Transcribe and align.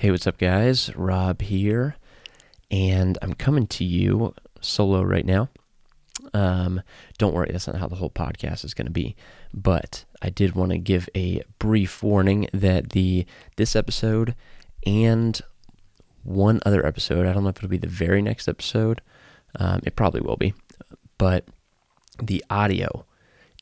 Hey, 0.00 0.10
what's 0.10 0.26
up, 0.26 0.38
guys? 0.38 0.96
Rob 0.96 1.42
here, 1.42 1.94
and 2.70 3.18
I'm 3.20 3.34
coming 3.34 3.66
to 3.66 3.84
you 3.84 4.34
solo 4.62 5.02
right 5.02 5.26
now. 5.26 5.50
Um, 6.32 6.80
don't 7.18 7.34
worry, 7.34 7.50
that's 7.52 7.66
not 7.66 7.76
how 7.76 7.86
the 7.86 7.96
whole 7.96 8.08
podcast 8.08 8.64
is 8.64 8.72
going 8.72 8.86
to 8.86 8.90
be. 8.90 9.14
But 9.52 10.06
I 10.22 10.30
did 10.30 10.54
want 10.54 10.70
to 10.70 10.78
give 10.78 11.06
a 11.14 11.42
brief 11.58 12.02
warning 12.02 12.48
that 12.54 12.92
the 12.92 13.26
this 13.56 13.76
episode 13.76 14.34
and 14.86 15.38
one 16.22 16.60
other 16.64 16.86
episode, 16.86 17.26
I 17.26 17.34
don't 17.34 17.42
know 17.42 17.50
if 17.50 17.58
it'll 17.58 17.68
be 17.68 17.76
the 17.76 17.86
very 17.86 18.22
next 18.22 18.48
episode. 18.48 19.02
Um, 19.56 19.80
it 19.84 19.96
probably 19.96 20.22
will 20.22 20.38
be, 20.38 20.54
but 21.18 21.44
the 22.22 22.42
audio 22.48 23.04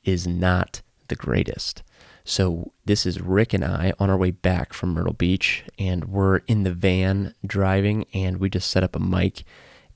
is 0.05 0.25
not 0.25 0.83
the 1.09 1.17
greatest. 1.17 1.83
So 2.29 2.73
this 2.85 3.07
is 3.07 3.23
Rick 3.23 3.55
and 3.55 3.65
I 3.65 3.95
on 3.99 4.11
our 4.11 4.17
way 4.19 4.33
back 4.33 4.75
from 4.75 4.93
Myrtle 4.93 5.15
Beach, 5.15 5.65
and 5.79 6.05
we're 6.05 6.37
in 6.47 6.63
the 6.63 6.75
van 6.75 7.35
driving, 7.45 8.05
and 8.13 8.37
we 8.37 8.51
just 8.51 8.71
set 8.71 8.85
up 8.85 8.95
a 8.95 8.99
mic, 8.99 9.45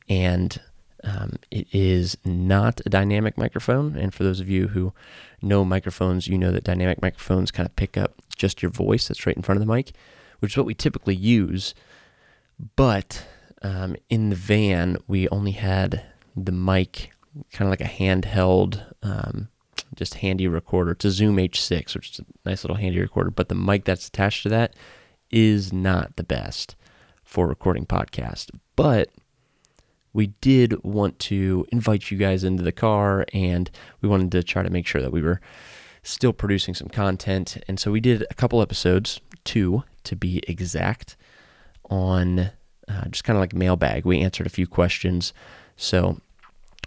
and 0.08 0.58
um, 1.04 1.36
it 1.50 1.66
is 1.74 2.16
not 2.24 2.80
a 2.86 2.88
dynamic 2.88 3.36
microphone. 3.36 3.96
And 3.96 4.14
for 4.14 4.24
those 4.24 4.40
of 4.40 4.48
you 4.48 4.68
who 4.68 4.94
know 5.42 5.62
microphones, 5.62 6.26
you 6.26 6.38
know 6.38 6.50
that 6.52 6.64
dynamic 6.64 7.02
microphones 7.02 7.50
kind 7.50 7.68
of 7.68 7.76
pick 7.76 7.98
up 7.98 8.14
just 8.34 8.62
your 8.62 8.70
voice 8.70 9.08
that's 9.08 9.26
right 9.26 9.36
in 9.36 9.42
front 9.42 9.60
of 9.60 9.66
the 9.66 9.70
mic, 9.70 9.92
which 10.38 10.54
is 10.54 10.56
what 10.56 10.64
we 10.64 10.74
typically 10.74 11.14
use. 11.14 11.74
But 12.76 13.26
um, 13.60 13.94
in 14.08 14.30
the 14.30 14.36
van, 14.36 14.96
we 15.06 15.28
only 15.28 15.52
had 15.52 16.02
the 16.34 16.52
mic 16.52 17.12
kind 17.52 17.66
of 17.66 17.70
like 17.70 17.82
a 17.82 17.92
handheld, 17.92 18.82
um, 19.02 19.48
just 19.94 20.14
handy 20.14 20.48
recorder. 20.48 20.92
It's 20.92 21.04
a 21.04 21.10
Zoom 21.10 21.36
H6, 21.36 21.94
which 21.94 22.10
is 22.10 22.20
a 22.20 22.48
nice 22.48 22.64
little 22.64 22.76
handy 22.76 23.00
recorder. 23.00 23.30
But 23.30 23.48
the 23.48 23.54
mic 23.54 23.84
that's 23.84 24.08
attached 24.08 24.42
to 24.44 24.48
that 24.50 24.74
is 25.30 25.72
not 25.72 26.16
the 26.16 26.24
best 26.24 26.76
for 27.24 27.46
recording 27.46 27.86
podcast. 27.86 28.50
But 28.76 29.10
we 30.12 30.28
did 30.40 30.82
want 30.84 31.18
to 31.18 31.66
invite 31.72 32.10
you 32.10 32.18
guys 32.18 32.44
into 32.44 32.62
the 32.62 32.72
car 32.72 33.24
and 33.32 33.70
we 34.00 34.08
wanted 34.08 34.30
to 34.32 34.42
try 34.42 34.62
to 34.62 34.70
make 34.70 34.86
sure 34.86 35.00
that 35.00 35.12
we 35.12 35.22
were 35.22 35.40
still 36.02 36.32
producing 36.32 36.74
some 36.74 36.88
content. 36.88 37.56
And 37.68 37.78
so 37.80 37.90
we 37.90 38.00
did 38.00 38.26
a 38.30 38.34
couple 38.34 38.60
episodes, 38.60 39.20
two 39.44 39.84
to 40.04 40.16
be 40.16 40.42
exact, 40.48 41.16
on 41.88 42.50
uh, 42.88 43.04
just 43.10 43.24
kind 43.24 43.36
of 43.36 43.40
like 43.40 43.54
mailbag. 43.54 44.04
We 44.04 44.20
answered 44.20 44.46
a 44.46 44.50
few 44.50 44.66
questions. 44.66 45.32
So 45.76 46.20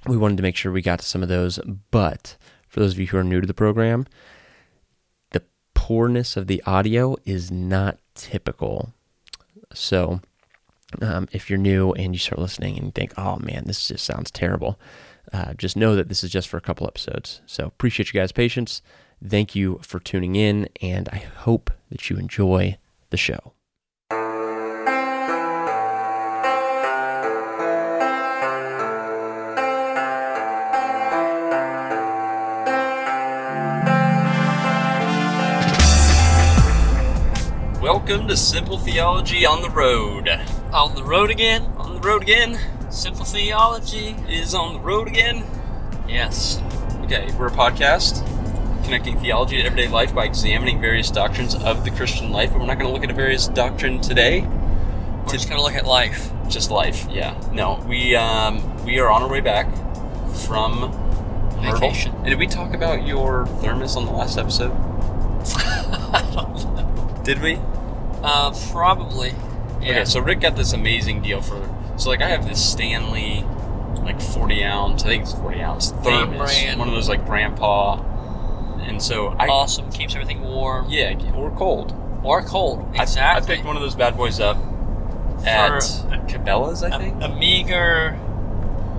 we 0.06 0.18
wanted 0.18 0.38
to 0.38 0.44
make 0.44 0.56
sure 0.56 0.72
we 0.72 0.82
got 0.82 1.00
to 1.00 1.06
some 1.06 1.24
of 1.24 1.30
those. 1.30 1.60
But 1.92 2.38
for 2.76 2.82
those 2.82 2.92
of 2.92 3.00
you 3.00 3.08
who 3.08 3.18
are 3.18 3.24
new 3.24 3.40
to 3.40 3.48
the 3.48 3.54
program, 3.54 4.06
the 5.32 5.42
poorness 5.74 6.36
of 6.36 6.48
the 6.48 6.62
audio 6.66 7.16
is 7.24 7.50
not 7.50 8.00
typical. 8.16 8.92
So 9.74 10.20
um, 11.02 11.30
if 11.32 11.50
you're 11.50 11.58
new 11.58 11.94
and 11.94 12.14
you 12.14 12.20
start 12.20 12.38
listening 12.38 12.76
and 12.76 12.88
you 12.88 12.92
think, 12.92 13.14
oh 13.18 13.38
man, 13.38 13.64
this 13.66 13.88
just 13.88 14.04
sounds 14.04 14.30
terrible, 14.30 14.78
uh, 15.32 15.54
just 15.54 15.78
know 15.78 15.96
that 15.96 16.10
this 16.10 16.22
is 16.22 16.32
just 16.32 16.50
for 16.50 16.58
a 16.58 16.62
couple 16.62 16.86
episodes. 16.86 17.40
So 17.46 17.66
appreciate 17.66 18.14
you 18.14 18.20
guys' 18.20 18.34
patience. 18.34 18.82
Thank 19.26 19.56
you 19.56 19.80
for 19.82 20.02
tuning 20.02 20.36
in, 20.36 20.68
and 20.82 21.08
I 21.14 21.20
hope 21.20 21.72
that 21.90 22.10
you 22.10 22.18
enjoy 22.18 22.78
the 23.10 23.16
show. 23.16 23.55
Welcome 38.08 38.28
to 38.28 38.38
Simple 38.38 38.78
Theology 38.78 39.48
on 39.48 39.64
the 39.64 39.70
Road. 39.72 40.30
On 40.72 40.94
the 40.94 41.04
road 41.04 41.32
again? 41.32 41.64
On 41.78 41.96
the 41.96 42.00
road 42.02 42.22
again 42.22 42.60
Simple 42.92 43.26
theology? 43.26 44.16
is 44.30 44.54
on 44.54 44.76
the 44.76 44.80
road 44.80 45.08
again. 45.08 45.44
Yes. 46.08 46.62
Okay, 47.06 47.28
we're 47.40 47.48
a 47.48 47.52
podcast 47.52 48.24
connecting 48.84 49.20
theology 49.20 49.58
to 49.58 49.64
everyday 49.64 49.88
life 49.88 50.14
by 50.14 50.26
examining 50.26 50.80
various 50.80 51.10
doctrines 51.10 51.56
of 51.56 51.84
the 51.84 51.90
Christian 51.90 52.30
life. 52.30 52.52
But 52.52 52.60
we're 52.60 52.68
not 52.68 52.78
going 52.78 52.86
to 52.90 52.94
look 52.94 53.04
at 53.04 53.10
a 53.10 53.16
various 53.16 53.48
doctrine 53.48 54.00
today. 54.02 54.42
We're 54.42 55.32
just 55.32 55.50
gonna 55.50 55.64
look 55.64 55.74
at 55.74 55.88
life. 55.88 56.32
Just 56.48 56.70
life, 56.70 57.08
yeah. 57.10 57.36
No, 57.52 57.84
we 57.90 58.16
um, 58.16 58.86
we 58.86 59.00
are 59.00 59.10
on 59.10 59.24
our 59.24 59.30
way 59.32 59.42
back 59.42 59.66
from. 60.46 60.92
Vacation. 61.60 62.14
And 62.18 62.26
did 62.26 62.38
we 62.38 62.46
talk 62.46 62.76
about 62.76 63.08
your 63.08 63.48
thermos 63.48 63.96
on 63.96 64.06
the 64.06 64.12
last 64.12 64.38
episode? 64.38 64.74
I 66.14 66.22
don't 66.36 66.54
know. 66.76 67.22
Did 67.24 67.42
we? 67.42 67.58
Uh, 68.26 68.54
probably. 68.72 69.30
Yeah. 69.82 69.92
Okay, 69.92 70.06
so 70.06 70.20
Rick 70.20 70.40
got 70.42 70.56
this 70.56 70.74
amazing 70.74 71.22
deal 71.22 71.42
for. 71.42 71.62
So 71.98 72.10
like 72.10 72.22
I 72.22 72.28
have 72.30 72.48
this 72.48 72.64
Stanley, 72.72 73.44
like 74.04 74.20
forty 74.22 74.64
ounce. 74.64 75.04
I 75.04 75.08
think 75.08 75.24
it's 75.24 75.34
forty 75.34 75.62
ounce. 75.62 75.92
Thermos, 75.92 76.38
brand. 76.38 76.80
one 76.80 76.88
of 76.88 76.94
those 76.94 77.08
like 77.10 77.26
grandpa. 77.26 78.02
And 78.82 79.02
so 79.02 79.28
I 79.40 79.48
awesome. 79.48 79.92
Keeps 79.92 80.14
everything 80.16 80.42
warm. 80.42 80.88
yeah 80.90 81.14
or 81.36 81.50
cold. 81.52 81.94
Or 82.24 82.42
cold. 82.44 82.86
I- 82.98 83.04
Exactly. 83.04 83.54
I, 83.54 83.56
picked 83.56 83.66
one 83.68 83.76
of 83.76 83.82
those 83.82 83.96
bad 83.96 84.18
boys 84.18 84.40
up 84.40 84.58
at 85.46 85.80
For- 85.84 86.18
Cabela's, 86.28 86.84
I 86.84 86.90
a, 86.90 87.00
think. 87.00 87.24
a 87.24 87.30
meager. 87.30 88.20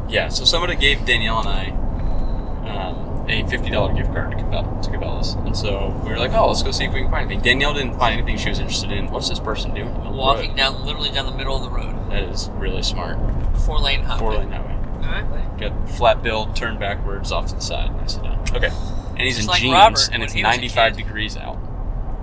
yeah. 0.08 0.28
So 0.28 0.44
somebody 0.44 0.76
gave 0.76 1.04
Danielle 1.04 1.40
and 1.40 1.48
I 1.48 2.66
um, 2.70 3.05
a 3.28 3.46
fifty 3.48 3.70
dollar 3.70 3.92
gift 3.94 4.12
card 4.12 4.30
to, 4.32 4.36
Cabela, 4.38 4.82
to 4.82 4.90
Cabela's, 4.90 5.34
and 5.34 5.56
so 5.56 5.88
we 6.04 6.10
were 6.10 6.18
like, 6.18 6.32
oh, 6.32 6.48
let's 6.48 6.62
go 6.62 6.70
see 6.70 6.84
if 6.84 6.92
we 6.92 7.02
can 7.02 7.10
find 7.10 7.26
anything. 7.30 7.42
Danielle 7.44 7.74
didn't 7.74 7.98
find 7.98 8.14
anything 8.18 8.36
she 8.38 8.48
was 8.48 8.58
interested 8.58 8.92
in. 8.92 9.10
What's 9.10 9.28
this 9.28 9.40
person 9.40 9.74
doing? 9.74 9.88
on 9.88 10.16
Walking 10.16 10.50
road? 10.50 10.56
down, 10.56 10.84
literally 10.84 11.10
down 11.10 11.26
the 11.26 11.36
middle 11.36 11.56
of 11.56 11.62
the 11.62 11.70
road. 11.70 11.94
That 12.10 12.22
is 12.24 12.48
really 12.54 12.82
smart. 12.82 13.18
Four 13.64 13.78
lane 13.80 14.02
highway. 14.02 14.18
Four 14.20 14.34
lane 14.34 14.50
highway. 14.50 14.72
Alright. 15.06 15.58
Got 15.58 15.88
flat 15.90 16.22
bill, 16.22 16.46
turned 16.54 16.78
backwards 16.80 17.30
off 17.32 17.46
to 17.48 17.54
the 17.54 17.60
side. 17.60 17.90
and 17.90 18.00
I 18.00 18.06
sit 18.06 18.22
down. 18.22 18.44
Okay. 18.54 18.70
And 19.10 19.20
he's 19.20 19.36
Just 19.36 19.46
in 19.48 19.50
like 19.52 19.60
jeans, 19.60 19.72
Robert 19.72 20.08
and 20.12 20.22
it's 20.22 20.32
he 20.32 20.42
was 20.42 20.54
a 20.54 20.58
95 20.58 20.96
degrees 20.96 21.36
out. 21.36 21.56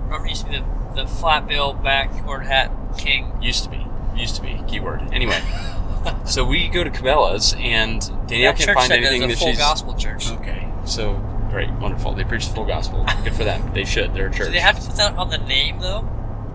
Robert 0.08 0.28
used 0.28 0.44
to 0.46 0.50
be 0.50 0.58
the, 0.58 1.02
the 1.02 1.06
flat 1.06 1.46
bill 1.48 1.72
backward 1.74 2.44
hat 2.44 2.70
king. 2.98 3.32
Used 3.42 3.64
to 3.64 3.70
be. 3.70 3.84
Used 4.14 4.36
to 4.36 4.42
be. 4.42 4.62
Keyword. 4.68 5.02
Anyway. 5.12 5.40
so 6.26 6.44
we 6.44 6.68
go 6.68 6.84
to 6.84 6.90
Cabela's, 6.90 7.54
and 7.58 8.00
Danielle 8.28 8.52
that 8.52 8.58
can't 8.58 8.58
church 8.60 8.74
find 8.76 8.88
said 8.88 8.98
anything 9.02 9.20
there's 9.22 9.32
that 9.32 9.36
a 9.36 9.38
full 9.38 9.48
she's. 9.48 9.58
gospel 9.58 9.94
church. 9.94 10.30
Okay. 10.32 10.63
So, 10.84 11.14
great. 11.50 11.70
Wonderful. 11.72 12.12
They 12.14 12.24
preach 12.24 12.48
the 12.48 12.54
full 12.54 12.64
gospel. 12.66 13.06
Good 13.24 13.34
for 13.34 13.44
them. 13.44 13.72
They 13.72 13.84
should. 13.84 14.14
They're 14.14 14.28
a 14.28 14.32
church. 14.32 14.46
Do 14.48 14.52
they 14.52 14.58
have 14.60 14.78
to 14.80 14.86
put 14.86 14.96
that 14.96 15.16
on 15.16 15.30
the 15.30 15.38
name 15.38 15.80
though? 15.80 16.08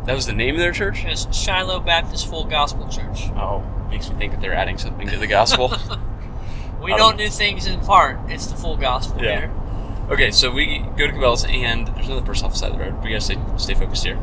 that 0.05 0.15
was 0.15 0.25
the 0.25 0.33
name 0.33 0.55
of 0.55 0.59
their 0.61 0.71
church? 0.71 1.03
It's 1.05 1.31
Shiloh 1.35 1.79
Baptist 1.81 2.27
Full 2.29 2.45
Gospel 2.45 2.87
Church. 2.87 3.29
Oh, 3.35 3.63
makes 3.91 4.09
me 4.09 4.15
think 4.15 4.31
that 4.31 4.41
they're 4.41 4.53
adding 4.55 4.77
something 4.77 5.07
to 5.07 5.17
the 5.17 5.27
gospel. 5.27 5.71
We 6.81 6.91
don't 6.91 6.99
don't- 6.99 7.17
do 7.17 7.27
things 7.29 7.67
in 7.67 7.79
part. 7.81 8.17
It's 8.29 8.47
the 8.47 8.55
full 8.55 8.77
gospel 8.77 9.21
Yeah. 9.21 9.39
here. 9.41 9.51
okay, 10.11 10.31
so 10.31 10.49
we 10.49 10.79
go 10.95 11.07
to 11.07 11.11
Cabela's, 11.13 11.43
and 11.43 11.87
there's 11.87 12.07
another 12.07 12.25
person 12.25 12.45
off 12.45 12.53
the 12.53 12.57
side 12.59 12.71
of 12.71 12.77
the 12.77 12.85
road. 12.85 13.03
We 13.03 13.09
gotta 13.09 13.19
stay, 13.21 13.37
stay 13.57 13.73
focused 13.73 14.05
here. 14.05 14.17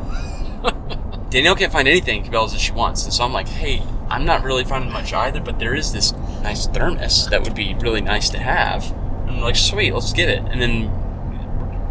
Danielle 1.29 1.55
can't 1.55 1.71
find 1.71 1.87
anything 1.87 2.23
Cabela's 2.23 2.53
that 2.53 2.59
she 2.59 2.71
wants, 2.71 3.03
and 3.03 3.13
so 3.13 3.23
I'm 3.23 3.31
like, 3.31 3.47
hey, 3.47 3.83
I'm 4.09 4.25
not 4.25 4.43
really 4.43 4.63
finding 4.63 4.91
much 4.91 5.13
either, 5.13 5.39
but 5.39 5.59
there 5.59 5.75
is 5.75 5.93
this 5.93 6.13
nice 6.41 6.65
thermos 6.67 7.27
that 7.29 7.43
would 7.43 7.53
be 7.53 7.75
really 7.75 8.01
nice 8.01 8.29
to 8.31 8.39
have. 8.39 8.91
I'm 9.37 9.43
like, 9.43 9.55
sweet, 9.55 9.93
let's 9.93 10.13
get 10.13 10.29
it. 10.29 10.39
And 10.39 10.61
then 10.61 10.89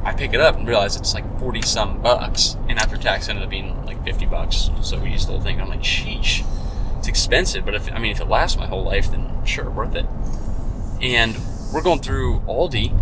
I 0.05 0.13
pick 0.13 0.35
it 0.35 0.41
up 0.41 0.57
and 0.57 0.67
realize 0.67 0.97
it's 0.97 1.15
like 1.15 1.39
40 1.39 1.63
some 1.63 2.01
bucks, 2.03 2.57
and 2.69 2.79
after 2.79 2.97
tax 2.97 3.29
ended 3.29 3.45
up 3.45 3.51
being 3.51 3.85
like 3.87 4.05
50 4.05 4.27
bucks. 4.27 4.71
So 4.83 4.99
we 4.99 5.11
used 5.11 5.27
the 5.29 5.33
whole 5.33 5.41
thing. 5.41 5.61
I'm 5.61 5.69
like, 5.69 5.83
sheesh, 5.83 6.45
it's 6.99 7.09
expensive, 7.09 7.65
but 7.65 7.75
if 7.75 7.91
I 7.93 7.99
mean, 7.99 8.13
if 8.13 8.21
it 8.21 8.29
lasts 8.29 8.59
my 8.59 8.67
whole 8.67 8.85
life, 8.85 9.11
then 9.11 9.45
sure, 9.45 9.69
worth 9.71 9.95
it. 9.95 10.07
And 11.03 11.37
we're 11.73 11.83
going 11.83 12.01
through 12.01 12.41
Aldi 12.41 12.93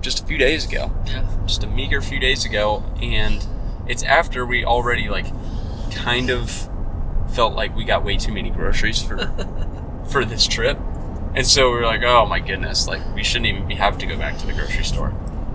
just 0.00 0.22
a 0.24 0.26
few 0.26 0.36
days 0.38 0.66
ago 0.66 0.90
Yeah. 1.06 1.24
just 1.46 1.62
a 1.62 1.66
meager 1.68 2.00
few 2.02 2.18
days 2.18 2.44
ago, 2.44 2.82
and 3.00 3.46
it's 3.86 4.02
after 4.02 4.44
we 4.46 4.64
already 4.64 5.08
like 5.08 5.26
kind 5.94 6.30
of 6.30 6.50
felt 7.34 7.54
like 7.54 7.74
we 7.76 7.84
got 7.84 8.02
way 8.04 8.16
too 8.16 8.32
many 8.32 8.50
groceries 8.50 9.00
for 9.02 9.16
for 10.10 10.24
this 10.24 10.46
trip, 10.46 10.78
and 11.34 11.46
so 11.46 11.70
we 11.70 11.76
were 11.76 11.86
like, 11.86 12.02
oh 12.02 12.26
my 12.26 12.40
goodness, 12.40 12.86
like 12.86 13.00
we 13.14 13.22
shouldn't 13.22 13.46
even 13.46 13.66
be 13.66 13.74
have 13.76 13.98
to 13.98 14.06
go 14.06 14.16
back 14.16 14.38
to 14.38 14.46
the 14.46 14.52
grocery 14.52 14.84
store. 14.84 15.10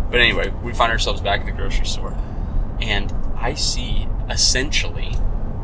But 0.09 0.19
anyway, 0.21 0.50
we 0.63 0.74
find 0.74 0.91
ourselves 0.91 1.21
back 1.21 1.41
at 1.41 1.45
the 1.45 1.51
grocery 1.51 1.85
store, 1.85 2.18
and 2.79 3.13
I 3.38 3.53
see 3.56 4.07
essentially 4.29 5.15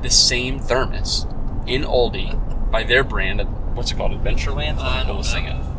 the 0.02 0.10
same 0.10 0.60
thermos 0.60 1.26
in 1.66 1.84
Aldi 1.84 2.72
by 2.72 2.84
their 2.84 3.04
brand. 3.04 3.42
Of 3.42 3.48
what's 3.76 3.92
it 3.92 3.96
called? 3.98 4.12
Adventureland. 4.12 4.78
I 4.80 5.04
don't 5.06 5.18
What 5.18 5.44
know. 5.44 5.70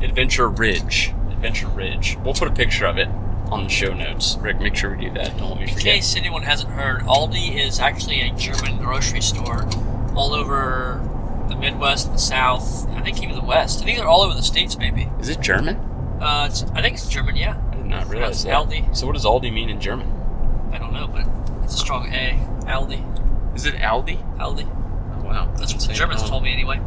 Adventuridge. 0.00 1.14
Adventure 1.32 1.68
Ridge. 1.68 2.16
We'll 2.24 2.34
put 2.34 2.48
a 2.48 2.52
picture 2.52 2.86
of 2.86 2.98
it 2.98 3.08
on 3.50 3.64
the 3.64 3.70
show 3.70 3.94
notes. 3.94 4.36
Rick, 4.40 4.60
make 4.60 4.74
sure 4.76 4.94
we 4.96 5.06
do 5.06 5.14
that. 5.14 5.36
Don't 5.38 5.50
let 5.50 5.58
me 5.58 5.62
In 5.64 5.68
forget. 5.68 5.84
case 5.84 6.16
anyone 6.16 6.42
hasn't 6.42 6.70
heard, 6.72 7.02
Aldi 7.02 7.56
is 7.56 7.78
actually 7.80 8.20
a 8.20 8.32
German 8.34 8.78
grocery 8.78 9.20
store 9.20 9.68
all 10.14 10.34
over 10.34 11.00
Midwest, 11.58 12.12
the 12.12 12.18
South, 12.18 12.88
I 12.90 13.00
think 13.02 13.22
even 13.22 13.34
the 13.34 13.42
West. 13.44 13.82
I 13.82 13.84
think 13.84 13.98
they're 13.98 14.08
all 14.08 14.22
over 14.22 14.34
the 14.34 14.42
states, 14.42 14.76
maybe. 14.78 15.08
Is 15.20 15.28
it 15.28 15.40
German? 15.40 15.76
Uh, 16.20 16.50
I 16.74 16.82
think 16.82 16.94
it's 16.94 17.08
German, 17.08 17.36
yeah. 17.36 17.56
I 17.72 17.76
did 17.76 17.86
not 17.86 18.08
realize 18.08 18.36
It's 18.36 18.44
that. 18.44 18.54
Aldi. 18.54 18.96
So 18.96 19.06
what 19.06 19.14
does 19.14 19.24
Aldi 19.24 19.52
mean 19.52 19.68
in 19.68 19.80
German? 19.80 20.08
I 20.72 20.78
don't 20.78 20.92
know, 20.92 21.06
but 21.06 21.26
it's 21.64 21.74
a 21.74 21.78
strong 21.78 22.12
A. 22.12 22.38
Aldi. 22.66 23.54
Is 23.54 23.66
it 23.66 23.74
Aldi? 23.76 24.18
Aldi. 24.38 24.66
Oh, 25.18 25.24
wow. 25.24 25.52
That's 25.56 25.72
what 25.74 25.82
the. 25.82 25.92
Germans 25.94 26.22
told 26.28 26.42
me 26.42 26.52
anyway. 26.52 26.80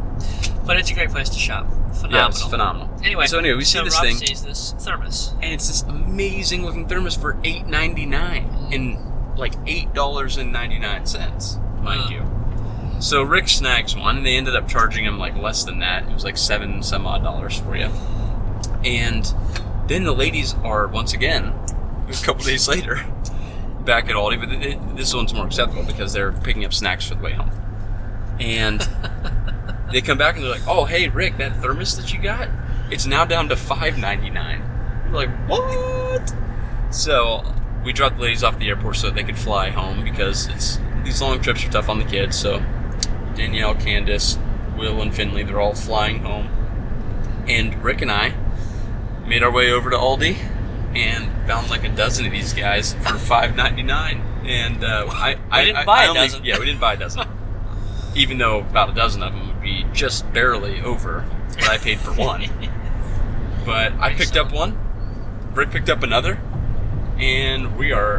But 0.66 0.76
it's 0.76 0.90
a 0.90 0.94
great 0.94 1.10
place 1.10 1.28
to 1.30 1.38
shop. 1.38 1.66
Phenomenal. 1.94 2.12
Yeah, 2.20 2.28
it's 2.28 2.42
phenomenal. 2.42 2.90
Anyway, 3.04 3.26
so 3.26 3.38
anyway, 3.38 3.56
we 3.56 3.64
see 3.64 3.78
so 3.78 3.84
this 3.84 3.94
Rob 3.94 4.04
thing, 4.04 4.16
sees 4.16 4.42
this 4.44 4.72
thermos. 4.78 5.32
and 5.42 5.52
it's 5.52 5.66
this 5.68 5.82
amazing 5.82 6.64
looking 6.64 6.86
thermos 6.88 7.16
for 7.16 7.38
eight 7.44 7.66
ninety 7.66 8.06
nine 8.06 8.44
and 8.72 8.96
like 9.36 9.54
eight 9.66 9.92
dollars 9.92 10.36
and 10.38 10.52
ninety 10.52 10.78
nine 10.78 11.04
cents, 11.04 11.58
mind 11.82 12.02
Uh. 12.04 12.08
you. 12.10 12.20
So 13.02 13.24
Rick 13.24 13.48
snags 13.48 13.96
one, 13.96 14.18
and 14.18 14.24
they 14.24 14.36
ended 14.36 14.54
up 14.54 14.68
charging 14.68 15.04
him 15.04 15.18
like 15.18 15.34
less 15.34 15.64
than 15.64 15.80
that. 15.80 16.04
It 16.04 16.14
was 16.14 16.22
like 16.22 16.36
seven 16.36 16.84
some 16.84 17.04
odd 17.04 17.24
dollars 17.24 17.58
for 17.58 17.76
you. 17.76 17.90
And 18.84 19.34
then 19.88 20.04
the 20.04 20.12
ladies 20.12 20.54
are 20.62 20.86
once 20.86 21.12
again 21.12 21.52
a 22.08 22.12
couple 22.24 22.44
days 22.44 22.68
later 22.68 23.04
back 23.84 24.04
at 24.04 24.14
Aldi, 24.14 24.38
but 24.38 24.50
th- 24.50 24.62
th- 24.62 24.78
this 24.94 25.12
one's 25.12 25.34
more 25.34 25.44
acceptable 25.44 25.82
because 25.82 26.12
they're 26.12 26.30
picking 26.30 26.64
up 26.64 26.72
snacks 26.72 27.04
for 27.04 27.16
the 27.16 27.24
way 27.24 27.32
home. 27.32 27.50
And 28.38 28.80
they 29.92 30.00
come 30.00 30.16
back 30.16 30.36
and 30.36 30.44
they're 30.44 30.52
like, 30.52 30.68
"Oh, 30.68 30.84
hey 30.84 31.08
Rick, 31.08 31.38
that 31.38 31.56
thermos 31.56 31.96
that 31.96 32.12
you 32.14 32.22
got, 32.22 32.48
it's 32.88 33.04
now 33.04 33.24
down 33.24 33.48
to 33.48 33.56
five 33.56 33.98
ninety 33.98 34.30
nine. 34.30 34.62
Like, 35.10 35.28
"What?" 35.48 36.32
So 36.90 37.42
we 37.84 37.92
dropped 37.92 38.18
the 38.18 38.22
ladies 38.22 38.44
off 38.44 38.60
the 38.60 38.68
airport 38.68 38.94
so 38.94 39.10
they 39.10 39.24
could 39.24 39.38
fly 39.38 39.70
home 39.70 40.04
because 40.04 40.46
it's 40.46 40.78
these 41.02 41.20
long 41.20 41.40
trips 41.40 41.64
are 41.64 41.70
tough 41.72 41.88
on 41.88 41.98
the 41.98 42.04
kids. 42.04 42.38
So 42.38 42.62
Danielle, 43.34 43.74
Candace, 43.74 44.38
Will, 44.76 45.00
and 45.02 45.14
Finley, 45.14 45.42
they're 45.42 45.60
all 45.60 45.74
flying 45.74 46.20
home, 46.24 46.48
and 47.48 47.82
Rick 47.82 48.02
and 48.02 48.10
I 48.10 48.34
made 49.26 49.42
our 49.42 49.50
way 49.50 49.70
over 49.70 49.90
to 49.90 49.96
Aldi 49.96 50.36
and 50.94 51.30
found 51.46 51.70
like 51.70 51.84
a 51.84 51.88
dozen 51.88 52.26
of 52.26 52.32
these 52.32 52.52
guys 52.52 52.94
for 52.94 53.14
five 53.18 53.56
ninety 53.56 53.82
nine. 53.82 54.20
And 54.44 54.82
uh, 54.82 55.06
I, 55.08 55.36
I 55.50 55.64
didn't 55.64 55.76
I- 55.76 55.84
buy 55.84 55.98
I 55.98 56.04
a 56.04 56.08
only- 56.08 56.20
dozen. 56.22 56.44
Yeah, 56.44 56.58
we 56.58 56.66
didn't 56.66 56.80
buy 56.80 56.94
a 56.94 56.96
dozen. 56.96 57.26
Even 58.14 58.38
though 58.38 58.58
about 58.60 58.90
a 58.90 58.94
dozen 58.94 59.22
of 59.22 59.32
them 59.32 59.46
would 59.48 59.62
be 59.62 59.86
just 59.92 60.30
barely 60.32 60.80
over 60.82 61.20
what 61.22 61.68
I 61.70 61.78
paid 61.78 61.98
for 61.98 62.12
one. 62.12 62.42
But 63.64 63.92
I 64.00 64.12
picked 64.12 64.36
up 64.36 64.50
one. 64.52 64.76
Rick 65.54 65.70
picked 65.70 65.88
up 65.88 66.02
another, 66.02 66.40
and 67.16 67.76
we 67.78 67.92
are 67.92 68.18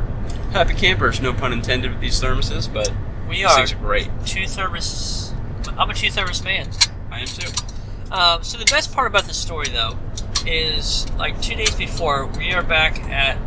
happy 0.54 0.74
campers. 0.74 1.20
No 1.20 1.34
pun 1.34 1.52
intended 1.52 1.92
with 1.92 2.00
these 2.00 2.22
thermoses, 2.22 2.72
but 2.74 2.94
We 3.34 3.40
these 3.40 3.48
are 3.48 3.56
things 3.58 3.74
are 3.74 3.76
great. 3.78 4.10
two 4.26 4.48
thermos. 4.48 5.34
I'm 5.78 5.90
a 5.90 5.94
two 5.94 6.10
thermos 6.10 6.44
man. 6.44 6.70
I 7.12 7.20
am 7.22 7.28
too. 7.28 7.52
Um, 8.12 8.44
so 8.44 8.58
the 8.58 8.66
best 8.66 8.94
part 8.94 9.08
about 9.08 9.26
this 9.26 9.38
story, 9.38 9.68
though, 9.70 9.98
is 10.46 11.10
like 11.18 11.42
two 11.42 11.56
days 11.56 11.74
before 11.76 12.28
we 12.38 12.52
are 12.54 12.64
back 12.64 13.00
at 13.10 13.38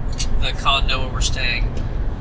the 0.41 0.53
condo 0.61 1.01
where 1.01 1.09
we're 1.13 1.21
staying, 1.21 1.65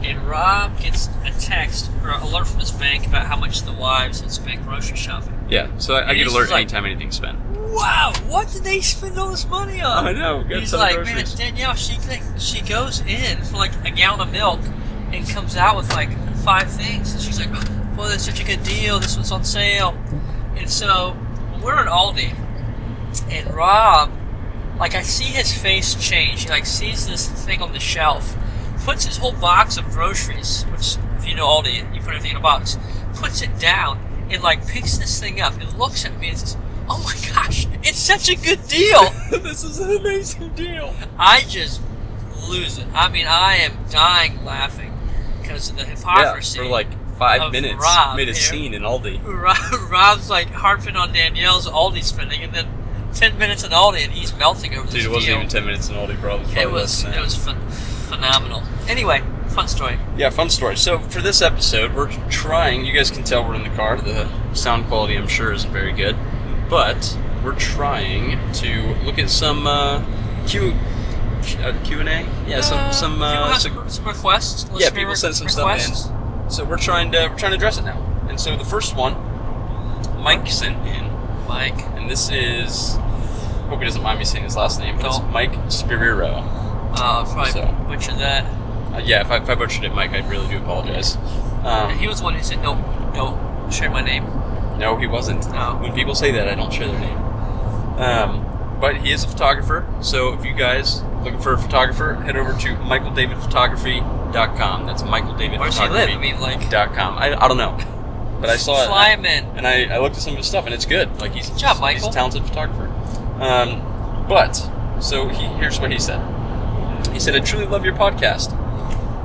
and 0.03 0.21
Rob 0.27 0.79
gets 0.79 1.07
a 1.25 1.31
text 1.39 1.89
or 2.03 2.09
a 2.09 2.23
alert 2.23 2.47
from 2.47 2.59
his 2.59 2.71
bank 2.71 3.07
about 3.07 3.25
how 3.25 3.35
much 3.38 3.62
the 3.63 3.73
wives 3.73 4.21
had 4.21 4.31
spent 4.31 4.63
grocery 4.63 4.97
shopping. 4.97 5.33
Yeah, 5.50 5.75
so 5.77 5.95
I, 5.95 6.09
I 6.09 6.13
get 6.13 6.27
alert 6.27 6.50
like- 6.51 6.62
anytime 6.62 6.85
anything's 6.85 7.15
spent. 7.15 7.39
Wow, 7.56 8.13
what 8.27 8.50
did 8.51 8.63
they 8.63 8.79
spend 8.79 9.17
all 9.17 9.29
this 9.31 9.45
money 9.50 9.81
on? 9.81 10.07
I 10.07 10.13
know, 10.13 10.44
He's 10.44 10.71
like, 10.73 10.95
groceries. 10.95 11.38
man, 11.38 11.53
Danielle, 11.56 11.73
she 11.73 11.97
she 12.38 12.62
goes 12.62 13.01
in 13.01 13.44
for 13.44 13.57
like 13.57 13.73
a 13.85 13.91
gallon 13.91 14.21
of 14.21 14.31
milk 14.31 14.62
and 15.12 15.27
comes 15.27 15.57
out 15.57 15.75
with 15.75 15.91
like 15.94 16.09
five 16.45 16.69
things, 16.69 17.12
and 17.12 17.21
she's 17.24 17.39
like, 17.39 17.51
well, 17.97 18.07
that's 18.07 18.25
such 18.25 18.39
a 18.39 18.45
good 18.45 18.62
deal. 18.62 19.00
This 19.00 19.15
one's 19.15 19.31
on 19.31 19.44
sale, 19.44 19.97
and 20.56 20.69
so 20.69 21.18
we're 21.63 21.80
at 21.80 21.88
Aldi, 21.88 22.38
and 23.31 23.51
Rob, 23.51 24.12
like, 24.80 24.94
I 24.94 25.01
see 25.01 25.24
his 25.24 25.51
face 25.51 25.95
change. 25.95 26.44
He 26.44 26.50
like 26.50 26.68
sees 26.68 27.07
this 27.07 27.27
thing 27.27 27.63
on 27.63 27.74
the 27.74 27.80
shelf, 27.80 28.38
puts 28.86 29.06
his 29.06 29.18
whole 29.18 29.31
box 29.33 29.77
of 29.77 29.86
groceries, 29.86 30.65
which 30.71 30.97
if 31.18 31.27
you 31.27 31.33
know 31.33 31.47
Aldi, 31.47 31.95
you 31.95 32.01
put 32.01 32.09
everything 32.09 32.31
in 32.31 32.38
a 32.38 32.42
box, 32.42 32.77
puts 33.15 33.41
it 33.41 33.57
down, 33.57 34.27
and 34.30 34.44
like 34.44 34.68
picks 34.68 35.00
this 35.00 35.19
thing 35.19 35.41
up 35.41 35.59
and 35.59 35.74
looks 35.80 36.06
at 36.06 36.15
me 36.19 36.30
and 36.30 36.38
says, 36.38 36.57
"Oh 36.88 37.01
my 37.03 37.33
gosh, 37.33 37.65
it's 37.81 37.98
such 37.98 38.30
a 38.30 38.36
good 38.36 38.68
deal." 38.68 39.09
this 39.31 39.63
is 39.63 39.80
an 39.80 39.98
amazing 39.98 40.50
deal. 40.50 40.94
I 41.18 41.41
just 41.41 41.81
lose 42.48 42.77
it. 42.77 42.86
I 42.94 43.09
mean, 43.09 43.25
I 43.25 43.56
am 43.56 43.86
dying 43.89 44.45
laughing 44.45 44.85
because 45.47 45.69
of 45.69 45.75
the 45.77 45.83
Yeah, 45.83 45.89
hypocrisy. 45.95 46.59
for 46.59 46.65
like 46.65 46.88
five 47.18 47.51
minutes, 47.51 47.75
Rob 47.81 48.18
made 48.18 48.30
a 48.30 48.36
scene 48.36 48.74
in 48.74 48.81
Aldi. 48.83 49.21
Rob, 49.25 49.92
Rob's 49.92 50.30
like 50.30 50.47
harping 50.50 50.95
on 50.95 51.13
Danielle's 51.13 51.68
Aldi 51.68 52.03
spending, 52.03 52.44
and 52.44 52.53
then 52.53 52.68
ten 53.13 53.38
minutes 53.38 53.63
in 53.63 53.71
Aldi, 53.71 54.03
and 54.03 54.12
he's 54.13 54.36
melting 54.38 54.75
over 54.75 54.89
Dude, 54.92 55.06
it 55.06 55.09
wasn't 55.09 55.25
deal. 55.27 55.36
even 55.38 55.47
ten 55.50 55.65
minutes 55.65 55.89
in 55.89 55.95
Aldi, 55.95 56.19
bro. 56.19 56.42
It 56.42 56.42
was, 56.42 56.56
it 56.57 56.71
was 56.71 57.03
less 57.03 57.03
it 57.06 57.21
was 57.21 57.36
phen- 57.38 57.71
phenomenal. 58.09 58.63
Anyway, 58.88 59.21
fun 59.50 59.68
story. 59.68 59.97
Yeah, 60.18 60.30
fun 60.30 60.50
story. 60.50 60.75
So 60.77 61.00
for 61.00 61.21
this 61.21 61.42
episode, 61.42 61.94
we're 61.95 62.12
trying. 62.30 62.86
You 62.86 62.94
guys 62.94 63.09
can 63.12 63.24
tell 63.24 63.48
we're 63.48 63.56
in 63.56 63.63
the 63.63 63.69
car. 63.75 63.98
The 64.00 64.30
sound 64.53 64.88
quality, 64.88 65.15
I'm 65.18 65.27
sure, 65.27 65.51
isn't 65.53 65.71
very 65.71 65.94
good, 65.94 66.15
but 66.69 67.18
we're 67.44 67.56
trying 67.57 68.39
to 68.53 68.94
look 69.06 69.19
at 69.19 69.30
some 69.30 69.68
uh, 69.68 70.03
Q 70.48 70.74
uh, 71.57 71.74
Q 71.83 72.00
and 72.00 72.09
A. 72.09 72.25
Yeah, 72.47 72.62
some 72.62 72.92
some 72.92 73.12
people 73.13 73.25
uh, 73.25 73.47
have 73.51 73.62
some- 73.62 73.74
some, 73.75 73.89
some 73.89 74.06
requests. 74.06 74.65
yeah. 74.75 74.89
People 74.89 75.15
sent 75.15 75.36
some 75.36 75.47
requests. 75.47 76.03
stuff 76.06 76.12
in. 76.44 76.50
So 76.51 76.63
we're 76.65 76.77
trying 76.77 77.12
to 77.12 77.27
we're 77.30 77.38
trying 77.38 77.51
to 77.51 77.57
address 77.57 77.77
it 77.77 77.83
now. 77.83 78.01
And 78.30 78.39
so 78.39 78.56
the 78.56 78.65
first 78.65 78.95
one, 78.95 79.13
Mike 80.21 80.47
sent 80.47 80.77
in, 80.88 81.06
Mike, 81.47 81.80
and 81.95 82.09
this 82.09 82.30
is. 82.31 82.95
Hope 83.69 83.80
he 83.80 83.86
doesn't 83.86 84.03
mind 84.03 84.19
me 84.19 84.25
saying 84.25 84.44
his 84.44 84.56
last 84.56 84.80
name, 84.80 84.95
but 84.97 85.06
it's 85.07 85.19
Mike 85.31 85.53
Spiriro. 85.69 86.27
uh, 86.94 87.24
probably 87.25 87.51
So. 87.51 87.65
butchered 87.88 88.19
that. 88.19 88.44
Uh, 88.94 89.00
yeah, 89.03 89.21
if 89.21 89.31
I, 89.31 89.38
if 89.38 89.50
I 89.50 89.56
butchered 89.56 89.83
it, 89.83 89.94
Mike, 89.94 90.12
I 90.12 90.19
really 90.30 90.48
do 90.48 90.57
apologize. 90.59 91.18
Um, 91.63 91.98
he 91.98 92.07
was 92.07 92.19
the 92.19 92.24
one 92.25 92.36
who 92.36 92.44
said, 92.44 92.62
"No, 92.62 92.75
don't 93.15 93.71
share 93.74 93.89
my 93.89 94.01
name." 94.01 94.25
No, 94.77 94.98
he 94.98 95.07
wasn't. 95.07 95.45
Oh. 95.50 95.77
When 95.81 95.94
people 95.94 96.13
say 96.15 96.31
that, 96.33 96.48
I 96.48 96.53
don't 96.56 96.71
share 96.71 96.88
their 96.88 97.00
name. 97.00 97.18
Um, 97.98 98.77
but 98.80 98.98
he 98.98 99.12
is 99.12 99.24
a 99.24 99.27
photographer, 99.27 99.88
so 100.01 100.33
if 100.33 100.45
you 100.45 100.53
guys 100.53 101.01
looking 101.25 101.42
for 101.42 101.54
a 101.54 101.57
photographer, 101.57 102.13
head 102.16 102.38
over 102.38 102.54
to 102.54 102.75
michaeldavidphotography.com. 102.75 104.86
That's 104.86 105.04
Where's 105.04 105.77
he 105.77 105.88
live? 105.89 106.10
I 106.10 106.18
mean, 106.18 106.39
like, 106.39 106.60
michaeldavidphotography.com. 106.60 107.18
I, 107.18 107.44
I 107.44 107.48
don't 107.48 107.57
know, 107.57 107.77
but 108.42 108.50
I 108.50 108.57
saw 108.57 108.83
it. 108.83 108.88
fly 108.88 109.10
him 109.10 109.25
in. 109.25 109.44
and 109.57 109.68
I, 109.68 109.95
I 109.95 109.98
looked 109.98 110.16
at 110.16 110.22
some 110.22 110.33
of 110.33 110.38
his 110.38 110.48
stuff, 110.48 110.66
and 110.66 110.74
it's 110.74 110.86
good. 110.86 111.19
Like 111.19 111.33
he's 111.33 111.50
Good 111.50 111.60
job, 111.60 111.77
he's 111.89 112.06
a 112.06 112.12
talented 112.12 112.45
photographer. 112.45 112.88
Um, 113.42 113.81
but 114.30 114.54
so 115.01 115.27
he, 115.27 115.45
here's 115.57 115.80
what 115.80 115.92
he 115.92 116.00
said. 116.00 116.22
He 117.12 117.19
said, 117.19 117.36
"I 117.36 117.39
truly 117.39 117.66
love 117.66 117.83
your 117.83 117.95
podcast. 117.95 118.51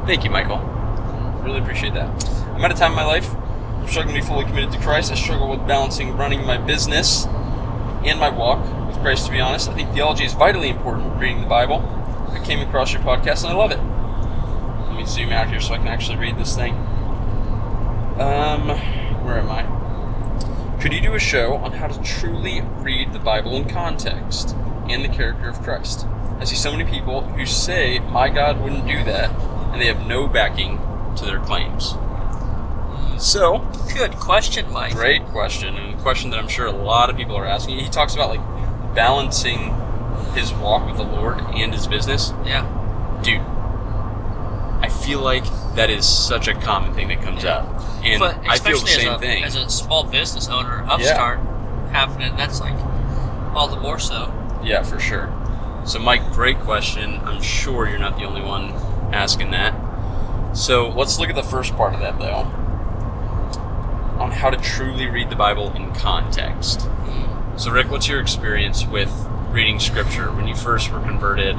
Thank 0.06 0.24
you, 0.24 0.30
Michael. 0.30 0.58
Really 1.44 1.60
appreciate 1.60 1.94
that. 1.94 2.08
I'm 2.54 2.64
at 2.64 2.72
a 2.72 2.74
time 2.74 2.92
in 2.92 2.96
my 2.96 3.04
life. 3.04 3.32
I'm 3.34 3.86
struggling 3.88 4.14
to 4.16 4.20
be 4.20 4.26
fully 4.26 4.44
committed 4.44 4.72
to 4.72 4.78
Christ. 4.78 5.12
I 5.12 5.14
struggle 5.14 5.48
with 5.48 5.66
balancing 5.66 6.16
running 6.16 6.44
my 6.44 6.58
business 6.58 7.26
and 8.04 8.18
my 8.18 8.28
walk 8.28 8.64
Christ. 9.00 9.26
To 9.26 9.32
be 9.32 9.40
honest, 9.40 9.68
I 9.68 9.74
think 9.74 9.92
theology 9.92 10.24
is 10.24 10.34
vitally 10.34 10.68
important. 10.68 11.18
Reading 11.18 11.40
the 11.40 11.46
Bible. 11.46 11.78
I 12.30 12.42
came 12.44 12.60
across 12.66 12.92
your 12.92 13.02
podcast 13.02 13.44
and 13.44 13.52
I 13.52 13.54
love 13.54 13.70
it. 13.70 13.78
Let 14.88 14.96
me 14.96 15.06
zoom 15.06 15.30
out 15.30 15.48
here 15.48 15.60
so 15.60 15.74
I 15.74 15.78
can 15.78 15.88
actually 15.88 16.18
read 16.18 16.38
this 16.38 16.54
thing. 16.54 16.74
Um, 18.20 18.68
where 19.24 19.38
am 19.38 19.50
I? 19.50 20.78
Could 20.80 20.92
you 20.92 21.00
do 21.00 21.14
a 21.14 21.18
show 21.18 21.54
on 21.56 21.72
how 21.72 21.88
to 21.88 22.02
truly 22.02 22.60
read 22.60 23.12
the 23.12 23.18
Bible 23.18 23.56
in 23.56 23.68
context 23.68 24.54
and 24.88 25.04
the 25.04 25.08
character 25.08 25.48
of 25.48 25.60
Christ? 25.62 26.06
I 26.38 26.44
see 26.44 26.56
so 26.56 26.70
many 26.74 26.84
people 26.90 27.22
who 27.22 27.44
say, 27.46 27.98
My 27.98 28.28
God 28.28 28.60
wouldn't 28.60 28.86
do 28.86 29.02
that, 29.04 29.30
and 29.72 29.80
they 29.80 29.86
have 29.86 30.06
no 30.06 30.26
backing 30.26 30.78
to 31.16 31.24
their 31.24 31.40
claims. 31.40 31.94
So, 33.18 33.58
Good 33.94 34.12
question, 34.16 34.70
Mike. 34.72 34.94
great 34.94 35.24
question, 35.26 35.76
and 35.76 35.98
a 35.98 36.02
question 36.02 36.30
that 36.30 36.38
I'm 36.38 36.48
sure 36.48 36.66
a 36.66 36.72
lot 36.72 37.10
of 37.10 37.16
people 37.16 37.36
are 37.36 37.44
asking. 37.46 37.78
He 37.78 37.88
talks 37.90 38.14
about 38.14 38.30
like 38.30 38.40
balancing 38.94 39.74
his 40.34 40.52
walk 40.52 40.86
with 40.86 40.96
the 40.96 41.02
Lord 41.02 41.40
and 41.40 41.72
his 41.72 41.86
business. 41.86 42.32
Yeah. 42.44 42.62
Dude, 43.22 43.40
I 44.82 44.88
feel 44.88 45.20
like 45.20 45.44
that 45.74 45.90
is 45.90 46.06
such 46.08 46.48
a 46.48 46.54
common 46.54 46.94
thing 46.94 47.08
that 47.08 47.22
comes 47.22 47.44
up. 47.44 47.66
And 48.02 48.18
but 48.18 48.36
I 48.48 48.58
feel 48.58 48.78
the 48.78 48.84
especially 48.84 49.02
same 49.02 49.12
a, 49.12 49.18
thing. 49.18 49.44
as 49.44 49.56
a 49.56 49.68
small 49.68 50.04
business 50.04 50.48
owner, 50.48 50.84
upstart, 50.88 51.38
happening. 51.90 52.36
That's 52.36 52.60
like 52.60 52.78
all 53.54 53.68
the 53.68 53.80
more 53.80 53.98
so. 53.98 54.32
Yeah, 54.62 54.82
for 54.82 54.98
sure. 54.98 55.32
So, 55.84 55.98
Mike, 55.98 56.32
great 56.32 56.58
question. 56.60 57.20
I'm 57.24 57.42
sure 57.42 57.88
you're 57.88 57.98
not 57.98 58.18
the 58.18 58.24
only 58.24 58.42
one 58.42 58.70
asking 59.14 59.50
that. 59.52 59.74
So, 60.56 60.88
let's 60.90 61.18
look 61.18 61.30
at 61.30 61.34
the 61.34 61.42
first 61.42 61.74
part 61.74 61.94
of 61.94 62.00
that, 62.00 62.18
though 62.18 62.60
on 64.20 64.30
how 64.30 64.50
to 64.50 64.56
truly 64.58 65.08
read 65.08 65.30
the 65.30 65.36
Bible 65.36 65.72
in 65.74 65.92
context. 65.94 66.82
Hmm. 66.82 67.29
So, 67.60 67.70
Rick, 67.70 67.90
what's 67.90 68.08
your 68.08 68.20
experience 68.20 68.86
with 68.86 69.12
reading 69.50 69.80
Scripture 69.80 70.32
when 70.32 70.48
you 70.48 70.54
first 70.56 70.90
were 70.90 71.00
converted? 71.00 71.58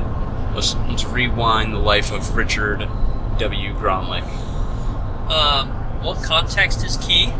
Let's, 0.55 0.73
let's 0.89 1.05
rewind 1.05 1.75
the 1.75 1.77
life 1.77 2.11
of 2.11 2.35
Richard 2.35 2.89
W. 3.37 3.73
Gromlich. 3.75 4.23
Um, 5.29 6.01
well, 6.03 6.15
context 6.15 6.83
is 6.83 6.97
key, 6.97 7.31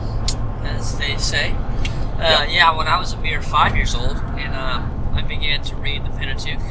as 0.62 0.96
they 1.00 1.18
say. 1.18 1.54
Uh, 1.54 2.18
Yeah. 2.20 2.44
yeah. 2.46 2.78
when 2.78 2.88
I 2.88 3.00
was 3.00 3.14
a 3.14 3.18
mere 3.18 3.42
five 3.42 3.76
years 3.76 3.96
old, 3.96 4.18
and 4.18 4.54
um, 4.54 5.12
I 5.16 5.24
began 5.24 5.64
to 5.64 5.76
read 5.78 6.06
the 6.06 6.12
Pentateuch 6.12 6.62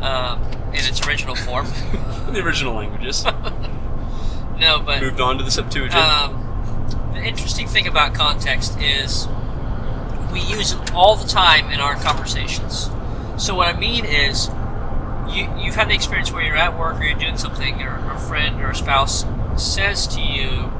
um, 0.00 0.42
in 0.68 0.86
its 0.86 1.06
original 1.06 1.34
form. 1.36 1.66
In 2.28 2.32
the 2.32 2.40
original 2.42 2.72
languages. 2.74 3.26
No, 4.58 4.80
but 4.80 5.02
moved 5.02 5.20
on 5.20 5.36
to 5.36 5.44
the 5.44 5.50
Septuagint. 5.50 5.94
um, 5.96 7.10
the 7.12 7.22
interesting 7.22 7.68
thing 7.68 7.86
about 7.86 8.14
context 8.14 8.80
is 8.80 9.28
we 10.36 10.42
use 10.42 10.72
it 10.72 10.92
all 10.92 11.16
the 11.16 11.26
time 11.26 11.70
in 11.70 11.80
our 11.80 11.94
conversations. 11.94 12.90
So 13.38 13.54
what 13.54 13.74
I 13.74 13.78
mean 13.78 14.04
is, 14.04 14.48
you 15.30 15.50
you've 15.58 15.74
had 15.74 15.88
the 15.88 15.94
experience 15.94 16.30
where 16.30 16.42
you're 16.44 16.56
at 16.56 16.78
work 16.78 17.00
or 17.00 17.04
you're 17.04 17.18
doing 17.18 17.38
something, 17.38 17.80
or 17.80 17.96
a 18.12 18.18
friend 18.18 18.60
or 18.60 18.70
a 18.70 18.74
spouse 18.74 19.24
says 19.56 20.06
to 20.08 20.20
you, 20.20 20.70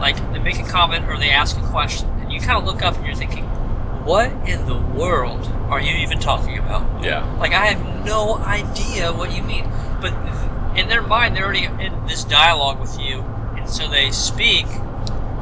like 0.00 0.16
they 0.32 0.40
make 0.40 0.58
a 0.58 0.64
comment 0.66 1.08
or 1.08 1.16
they 1.18 1.30
ask 1.30 1.56
a 1.56 1.66
question, 1.68 2.08
and 2.20 2.32
you 2.32 2.40
kind 2.40 2.58
of 2.58 2.64
look 2.64 2.82
up 2.82 2.96
and 2.96 3.06
you're 3.06 3.14
thinking, 3.14 3.44
what 4.04 4.32
in 4.48 4.66
the 4.66 4.76
world 4.76 5.46
are 5.70 5.80
you 5.80 5.94
even 5.98 6.18
talking 6.18 6.58
about? 6.58 7.04
yeah. 7.04 7.24
Like 7.36 7.52
I 7.52 7.66
have 7.66 8.04
no 8.04 8.38
idea 8.38 9.12
what 9.12 9.32
you 9.36 9.44
mean, 9.44 9.70
but 10.00 10.12
in 10.76 10.88
their 10.88 11.02
mind, 11.02 11.36
they're 11.36 11.44
already 11.44 11.66
in 11.66 12.06
this 12.08 12.24
dialogue 12.24 12.80
with 12.80 12.98
you, 12.98 13.20
and 13.56 13.70
so 13.70 13.88
they 13.88 14.10
speak 14.10 14.66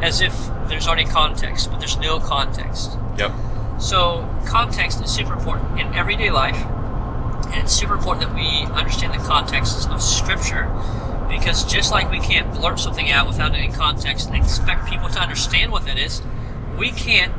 as 0.02 0.21
if 0.21 0.35
there's 0.69 0.87
already 0.87 1.07
context, 1.07 1.71
but 1.71 1.78
there's 1.78 1.99
no 1.99 2.21
context. 2.21 2.99
Yep. 3.18 3.32
So 3.80 4.28
context 4.46 5.02
is 5.02 5.10
super 5.10 5.34
important 5.34 5.80
in 5.80 5.92
everyday 5.94 6.30
life, 6.30 6.56
and 6.56 7.54
it's 7.56 7.72
super 7.72 7.94
important 7.94 8.28
that 8.28 8.34
we 8.34 8.64
understand 8.75 9.12
the 9.14 9.25
context 9.25 9.88
of 9.90 10.02
Scripture, 10.02 10.68
because 11.28 11.64
just 11.64 11.92
like 11.92 12.10
we 12.10 12.20
can't 12.20 12.52
blurt 12.54 12.80
something 12.80 13.10
out 13.10 13.26
without 13.26 13.54
any 13.54 13.72
context 13.72 14.28
and 14.28 14.37
expect 14.37 14.88
people 14.88 15.08
to 15.08 15.20
understand 15.20 15.70
what 15.70 15.84
that 15.84 15.98
is, 15.98 16.22
we 16.78 16.90
can't 16.90 17.32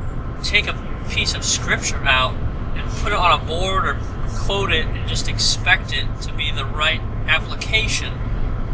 take 0.44 0.66
a 0.66 1.04
piece 1.10 1.34
of 1.34 1.44
Scripture 1.44 2.04
out 2.04 2.34
and 2.76 2.88
put 3.02 3.12
it 3.12 3.18
on 3.18 3.40
a 3.40 3.44
board 3.44 3.86
or 3.86 3.98
quote 4.28 4.72
it 4.72 4.86
and 4.86 5.08
just 5.08 5.28
expect 5.28 5.92
it 5.92 6.06
to 6.22 6.32
be 6.32 6.50
the 6.52 6.64
right 6.64 7.00
application 7.26 8.12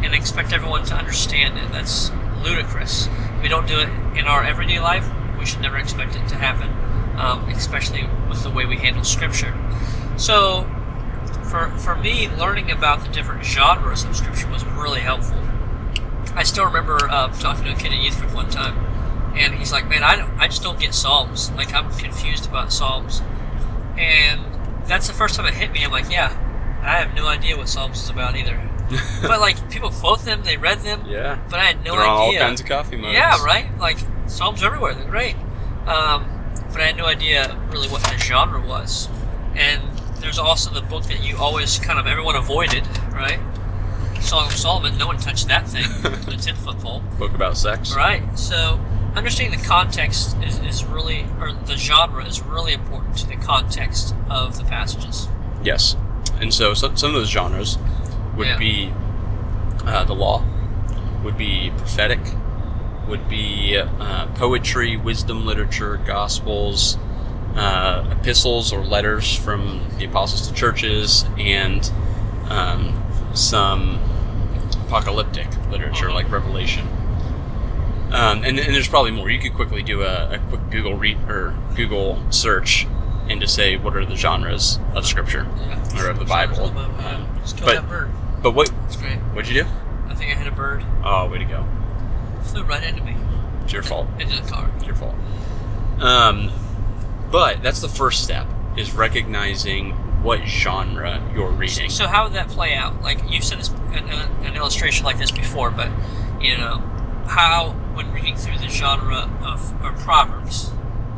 and 0.03 0.15
expect 0.15 0.53
everyone 0.53 0.85
to 0.85 0.95
understand 0.95 1.59
it. 1.59 1.73
That's 1.73 2.11
ludicrous. 2.43 3.09
We 3.43 3.49
don't 3.49 3.67
do 3.67 3.79
it 3.79 3.89
in 4.17 4.27
our 4.27 4.45
everyday 4.45 4.81
life. 4.81 5.09
We 5.39 5.47
should 5.47 5.61
never 5.61 5.79
expect 5.79 6.15
it 6.15 6.29
to 6.29 6.35
happen, 6.37 6.71
um, 7.17 7.49
especially 7.51 8.09
with 8.29 8.43
the 8.43 8.51
way 8.51 8.67
we 8.67 8.77
handle 8.77 9.05
Scripture. 9.05 9.55
So, 10.17 10.65
for 11.51 11.69
for 11.79 11.97
me, 11.97 12.29
learning 12.29 12.71
about 12.71 13.03
the 13.03 13.09
different 13.09 13.45
genres 13.45 14.05
of 14.05 14.17
Scripture 14.17 14.49
was 14.51 14.65
really 14.65 15.01
helpful. 15.01 15.39
I 16.35 16.43
still 16.43 16.65
remember 16.65 16.99
uh, 17.09 17.29
talking 17.39 17.65
to 17.65 17.73
a 17.73 17.75
kid 17.75 17.93
at 17.93 17.99
youth 17.99 18.19
group 18.21 18.35
one 18.35 18.51
time, 18.51 18.77
and 19.37 19.55
he's 19.55 19.73
like, 19.73 19.89
"Man, 19.89 20.03
I 20.03 20.17
don't, 20.17 20.31
I 20.39 20.49
just 20.49 20.63
don't 20.63 20.79
get 20.79 20.95
Psalms. 20.95 21.51
Like, 21.53 21.73
I'm 21.73 21.91
confused 21.93 22.47
about 22.47 22.73
Psalms." 22.73 23.23
And 23.99 24.41
that's 24.87 25.07
the 25.07 25.15
first 25.15 25.37
time 25.37 25.47
it 25.47 25.55
hit 25.55 25.73
me. 25.73 25.85
I'm 25.85 25.91
like, 25.93 26.11
"Yeah, 26.11 26.31
I 26.83 26.99
have 26.99 27.15
no 27.15 27.27
idea 27.27 27.57
what 27.57 27.69
Psalms 27.69 28.03
is 28.03 28.11
about 28.11 28.37
either." 28.37 28.61
but 29.23 29.41
like, 29.41 29.69
people 29.71 29.91
quote 29.91 30.21
them, 30.21 30.43
they 30.45 30.57
read 30.57 30.81
them, 30.81 31.05
yeah. 31.09 31.43
but 31.51 31.59
I 31.59 31.65
had 31.65 31.85
no 31.85 31.93
They're 31.97 32.03
on 32.03 32.09
all 32.09 32.29
idea. 32.29 32.41
kinds 32.41 32.61
of 32.61 32.67
coffee 32.69 32.97
mugs. 32.97 33.15
Yeah, 33.15 33.43
right. 33.45 33.67
Like 33.79 33.99
Psalms 34.27 34.63
everywhere. 34.63 34.95
They're 34.95 35.11
great. 35.11 35.35
Um, 35.87 36.36
but 36.77 36.83
I 36.83 36.89
had 36.89 36.99
no 36.99 37.07
idea 37.07 37.59
really 37.71 37.89
what 37.89 38.03
the 38.03 38.19
genre 38.19 38.61
was. 38.61 39.09
And 39.55 39.81
there's 40.21 40.39
also 40.39 40.71
the 40.71 40.83
book 40.83 41.05
that 41.05 41.25
you 41.25 41.39
always 41.39 41.79
kind 41.79 41.99
of 41.99 42.07
everyone 42.07 42.37
avoided, 42.37 42.87
right? 43.15 43.41
Song 44.21 44.45
of 44.49 44.53
Solomon. 44.53 44.99
No 44.99 45.07
one 45.07 45.17
touched 45.17 45.49
that 45.49 45.67
thing. 45.67 45.85
the 46.03 46.37
ten 46.39 46.55
foot 46.55 46.79
pole. 46.81 47.03
Book 47.19 47.33
about 47.33 47.57
sex. 47.57 47.97
Right. 47.97 48.39
So 48.39 48.79
understanding 49.15 49.59
the 49.59 49.65
context 49.65 50.37
is, 50.45 50.59
is 50.59 50.85
really, 50.85 51.25
or 51.41 51.53
the 51.55 51.79
genre 51.79 52.23
is 52.27 52.43
really 52.43 52.75
important 52.75 53.17
to 53.19 53.27
the 53.27 53.37
context 53.37 54.15
of 54.29 54.59
the 54.59 54.65
passages. 54.65 55.29
Yes. 55.65 55.97
And 56.41 56.53
so, 56.53 56.75
so 56.75 56.95
some 56.95 57.15
of 57.15 57.15
those 57.17 57.31
genres 57.31 57.79
would 58.37 58.49
Yeah. 58.49 58.59
be 58.59 58.93
uh, 59.87 60.05
the 60.05 60.15
law, 60.15 60.45
would 61.25 61.39
be 61.39 61.73
prophetic, 61.79 62.21
would 63.09 63.29
be 63.29 63.77
uh, 63.77 64.27
poetry, 64.35 64.97
wisdom 64.97 65.47
literature, 65.47 65.97
gospels, 66.07 66.99
uh, 67.55 68.09
epistles 68.13 68.73
or 68.73 68.85
letters 68.85 69.35
from 69.37 69.83
the 69.99 70.05
apostles 70.05 70.47
to 70.49 70.55
churches, 70.55 71.25
and 71.39 71.91
um, 72.49 73.03
some 73.35 73.99
apocalyptic 74.87 75.47
literature 75.71 76.11
like 76.13 76.31
Revelation. 76.31 76.87
Um, 78.13 78.45
and, 78.45 78.59
and 78.59 78.75
there's 78.75 78.89
probably 78.89 79.11
more. 79.11 79.29
You 79.31 79.41
could 79.41 79.55
quickly 79.55 79.83
do 79.83 80.03
a, 80.03 80.35
a 80.35 80.39
quick 80.49 80.71
Google 80.71 80.95
read 80.95 81.19
or 81.29 81.57
Google 81.75 82.23
search 82.31 82.87
and 83.29 83.41
just 83.41 83.55
say 83.57 83.77
what 83.77 83.97
are 83.97 84.05
the 84.07 84.15
genres 84.15 84.79
of 84.95 85.05
Scripture 85.07 85.45
Yeah. 85.59 86.05
or 86.05 86.11
of 86.11 86.19
the 86.21 86.25
Bible. 86.25 86.67
Uh, 86.77 86.85
Um, 87.05 87.39
just 87.43 87.57
kill 87.57 87.67
but 87.67 87.75
that 87.75 87.89
bird. 87.89 88.11
but 88.43 88.53
what 88.53 88.69
what'd 88.69 89.51
you 89.51 89.65
do? 89.65 89.69
I 90.09 90.15
think 90.15 90.31
I 90.31 90.39
hit 90.39 90.47
a 90.47 90.53
bird. 90.55 90.85
Oh, 91.05 91.29
way 91.29 91.39
to 91.39 91.45
go! 91.45 91.67
Flew 92.57 92.65
right 92.65 92.83
into 92.83 93.03
me. 93.05 93.15
It's 93.65 93.73
your 93.75 93.83
fault. 93.83 94.09
Into 94.19 94.41
the 94.41 94.49
car. 94.49 94.71
It's 94.77 94.87
your 94.87 94.95
fault. 94.95 95.15
Um, 96.01 96.51
but 97.31 97.63
that's 97.63 97.83
the 97.83 97.89
first 97.89 98.25
step 98.25 98.47
is 98.79 98.95
recognizing 98.95 99.91
what 100.23 100.41
genre 100.47 101.23
you're 101.35 101.51
reading. 101.51 101.91
So 101.91 102.07
how 102.07 102.25
would 102.25 102.33
that 102.33 102.49
play 102.49 102.75
out? 102.75 103.03
Like 103.03 103.19
you've 103.29 103.45
said 103.45 103.59
this 103.59 103.69
an, 103.69 104.09
an 104.09 104.57
illustration 104.57 105.05
like 105.05 105.19
this 105.19 105.31
before, 105.31 105.71
but 105.71 105.91
you 106.41 106.57
know 106.57 106.79
how 107.27 107.73
when 107.95 108.11
reading 108.13 108.37
through 108.37 108.57
the 108.59 108.69
genre 108.69 109.31
of 109.45 109.75
or 109.85 109.93
proverbs, 109.93 110.71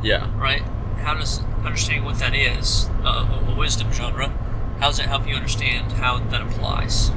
Yeah. 0.03 0.29
right? 0.41 0.63
How 0.99 1.15
does 1.15 1.41
understanding 1.65 2.05
what 2.05 2.19
that 2.19 2.35
is 2.35 2.91
uh, 3.05 3.45
a 3.49 3.55
wisdom 3.55 3.93
genre? 3.93 4.29
How 4.81 4.89
does 4.89 4.99
it 4.99 5.07
help 5.07 5.29
you 5.29 5.37
understand 5.37 5.93
how 5.93 6.19
that 6.19 6.41
applies? 6.41 7.11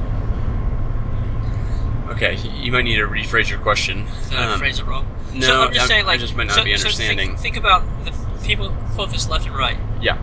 Okay. 2.12 2.36
You 2.36 2.72
might 2.72 2.84
need 2.84 2.96
to 2.98 3.08
rephrase 3.08 3.50
your 3.50 3.60
question. 3.60 4.06
Did 4.30 4.38
I 4.39 4.53
Um, 4.53 4.60
phrase 4.60 4.80
it 4.80 4.86
wrong? 4.86 5.06
no, 5.34 5.46
so 5.46 5.62
I'm 5.63 5.68
just 5.70 5.80
I'm- 5.82 5.88
saying, 5.88 6.03
I 6.03 6.08
like, 6.08 6.20
just 6.20 6.36
might 6.36 6.48
not 6.48 6.56
so, 6.58 6.63
be 6.63 6.75
so 6.75 6.82
understanding. 6.88 7.30
think, 7.30 7.39
think 7.39 7.58
about 7.58 7.84
the 8.06 8.12
people 8.46 8.70
quote 8.96 9.12
this 9.12 9.30
left 9.30 9.46
and 9.46 9.56
right. 9.56 9.77
Yeah. 10.01 10.18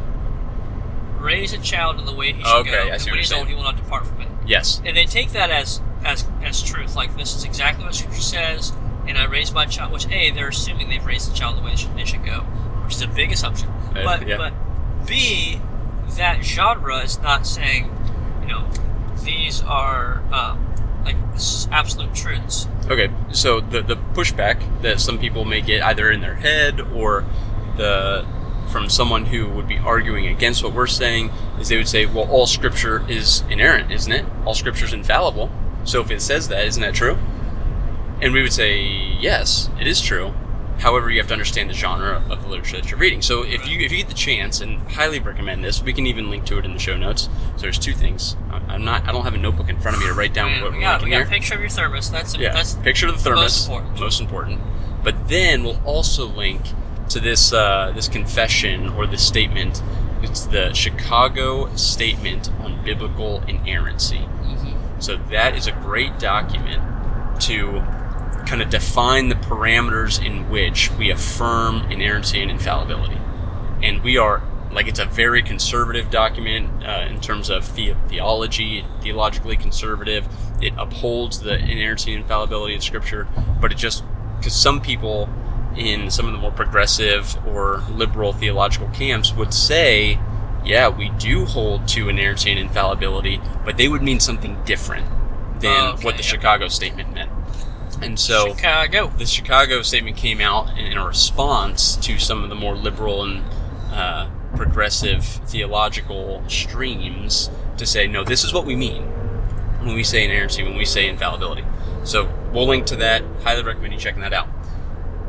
Raise 1.19 1.53
a 1.53 1.59
child 1.59 1.99
in 1.99 2.05
the 2.07 2.13
way 2.15 2.33
he 2.33 2.43
should 2.43 2.57
Okay, 2.61 2.71
go, 2.71 2.77
I 2.79 2.93
and 2.93 3.03
see 3.03 3.11
when 3.11 3.19
he's 3.19 3.33
old, 3.33 3.49
he 3.49 3.55
will 3.55 3.65
not 3.65 3.77
depart 3.77 4.07
from 4.07 4.21
it. 4.21 4.29
Yes. 4.47 4.81
and 4.85 4.97
they 4.97 5.05
take 5.05 5.33
that 5.33 5.51
as 5.51 5.81
as 6.05 6.25
as 6.45 6.63
truth. 6.63 6.95
Like 6.95 7.17
this 7.17 7.35
is 7.35 7.45
exactly 7.45 7.85
what 7.85 7.95
Scripture 7.95 8.21
says, 8.23 8.73
and 9.07 9.19
I 9.19 9.25
raised 9.25 9.53
my 9.53 9.67
child. 9.67 9.93
Which 9.93 10.07
a 10.09 10.31
they're 10.31 10.49
assuming 10.49 10.89
they've 10.89 11.05
raised 11.05 11.31
the 11.31 11.37
child 11.37 11.57
the 11.59 11.63
way 11.63 11.71
they 11.71 11.77
should, 11.77 11.97
they 11.97 12.05
should 12.05 12.25
go, 12.25 12.41
which 12.85 12.95
is 12.95 13.03
a 13.03 13.09
big 13.09 13.33
assumption. 13.33 13.69
Uh, 13.69 14.05
But 14.05 14.29
yeah. 14.29 14.37
but 14.37 14.53
b 15.07 15.61
that 16.17 16.45
genre 16.45 16.99
is 16.99 17.19
not 17.21 17.47
saying, 17.47 17.91
you 18.43 18.49
know, 18.49 18.69
these 19.25 19.61
are 19.65 20.23
um, 20.33 20.65
like 21.13 21.71
absolute 21.71 22.15
truths. 22.15 22.69
Okay, 22.87 23.11
so 23.33 23.61
the 23.61 23.83
the 23.83 23.97
pushback 23.97 24.83
that 24.83 25.01
some 25.01 25.19
people 25.19 25.45
may 25.45 25.61
get 25.61 25.83
either 25.83 26.11
in 26.11 26.21
their 26.21 26.35
head 26.35 26.81
or 26.81 27.25
the 27.77 28.27
from 28.69 28.89
someone 28.89 29.27
who 29.27 29.49
would 29.49 29.67
be 29.67 29.79
arguing 29.79 30.27
against 30.27 30.63
what 30.63 30.75
we're 30.75 30.87
saying 30.87 31.31
is 31.59 31.69
they 31.69 31.77
would 31.77 31.89
say, 31.89 32.05
well, 32.05 32.29
all 32.31 32.47
scripture 32.47 33.03
is 33.09 33.43
inerrant, 33.49 33.91
isn't 33.91 34.13
it? 34.13 34.27
All 34.45 34.55
scripture 34.55 34.85
is 34.85 34.93
infallible. 34.93 35.51
So 35.85 36.03
if 36.03 36.11
it 36.11 36.21
says 36.21 36.49
that, 36.49 36.67
isn't 36.67 36.83
that 36.83 36.95
true? 36.95 37.17
And 38.21 38.35
we 38.35 38.43
would 38.43 38.53
say, 38.53 38.83
yes, 39.21 39.71
it 39.81 39.87
is 39.87 40.03
true. 40.03 40.35
However, 40.79 41.11
you 41.11 41.19
have 41.19 41.27
to 41.29 41.33
understand 41.33 41.69
the 41.71 41.75
genre 41.75 42.23
of 42.31 42.43
the 42.43 42.49
literature 42.49 42.77
that 42.81 42.89
you're 42.91 42.99
reading. 43.01 43.21
So 43.23 43.43
if 43.43 43.67
you 43.69 43.81
if 43.81 43.91
you 43.91 43.99
get 43.99 44.09
the 44.09 44.15
chance, 44.15 44.61
and 44.61 44.79
highly 44.93 45.19
recommend 45.19 45.65
this, 45.65 45.83
we 45.83 45.93
can 45.93 46.07
even 46.07 46.31
link 46.31 46.45
to 46.47 46.59
it 46.59 46.65
in 46.65 46.73
the 46.73 46.79
show 46.79 46.97
notes. 46.97 47.29
So 47.57 47.63
there's 47.63 47.79
two 47.79 47.93
things. 47.95 48.37
I- 48.51 48.61
I'm 48.75 48.85
not. 48.85 49.09
I 49.09 49.13
don't 49.13 49.25
have 49.25 49.35
a 49.35 49.39
notebook 49.39 49.69
in 49.69 49.79
front 49.81 49.97
of 49.97 50.03
me 50.03 50.09
to 50.09 50.15
write 50.15 50.33
down 50.35 50.51
Man, 50.53 50.63
what 50.63 50.71
we 50.73 50.79
we're 50.79 50.83
got 50.85 51.03
we 51.03 51.11
got 51.11 51.17
here. 51.17 51.27
a 51.27 51.29
picture 51.31 51.55
of 51.55 51.61
your 51.61 51.69
thermos. 51.71 52.11
That's 52.11 52.37
Yeah, 52.37 52.53
that's 52.53 52.75
picture 52.75 53.09
of 53.09 53.15
the 53.17 53.21
thermos. 53.23 53.43
most 53.43 53.67
important. 53.69 54.01
Most 54.01 54.21
important. 54.21 54.61
But 55.03 55.29
then 55.29 55.65
we'll 55.65 55.81
also 55.85 56.27
link 56.27 56.61
to 57.11 57.19
this 57.21 57.53
uh, 57.53 57.93
this 57.95 58.07
confession 58.09 58.89
or 58.91 59.07
this 59.07 59.27
statement. 59.27 59.83
It's 60.23 60.47
the 60.47 60.73
Chicago 60.75 61.75
Statement 61.77 62.51
on 62.61 62.85
Biblical 62.85 63.43
Inerrancy. 63.49 64.27
Mhm. 64.45 64.75
So 65.03 65.17
that 65.31 65.57
is 65.57 65.67
a 65.67 65.73
great 65.73 66.19
document 66.19 66.83
to 67.43 67.83
kind 68.49 68.63
of 68.63 68.71
define 68.71 69.29
the 69.29 69.35
parameters 69.35 70.25
in 70.25 70.49
which 70.49 70.91
we 70.93 71.11
affirm 71.11 71.83
inerrancy 71.91 72.41
and 72.41 72.51
infallibility. 72.51 73.19
And 73.83 74.03
we 74.03 74.17
are 74.17 74.43
like 74.73 74.87
it's 74.89 74.99
a 74.99 75.05
very 75.07 75.43
conservative 75.43 76.11
document 76.11 76.85
uh, 76.85 77.07
in 77.09 77.21
terms 77.21 77.49
of 77.51 77.75
the- 77.75 77.95
theology, 78.09 78.85
theologically 79.03 79.57
conservative. 79.57 80.27
It 80.61 80.73
upholds 80.77 81.41
the 81.41 81.57
inerrancy 81.59 82.13
and 82.15 82.23
infallibility 82.23 82.75
of 82.75 82.83
Scripture, 82.83 83.27
but 83.61 83.71
it 83.73 83.77
just 83.79 84.03
because 84.39 84.55
some 84.55 84.81
people 84.81 85.29
in 85.77 86.11
some 86.11 86.27
of 86.27 86.33
the 86.33 86.39
more 86.39 86.51
progressive 86.51 87.37
or 87.47 87.83
liberal 87.91 88.33
theological 88.33 88.89
camps 88.89 89.33
would 89.35 89.55
say, 89.55 90.19
yeah, 90.65 90.89
we 90.89 91.09
do 91.11 91.45
hold 91.45 91.87
to 91.89 92.09
inerrancy 92.09 92.51
and 92.51 92.59
infallibility, 92.59 93.41
but 93.65 93.77
they 93.77 93.89
would 93.89 94.03
mean 94.03 94.19
something 94.21 94.59
different 94.65 95.07
than 95.61 95.81
Oh, 95.81 95.93
okay, 95.93 96.05
what 96.05 96.17
the 96.17 96.23
yeah. 96.23 96.29
Chicago 96.29 96.69
statement 96.69 97.15
meant. 97.15 97.31
And 98.01 98.19
so 98.19 98.55
Chicago. 98.55 99.09
the 99.09 99.27
Chicago 99.27 99.83
statement 99.83 100.17
came 100.17 100.41
out 100.41 100.79
in 100.79 100.97
a 100.97 101.07
response 101.07 101.97
to 101.97 102.19
some 102.19 102.43
of 102.43 102.49
the 102.49 102.55
more 102.55 102.77
liberal 102.77 103.25
and 103.25 103.43
uh, 103.93 104.29
progressive 104.57 105.25
theological 105.25 106.43
streams 106.49 107.51
to 107.77 107.87
say, 107.87 108.07
no, 108.07 108.25
this 108.25 108.45
is 108.45 108.53
what 108.53 108.65
we 108.65 108.77
mean 108.77 109.03
when 109.83 109.95
we 109.95 110.05
say 110.05 110.25
inerrancy, 110.25 110.63
when 110.63 110.77
we 110.77 110.85
say 110.85 111.09
infallibility. 111.09 111.65
So 112.05 112.33
we'll 112.53 112.67
link 112.67 112.87
to 112.87 112.97
that. 112.97 113.23
Highly 113.43 113.63
recommend 113.63 113.93
you 113.93 113.99
checking 113.99 114.23
that 114.23 114.33
out. 114.33 114.49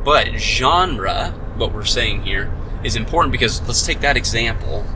But 0.04 0.28
genre, 0.36 1.30
what 1.56 1.72
we're 1.72 1.84
saying 1.84 2.22
here, 2.22 2.52
is 2.82 2.96
important 2.96 3.32
because 3.32 3.60
let's 3.66 3.84
take 3.84 4.00
that 4.00 4.16
example 4.16 4.86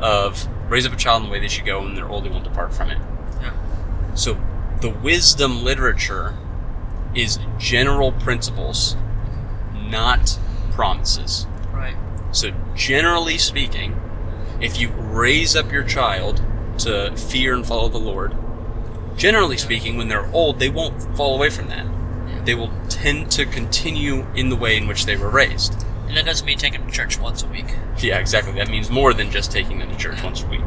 of 0.00 0.48
raise 0.70 0.86
up 0.86 0.92
a 0.92 0.96
child 0.96 1.22
in 1.22 1.28
the 1.28 1.32
way 1.32 1.40
they 1.40 1.48
should 1.48 1.66
go 1.66 1.84
and 1.84 1.96
their 1.96 2.08
old 2.08 2.24
they 2.24 2.30
won't 2.30 2.44
depart 2.44 2.74
from 2.74 2.90
it. 2.90 2.98
Yeah. 3.42 3.52
So 4.14 4.40
the 4.80 4.90
wisdom 4.90 5.62
literature 5.62 6.34
is 7.14 7.38
general 7.58 8.12
principles, 8.12 8.96
not 9.88 10.38
promises. 10.72 11.46
Right. 11.72 11.96
So 12.32 12.50
generally 12.74 13.38
speaking, 13.38 14.00
if 14.60 14.80
you 14.80 14.90
raise 14.90 15.54
up 15.56 15.70
your 15.72 15.84
child 15.84 16.42
to 16.78 17.14
fear 17.16 17.54
and 17.54 17.66
follow 17.66 17.88
the 17.88 17.98
Lord, 17.98 18.34
generally 19.16 19.56
speaking, 19.56 19.96
when 19.96 20.08
they're 20.08 20.26
old, 20.32 20.58
they 20.58 20.68
won't 20.68 21.00
fall 21.16 21.34
away 21.36 21.50
from 21.50 21.68
that. 21.68 21.86
Yeah. 21.86 22.42
They 22.44 22.54
will 22.54 22.72
tend 22.88 23.30
to 23.32 23.46
continue 23.46 24.26
in 24.34 24.48
the 24.48 24.56
way 24.56 24.76
in 24.76 24.86
which 24.88 25.06
they 25.06 25.16
were 25.16 25.30
raised. 25.30 25.74
And 26.08 26.16
that 26.16 26.26
doesn't 26.26 26.46
mean 26.46 26.58
taking 26.58 26.80
them 26.80 26.90
to 26.90 26.94
church 26.96 27.18
once 27.18 27.42
a 27.42 27.46
week. 27.46 27.74
Yeah, 27.98 28.18
exactly. 28.18 28.52
That 28.54 28.68
means 28.68 28.90
more 28.90 29.14
than 29.14 29.30
just 29.30 29.50
taking 29.50 29.78
them 29.78 29.90
to 29.90 29.96
church 29.96 30.22
once 30.22 30.42
a 30.42 30.46
week. 30.46 30.60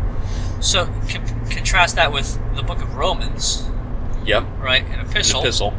So 0.60 0.86
con- 1.10 1.48
contrast 1.50 1.96
that 1.96 2.12
with 2.12 2.40
the 2.56 2.64
book 2.64 2.82
of 2.82 2.96
Romans, 2.96 3.70
Yep. 4.26 4.46
right? 4.60 4.84
An 4.86 5.00
An 5.00 5.08
epistle, 5.10 5.42
epistle. 5.42 5.74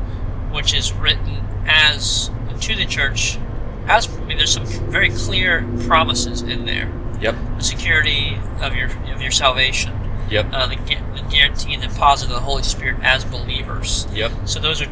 Which 0.51 0.75
is 0.75 0.93
written 0.93 1.45
as 1.67 2.31
to 2.61 2.75
the 2.75 2.87
church. 2.87 3.39
As 3.87 4.07
I 4.09 4.21
mean, 4.25 4.37
there's 4.37 4.53
some 4.53 4.67
very 4.67 5.11
clear 5.11 5.67
promises 5.87 6.43
in 6.43 6.67
there: 6.67 6.93
Yep. 7.21 7.37
the 7.57 7.65
security 7.65 8.39
of 8.61 8.75
your 8.75 8.89
of 9.13 9.23
your 9.23 9.31
salvation, 9.31 9.93
Yep. 10.31 10.47
uh, 10.53 10.67
the, 10.67 10.77
the 10.77 11.27
guarantee 11.31 11.75
and 11.75 11.83
the 11.83 11.87
deposit 11.89 12.27
of 12.27 12.35
the 12.35 12.41
Holy 12.41 12.63
Spirit 12.63 12.99
as 13.03 13.25
believers. 13.25 14.07
Yep. 14.13 14.33
So 14.47 14.61
those 14.61 14.83
are 14.83 14.87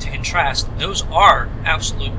to 0.00 0.10
contrast. 0.10 0.68
Those 0.78 1.02
are 1.10 1.48
absolute 1.64 2.12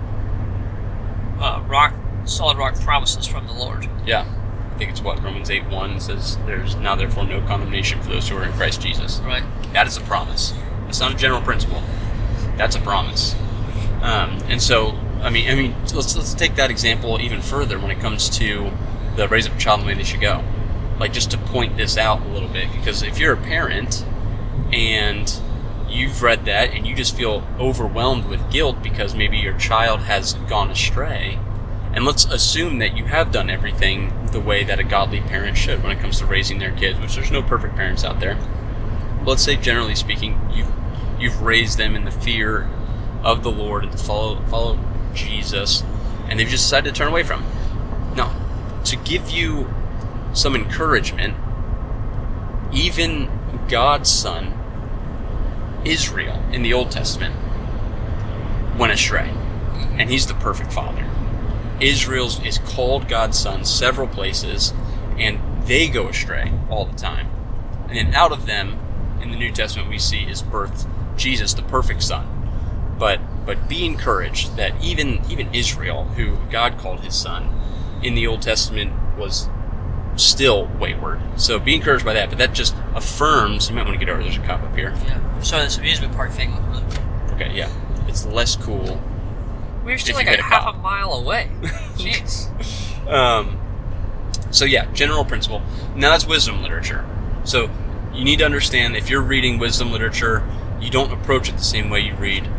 uh, 1.40 1.64
rock, 1.68 1.94
solid 2.26 2.58
rock 2.58 2.76
promises 2.82 3.26
from 3.28 3.48
the 3.48 3.54
Lord. 3.54 3.88
Yeah. 4.06 4.26
I 4.74 4.78
think 4.78 4.92
it's 4.92 5.02
what 5.02 5.22
Romans 5.24 5.50
8 5.50 5.68
1 5.70 6.00
says 6.00 6.38
there's 6.46 6.76
now 6.76 6.96
therefore 6.96 7.26
no 7.26 7.42
condemnation 7.42 8.02
for 8.02 8.10
those 8.10 8.28
who 8.30 8.38
are 8.38 8.44
in 8.44 8.52
Christ 8.54 8.82
Jesus. 8.82 9.20
Right. 9.20 9.44
That 9.74 9.88
is 9.88 9.98
a 9.98 10.02
promise. 10.02 10.54
It's 10.88 11.00
not 11.00 11.12
a 11.12 11.16
general 11.16 11.42
principle. 11.42 11.82
That's 12.62 12.76
a 12.76 12.80
promise. 12.80 13.34
Um, 14.04 14.38
and 14.48 14.62
so, 14.62 14.92
I 15.24 15.32
mean, 15.32 15.50
I 15.50 15.56
mean, 15.56 15.76
let's 15.96 16.16
let's 16.16 16.36
take 16.36 16.58
that 16.58 16.70
example 16.70 17.20
even 17.20 17.42
further 17.42 17.80
when 17.80 17.90
it 17.90 18.00
comes 18.00 18.30
to 18.38 18.70
the 19.16 19.28
raise 19.28 19.48
up 19.48 19.56
a 19.56 19.58
child 19.58 19.82
the 19.82 19.88
way 19.88 19.96
they 19.96 20.04
should 20.04 20.22
go. 20.22 20.44
Like 21.00 21.12
just 21.12 21.32
to 21.32 21.40
point 21.40 21.76
this 21.76 21.98
out 21.98 22.22
a 22.22 22.28
little 22.28 22.48
bit, 22.48 22.72
because 22.72 23.02
if 23.02 23.18
you're 23.18 23.34
a 23.34 23.38
parent 23.38 24.06
and 24.72 25.34
you've 25.90 26.22
read 26.22 26.46
that 26.46 26.70
and 26.70 26.86
you 26.86 26.94
just 26.96 27.18
feel 27.18 27.44
overwhelmed 27.60 28.26
with 28.26 28.52
guilt 28.52 28.84
because 28.84 29.16
maybe 29.16 29.38
your 29.38 29.58
child 29.58 30.02
has 30.02 30.36
gone 30.48 30.70
astray, 30.70 31.40
and 31.96 32.06
let's 32.06 32.26
assume 32.26 32.78
that 32.78 32.96
you 32.96 33.06
have 33.06 33.32
done 33.32 33.50
everything 33.50 34.28
the 34.28 34.40
way 34.40 34.64
that 34.64 34.78
a 34.78 34.84
godly 34.84 35.22
parent 35.22 35.58
should 35.58 35.82
when 35.82 35.92
it 35.92 36.00
comes 36.00 36.20
to 36.20 36.28
raising 36.28 36.60
their 36.60 36.76
kids, 36.76 37.00
which 37.00 37.16
there's 37.16 37.32
no 37.32 37.42
perfect 37.42 37.76
parents 37.76 38.04
out 38.04 38.20
there 38.20 38.38
let's 39.26 39.44
say 39.44 39.56
generally 39.56 39.96
speaking, 39.96 40.40
you've 40.54 40.72
you've 41.22 41.42
raised 41.42 41.78
them 41.78 41.96
in 41.96 42.04
the 42.04 42.12
fear 42.12 42.70
of 43.24 43.44
the 43.44 43.52
Lord 43.52 43.84
and 43.84 43.92
to 43.92 43.98
follow 43.98 44.42
follow 44.46 44.80
Jesus, 45.14 45.84
and 46.28 46.40
they've 46.40 46.48
just 46.48 46.64
decided 46.66 46.94
to 46.94 46.98
turn 46.98 47.10
away 47.10 47.24
from. 47.24 47.44
Him. 47.44 48.16
Now, 48.16 48.82
to 48.86 48.96
give 48.96 49.30
you 49.30 49.72
some 50.34 50.56
encouragement, 50.56 51.36
even 52.74 53.30
God's 53.68 54.10
son, 54.10 54.58
Israel 55.86 56.44
in 56.52 56.64
the 56.64 56.74
Old 56.74 56.92
Testament, 56.92 57.36
went 58.78 58.92
astray, 58.92 59.30
and 59.98 60.10
he's 60.10 60.28
the 60.28 60.34
perfect 60.36 60.74
father. 60.74 61.06
Israel 61.80 62.28
is 62.46 62.60
called 62.60 63.08
God's 63.08 63.38
son 63.38 63.66
several 63.66 64.08
places, 64.08 64.74
and 65.18 65.40
they 65.66 65.88
go 65.88 66.08
astray 66.08 66.54
all 66.70 66.86
the 66.86 66.96
time. 66.96 67.30
And 67.88 67.98
then 67.98 68.16
out 68.16 68.32
of 68.32 68.46
them, 68.46 68.80
in 69.22 69.32
the 69.32 69.38
New 69.38 69.52
Testament, 69.52 69.90
we 69.90 70.00
see 70.00 70.24
is 70.24 70.42
birthed 70.42 70.88
Jesus, 71.22 71.54
the 71.54 71.62
perfect 71.64 72.04
Son. 72.04 72.28
But 72.98 73.20
but 73.46 73.68
be 73.68 73.86
encouraged 73.86 74.58
that 74.58 74.74
even 74.84 75.22
even 75.30 75.54
Israel, 75.54 76.06
who 76.06 76.38
God 76.50 76.78
called 76.78 77.02
His 77.02 77.16
Son, 77.16 77.50
in 78.04 78.16
the 78.16 78.28
Old 78.28 78.42
Testament 78.42 78.94
was 79.18 79.50
still 80.16 80.68
wayward. 80.80 81.22
So 81.38 81.60
be 81.60 81.76
encouraged 81.76 82.06
by 82.06 82.14
that. 82.14 82.30
But 82.30 82.38
that 82.40 82.54
just 82.54 82.76
affirms. 82.96 83.70
You 83.70 83.76
might 83.76 83.86
want 83.86 84.00
to 84.00 84.06
get 84.06 84.12
over. 84.12 84.22
There's 84.22 84.38
a 84.38 84.42
cop 84.42 84.62
up 84.62 84.76
here. 84.76 84.94
Yeah. 85.06 85.42
So 85.42 85.58
this 85.58 85.78
amusement 85.78 86.14
park 86.14 86.32
thing. 86.32 86.54
Okay, 87.34 87.52
yeah, 87.54 87.72
it's 88.08 88.26
less 88.26 88.56
cool. 88.56 89.02
We're 89.84 89.98
still 89.98 90.16
like 90.16 90.28
a 90.28 90.40
a 90.40 90.42
half 90.44 90.76
a 90.76 90.78
mile 90.78 91.14
away. 91.14 91.50
Jeez. 91.96 92.48
Um, 93.08 93.60
so 94.52 94.66
yeah, 94.66 94.92
general 94.94 95.26
principle. 95.26 95.62
Now 95.96 96.12
that's 96.12 96.28
wisdom 96.28 96.62
literature. 96.62 97.06
So 97.44 97.70
you 98.14 98.24
need 98.24 98.40
to 98.40 98.46
understand 98.46 98.96
if 98.96 99.10
you're 99.10 99.22
reading 99.22 99.58
wisdom 99.58 99.92
literature, 99.92 100.44
you 100.82 100.90
don't 100.90 101.12
approach 101.12 101.50
it 101.50 101.54
the 101.54 101.64
same 101.64 101.90
way 101.90 102.02
you 102.02 102.16
read 102.16 102.50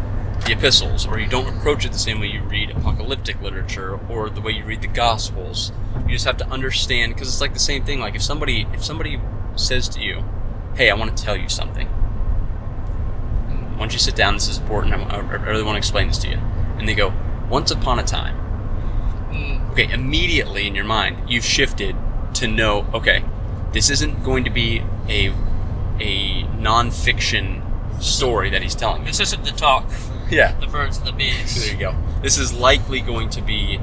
the 0.45 0.53
epistles, 0.53 1.07
or 1.07 1.19
you 1.19 1.29
don't 1.29 1.57
approach 1.57 1.85
it 1.85 1.93
the 1.93 1.99
same 1.99 2.21
way 2.21 2.27
you 2.27 2.43
read 2.43 2.71
apocalyptic 2.71 3.41
literature, 3.41 3.99
or 4.09 4.31
the 4.31 4.41
way 4.41 4.53
you 4.53 4.65
read 4.65 4.83
the 4.83 4.89
gospels. 4.89 5.73
You 6.07 6.13
just 6.13 6.25
have 6.25 6.37
to 6.39 6.49
understand 6.49 7.15
because 7.15 7.29
it's 7.29 7.41
like 7.41 7.55
the 7.55 7.61
same 7.61 7.85
thing. 7.85 8.01
Like 8.01 8.15
if 8.15 8.23
somebody 8.23 8.67
if 8.73 8.85
somebody 8.85 9.21
says 9.57 9.89
to 9.91 10.01
you, 10.01 10.25
"Hey, 10.75 10.91
I 10.91 10.95
want 10.95 11.17
to 11.17 11.23
tell 11.23 11.37
you 11.37 11.49
something," 11.49 11.89
don't 13.79 13.93
you 13.93 13.99
sit 13.99 14.15
down? 14.15 14.35
This 14.35 14.49
is 14.49 14.59
important. 14.59 14.95
I, 14.95 15.19
really 15.19 15.63
want 15.63 15.75
to 15.75 15.79
explain 15.79 16.09
this 16.09 16.19
to 16.19 16.29
you. 16.29 16.39
And 16.79 16.89
they 16.89 16.95
go, 16.95 17.13
"Once 17.49 17.71
upon 17.71 17.99
a 17.99 18.05
time." 18.05 18.39
Okay, 19.73 19.91
immediately 19.91 20.67
in 20.67 20.75
your 20.75 20.85
mind, 20.85 21.31
you've 21.31 21.47
shifted 21.47 21.97
to 22.35 22.47
know, 22.47 22.87
okay, 22.93 23.25
this 23.73 23.89
isn't 23.89 24.23
going 24.23 24.45
to 24.45 24.51
be 24.51 24.83
a 25.09 25.29
a 25.99 26.43
nonfiction 26.59 27.63
story 28.03 28.51
that 28.51 28.63
he's 28.63 28.75
telling 28.75 29.05
this 29.05 29.21
isn't 29.21 29.45
the 29.45 29.53
talk. 29.53 29.89
Yeah. 30.31 30.59
The 30.61 30.67
birds 30.67 30.99
and 30.99 31.07
the 31.07 31.13
bees. 31.13 31.63
There 31.63 31.75
you 31.75 31.79
go. 31.79 31.95
This 32.23 32.39
is 32.39 32.53
likely 32.53 33.01
going 33.01 33.29
to 33.31 33.43
be 33.43 33.79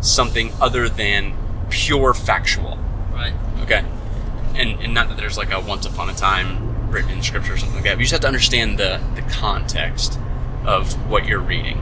something 0.00 0.52
other 0.60 0.88
than 0.88 1.34
pure 1.70 2.14
factual. 2.14 2.78
Right. 3.12 3.34
Okay. 3.62 3.84
And 4.54 4.80
and 4.80 4.94
not 4.94 5.08
that 5.08 5.16
there's 5.16 5.36
like 5.36 5.52
a 5.52 5.60
once 5.60 5.86
upon 5.86 6.10
a 6.10 6.14
time 6.14 6.90
written 6.90 7.10
in 7.10 7.22
scripture 7.22 7.54
or 7.54 7.56
something 7.56 7.76
like 7.76 7.84
that. 7.84 7.94
But 7.94 8.00
you 8.00 8.04
just 8.04 8.12
have 8.12 8.20
to 8.22 8.26
understand 8.26 8.78
the, 8.78 9.00
the 9.14 9.22
context 9.22 10.18
of 10.64 10.92
what 11.10 11.26
you're 11.26 11.40
reading. 11.40 11.78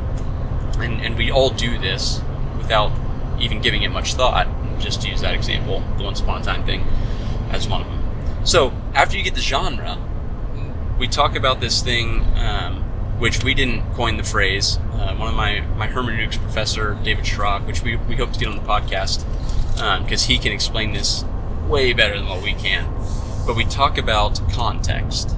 And 0.78 1.00
and 1.00 1.16
we 1.16 1.30
all 1.30 1.50
do 1.50 1.78
this 1.78 2.20
without 2.56 2.92
even 3.40 3.60
giving 3.60 3.82
it 3.82 3.90
much 3.90 4.14
thought. 4.14 4.48
Just 4.78 5.02
to 5.02 5.08
use 5.08 5.20
that 5.20 5.34
example, 5.34 5.80
the 5.96 6.02
once 6.02 6.20
upon 6.20 6.40
a 6.40 6.44
time 6.44 6.64
thing, 6.64 6.84
as 7.50 7.68
one 7.68 7.82
of 7.82 7.86
them. 7.86 8.46
So 8.46 8.72
after 8.94 9.16
you 9.16 9.22
get 9.22 9.34
the 9.34 9.40
genre, 9.40 9.96
we 11.02 11.08
talk 11.08 11.34
about 11.34 11.60
this 11.60 11.82
thing, 11.82 12.24
um, 12.36 12.76
which 13.18 13.42
we 13.42 13.54
didn't 13.54 13.82
coin 13.94 14.16
the 14.16 14.22
phrase. 14.22 14.76
Uh, 14.76 15.12
one 15.16 15.26
of 15.26 15.34
my, 15.34 15.58
my 15.76 15.88
hermeneutics 15.88 16.36
professor, 16.36 16.96
David 17.02 17.24
Schrock, 17.24 17.66
which 17.66 17.82
we, 17.82 17.96
we 17.96 18.14
hope 18.14 18.32
to 18.32 18.38
get 18.38 18.48
on 18.48 18.54
the 18.54 18.62
podcast, 18.62 19.24
because 20.04 20.22
he 20.26 20.38
can 20.38 20.52
explain 20.52 20.92
this 20.92 21.24
way 21.66 21.92
better 21.92 22.16
than 22.16 22.28
what 22.28 22.40
we 22.40 22.52
can. 22.52 22.88
But 23.44 23.56
we 23.56 23.64
talk 23.64 23.98
about 23.98 24.40
context. 24.52 25.34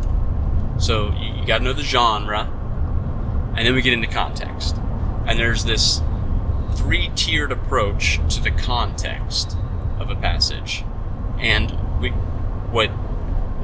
So 0.79 1.14
you, 1.18 1.33
you 1.40 1.46
got 1.46 1.59
to 1.59 1.64
know 1.64 1.72
the 1.72 1.83
genre, 1.83 2.40
and 3.57 3.66
then 3.66 3.74
we 3.74 3.81
get 3.81 3.94
into 3.94 4.09
context. 4.09 4.77
And 5.27 5.38
there's 5.38 5.64
this 5.64 6.03
three 6.74 7.11
tiered 7.16 7.53
approach 7.53 8.20
to 8.35 8.42
the 8.42 8.50
context 8.50 9.57
of 9.98 10.11
a 10.11 10.14
passage. 10.14 10.85
And 11.38 11.70
we, 12.03 12.11
what 12.11 12.90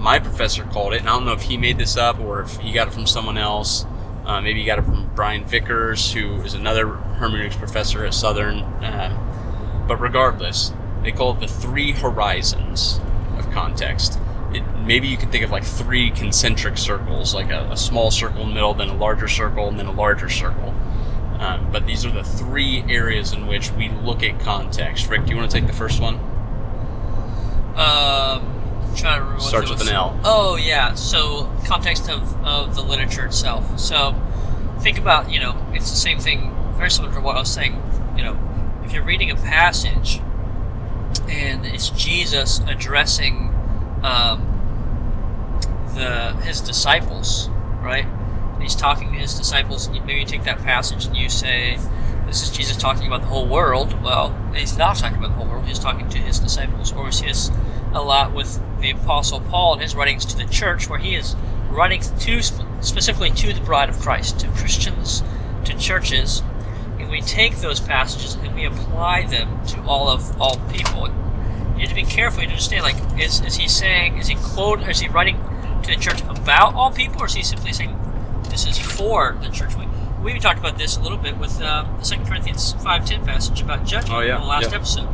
my 0.01 0.19
professor 0.19 0.65
called 0.65 0.95
it, 0.95 1.01
and 1.01 1.09
I 1.09 1.13
don't 1.13 1.27
know 1.27 1.33
if 1.33 1.43
he 1.43 1.57
made 1.57 1.79
this 1.79 1.97
up 1.97 2.19
or 2.19 2.41
if 2.41 2.57
he 2.57 2.73
got 2.73 2.89
it 2.89 2.95
from 2.95 3.07
someone 3.07 3.37
else. 3.37 3.85
Uh, 4.25 4.41
maybe 4.41 4.61
he 4.61 4.67
got 4.67 4.79
it 4.79 4.85
from 4.85 5.11
Brian 5.15 5.45
Vickers, 5.45 6.13
who 6.13 6.37
is 6.43 6.55
another 6.55 6.87
hermeneutics 6.87 7.57
professor 7.57 8.05
at 8.05 8.15
Southern. 8.15 8.63
Um, 8.83 9.85
but 9.87 10.01
regardless, 10.01 10.73
they 11.03 11.13
call 11.13 11.33
it 11.35 11.41
the 11.41 11.49
three 11.49 11.93
horizons 11.93 13.01
of 13.37 13.51
context. 13.51 14.19
It, 14.55 14.63
maybe 14.85 15.07
you 15.07 15.17
can 15.17 15.31
think 15.31 15.45
of 15.45 15.51
like 15.51 15.65
three 15.65 16.11
concentric 16.11 16.79
circles, 16.79 17.35
like 17.35 17.51
a, 17.51 17.69
a 17.71 17.77
small 17.77 18.11
circle 18.11 18.43
in 18.43 18.49
the 18.49 18.55
middle, 18.55 18.73
then 18.75 18.89
a 18.89 18.97
larger 18.97 19.29
circle, 19.29 19.69
and 19.69 19.79
then 19.79 19.87
a 19.87 19.93
larger 19.93 20.29
circle. 20.29 20.75
Um, 21.39 21.71
but 21.73 21.87
these 21.87 22.05
are 22.05 22.11
the 22.11 22.25
three 22.25 22.85
areas 22.89 23.33
in 23.33 23.47
which 23.47 23.71
we 23.73 23.89
look 23.89 24.23
at 24.23 24.41
context. 24.41 25.09
Rick, 25.09 25.25
do 25.25 25.31
you 25.31 25.37
want 25.37 25.51
to 25.51 25.57
take 25.59 25.67
the 25.67 25.73
first 25.73 26.01
one? 26.01 26.17
Um, 27.77 28.60
trying 28.97 29.19
to 29.19 29.25
remember 29.25 29.41
Starts 29.43 29.69
it 29.69 29.71
with 29.71 29.81
was. 29.81 29.89
an 29.89 29.95
L. 29.95 30.21
Oh 30.25 30.57
yeah. 30.57 30.95
So 30.95 31.51
context 31.67 32.09
of, 32.09 32.45
of 32.45 32.75
the 32.75 32.83
literature 32.83 33.25
itself. 33.27 33.79
So 33.79 34.15
think 34.81 34.99
about 34.99 35.31
you 35.31 35.41
know 35.41 35.57
it's 35.73 35.91
the 35.91 35.97
same 35.97 36.19
thing, 36.19 36.55
very 36.77 36.91
similar 36.91 37.15
to 37.15 37.21
what 37.21 37.37
I 37.37 37.41
was 37.41 37.53
saying. 37.53 37.81
You 38.17 38.25
know, 38.25 38.81
if 38.85 38.93
you're 38.93 39.05
reading 39.05 39.31
a 39.31 39.37
passage 39.37 40.21
and 41.29 41.65
it's 41.67 41.91
Jesus 41.91 42.61
addressing 42.67 43.55
um, 44.03 44.47
the 45.95 46.33
his 46.43 46.61
disciples, 46.61 47.49
right? 47.83 48.07
and 48.61 48.63
he's 48.63 48.77
talking 48.77 49.11
to 49.11 49.19
his 49.19 49.39
disciples, 49.39 49.87
and 49.87 49.97
you, 49.97 50.03
maybe 50.03 50.21
you 50.21 50.27
take 50.27 50.45
that 50.45 50.59
passage 50.59 51.07
and 51.07 51.17
you 51.17 51.31
say, 51.31 51.79
"This 52.27 52.43
is 52.43 52.51
Jesus 52.51 52.77
talking 52.77 53.07
about 53.07 53.23
the 53.23 53.27
whole 53.29 53.47
world." 53.47 54.03
Well, 54.03 54.37
he's 54.55 54.77
not 54.77 54.97
talking 54.97 55.17
about 55.17 55.31
the 55.31 55.37
whole 55.37 55.47
world. 55.47 55.65
He's 55.65 55.79
talking 55.79 56.09
to 56.11 56.19
his 56.19 56.39
disciples, 56.39 56.93
or 56.93 57.09
is 57.09 57.23
this 57.23 57.51
a 57.93 58.03
lot 58.03 58.33
with 58.33 58.61
the 58.81 58.91
Apostle 58.91 59.41
Paul 59.41 59.75
in 59.75 59.81
his 59.81 59.95
writings 59.95 60.25
to 60.27 60.37
the 60.37 60.45
church, 60.47 60.89
where 60.89 60.99
he 60.99 61.15
is 61.15 61.37
writing 61.71 62.01
to 62.01 62.43
specifically 62.83 63.31
to 63.31 63.53
the 63.53 63.61
bride 63.61 63.89
of 63.89 63.99
Christ, 63.99 64.41
to 64.41 64.49
Christians, 64.49 65.23
to 65.65 65.77
churches. 65.77 66.43
And 66.99 67.11
we 67.11 67.21
take 67.21 67.57
those 67.57 67.81
passages 67.81 68.35
and 68.35 68.55
we 68.55 68.65
apply 68.65 69.27
them 69.27 69.65
to 69.69 69.83
all 69.83 70.09
of 70.09 70.41
all 70.41 70.59
people. 70.73 71.09
You 71.09 71.87
need 71.87 71.89
to 71.89 71.95
be 71.95 72.05
careful. 72.05 72.43
You 72.43 72.49
need 72.49 72.59
to 72.59 72.75
understand, 72.75 72.83
like, 72.85 73.21
is, 73.21 73.41
is 73.41 73.57
he 73.57 73.69
saying, 73.69 74.19
is 74.19 74.29
he 74.29 74.35
quote, 74.35 74.87
is 74.89 75.01
he 75.01 75.09
writing 75.09 75.37
to 75.83 75.91
the 75.91 75.97
church 75.97 76.21
about 76.23 76.75
all 76.75 76.91
people, 76.91 77.23
or 77.23 77.27
is 77.27 77.35
he 77.35 77.43
simply 77.43 77.73
saying 77.73 77.97
this 78.51 78.67
is 78.67 78.79
for 78.79 79.39
the 79.43 79.49
church? 79.49 79.73
We, 79.77 79.87
we 80.35 80.39
talked 80.39 80.59
about 80.59 80.77
this 80.77 80.99
a 80.99 81.01
little 81.01 81.17
bit 81.17 81.39
with 81.39 81.61
uh, 81.63 81.87
the 81.99 82.05
Second 82.05 82.27
Corinthians 82.27 82.75
five 82.83 83.07
ten 83.07 83.25
passage 83.25 83.63
about 83.63 83.87
judgment 83.87 84.15
Oh, 84.15 84.21
yeah, 84.21 84.35
in 84.37 84.43
the 84.43 84.47
last 84.47 84.71
yeah. 84.71 84.77
episode. 84.77 85.09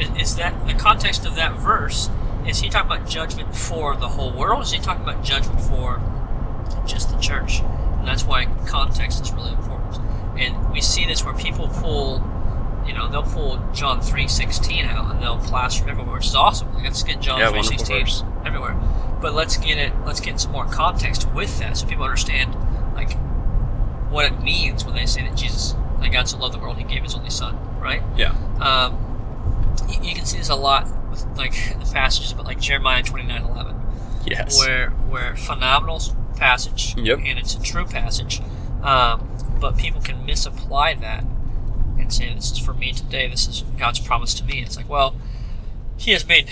Is, 0.00 0.36
that 0.36 0.66
the 0.66 0.74
context 0.74 1.26
of 1.26 1.34
that 1.36 1.58
verse? 1.58 2.10
Is 2.46 2.60
he 2.60 2.68
talking 2.68 2.90
about 2.90 3.08
judgment 3.08 3.54
for 3.54 3.96
the 3.96 4.08
whole 4.08 4.32
world? 4.32 4.60
Or 4.60 4.62
is 4.62 4.72
he 4.72 4.78
talking 4.78 5.02
about 5.02 5.22
judgment 5.22 5.60
for 5.60 6.00
just 6.86 7.10
the 7.10 7.18
church? 7.18 7.60
And 7.60 8.06
that's 8.06 8.24
why 8.24 8.46
context 8.66 9.20
is 9.20 9.32
really 9.32 9.50
important. 9.52 9.98
And 10.38 10.72
we 10.72 10.80
see 10.80 11.04
this 11.04 11.24
where 11.24 11.34
people 11.34 11.68
pull, 11.68 12.22
you 12.86 12.94
know, 12.94 13.08
they'll 13.08 13.22
pull 13.22 13.60
John 13.72 14.00
three 14.00 14.28
sixteen 14.28 14.84
out 14.84 15.10
and 15.10 15.22
they'll 15.22 15.38
plaster 15.38 15.88
everywhere, 15.88 16.14
which 16.14 16.26
is 16.26 16.34
awesome. 16.34 16.72
Like, 16.74 16.84
let's 16.84 17.02
get 17.02 17.20
John 17.20 17.40
Yeah, 17.40 17.50
three 17.50 17.62
sixteen 17.62 18.06
everywhere. 18.46 18.74
But 19.20 19.34
let's 19.34 19.56
get 19.56 19.78
it. 19.78 19.92
Let's 20.06 20.20
get 20.20 20.38
some 20.38 20.52
more 20.52 20.66
context 20.66 21.28
with 21.34 21.58
that, 21.58 21.76
so 21.76 21.86
people 21.86 22.04
understand 22.04 22.54
like 22.94 23.18
what 24.10 24.24
it 24.26 24.40
means 24.40 24.84
when 24.84 24.94
they 24.94 25.06
say 25.06 25.22
that 25.22 25.36
Jesus, 25.36 25.74
like 25.98 26.12
God 26.12 26.28
so 26.28 26.38
loved 26.38 26.54
the 26.54 26.60
world, 26.60 26.78
He 26.78 26.84
gave 26.84 27.02
His 27.02 27.16
only 27.16 27.30
Son, 27.30 27.58
right? 27.80 28.00
Yeah. 28.16 28.30
Um, 28.60 29.07
you, 29.88 30.00
you 30.10 30.14
can 30.14 30.24
see 30.24 30.38
this 30.38 30.48
a 30.48 30.54
lot 30.54 30.86
with 31.10 31.24
like 31.36 31.52
the 31.78 31.90
passages 31.92 32.32
about 32.32 32.46
like 32.46 32.60
Jeremiah 32.60 33.02
twenty 33.02 33.26
nine 33.26 33.42
eleven 33.42 33.76
Yes. 34.26 34.58
where 34.58 34.90
where 34.90 35.36
phenomenal 35.36 36.00
passage 36.36 36.94
Yep. 36.96 37.18
and 37.24 37.38
it's 37.38 37.54
a 37.54 37.60
true 37.62 37.84
passage 37.86 38.40
um, 38.82 39.28
but 39.60 39.76
people 39.76 40.00
can 40.00 40.24
misapply 40.26 40.94
that 40.94 41.24
and 41.98 42.12
say 42.12 42.32
this 42.34 42.52
is 42.52 42.58
for 42.58 42.72
me 42.74 42.92
today 42.92 43.26
this 43.28 43.48
is 43.48 43.62
god's 43.76 43.98
promise 43.98 44.34
to 44.34 44.44
me 44.44 44.62
it's 44.62 44.76
like 44.76 44.88
well 44.88 45.16
he 45.96 46.12
has 46.12 46.26
made 46.28 46.48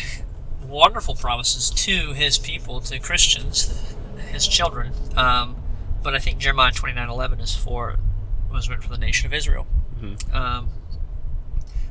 wonderful 0.66 1.14
promises 1.14 1.70
to 1.70 2.12
his 2.14 2.36
people 2.38 2.80
to 2.80 2.98
christians 2.98 3.94
his 4.32 4.46
children 4.48 4.92
um, 5.16 5.56
but 6.02 6.14
i 6.14 6.18
think 6.18 6.38
jeremiah 6.38 6.72
29 6.72 7.08
11 7.08 7.40
is 7.40 7.54
for 7.54 7.96
was 8.50 8.68
written 8.68 8.82
for 8.82 8.90
the 8.90 8.98
nation 8.98 9.26
of 9.26 9.32
israel 9.34 9.66
Mhm. 10.00 10.34
um, 10.34 10.68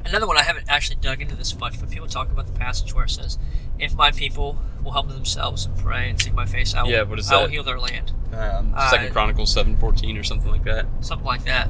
Another 0.05 0.27
one 0.27 0.37
I 0.37 0.43
haven't 0.43 0.65
actually 0.69 0.97
dug 1.01 1.21
into 1.21 1.35
this 1.35 1.57
much, 1.57 1.79
but 1.79 1.89
people 1.89 2.07
talk 2.07 2.29
about 2.31 2.45
the 2.45 2.53
passage 2.53 2.93
where 2.93 3.05
it 3.05 3.09
says, 3.09 3.37
"If 3.79 3.95
my 3.95 4.11
people 4.11 4.57
will 4.83 4.91
humble 4.91 5.13
themselves 5.15 5.65
and 5.65 5.75
pray 5.77 6.09
and 6.09 6.21
seek 6.21 6.33
my 6.33 6.45
face, 6.45 6.75
I 6.75 6.83
will, 6.83 6.91
Yeah, 6.91 7.01
what 7.03 7.17
is 7.17 7.31
I 7.31 7.41
will 7.41 7.47
heal 7.47 7.63
their 7.63 7.79
land." 7.79 8.11
Um, 8.33 8.73
Uh, 8.75 8.89
Second 8.91 9.11
Chronicles 9.13 9.51
seven 9.51 9.75
fourteen 9.77 10.17
or 10.17 10.23
something 10.23 10.51
like 10.51 10.63
that. 10.65 10.85
Something 11.01 11.25
like 11.25 11.43
that. 11.45 11.67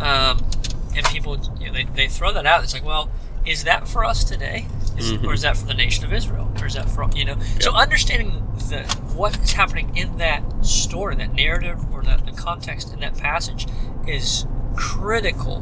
Um, 0.00 0.44
and 0.96 1.06
people, 1.06 1.38
you 1.60 1.66
know, 1.68 1.72
they, 1.72 1.84
they 1.84 2.08
throw 2.08 2.32
that 2.32 2.44
out. 2.46 2.64
It's 2.64 2.74
like, 2.74 2.84
well, 2.84 3.08
is 3.44 3.64
that 3.64 3.86
for 3.86 4.04
us 4.04 4.24
today, 4.24 4.66
is, 4.98 5.12
Mhm. 5.12 5.24
or 5.24 5.32
is 5.34 5.42
that 5.42 5.56
for 5.56 5.66
the 5.66 5.74
nation 5.74 6.04
of 6.04 6.12
Israel, 6.12 6.50
or 6.60 6.66
is 6.66 6.74
that 6.74 6.90
for 6.90 7.08
you 7.14 7.24
know? 7.24 7.36
So 7.60 7.72
understanding 7.72 8.42
the 8.68 8.82
what 9.14 9.38
is 9.38 9.52
happening 9.52 9.96
in 9.96 10.16
that 10.18 10.42
story, 10.66 11.14
that 11.16 11.34
narrative, 11.34 11.78
or 11.92 12.02
that 12.02 12.26
the 12.26 12.32
context 12.32 12.92
in 12.92 13.00
that 13.00 13.16
passage 13.16 13.66
is 14.08 14.46
critical 14.74 15.60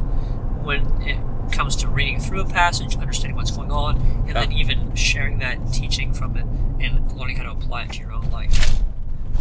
when 0.62 0.86
it 1.02 1.18
comes 1.54 1.76
to 1.76 1.88
reading 1.88 2.20
through 2.20 2.40
a 2.40 2.44
passage, 2.46 2.96
understanding 2.96 3.36
what's 3.36 3.50
going 3.50 3.70
on, 3.70 3.96
and 3.96 4.26
Yeah. 4.28 4.32
then 4.34 4.52
even 4.52 4.94
sharing 4.94 5.38
that 5.38 5.72
teaching 5.72 6.12
from 6.12 6.36
it 6.36 6.44
and 6.84 7.12
learning 7.12 7.36
how 7.36 7.44
to 7.44 7.50
apply 7.52 7.84
it 7.84 7.92
to 7.92 8.00
your 8.00 8.12
own 8.12 8.30
life. 8.30 8.80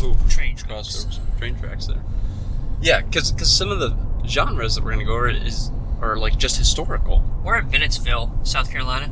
Ooh, 0.02 0.16
Train 0.30 0.56
tracks. 0.56 1.20
train 1.38 1.56
tracks 1.56 1.88
there. 1.88 2.02
Yeah, 2.82 3.02
because 3.02 3.34
some 3.52 3.70
of 3.72 3.80
the 3.80 3.96
genres 4.26 4.76
that 4.76 4.84
we're 4.84 4.92
gonna 4.92 5.06
go 5.06 5.14
over 5.16 5.30
is 5.30 5.72
are 6.02 6.16
like 6.18 6.38
just 6.38 6.58
historical. 6.58 7.24
We're 7.44 7.58
in 7.60 7.70
Bennettsville, 7.70 8.46
South 8.46 8.70
Carolina, 8.72 9.12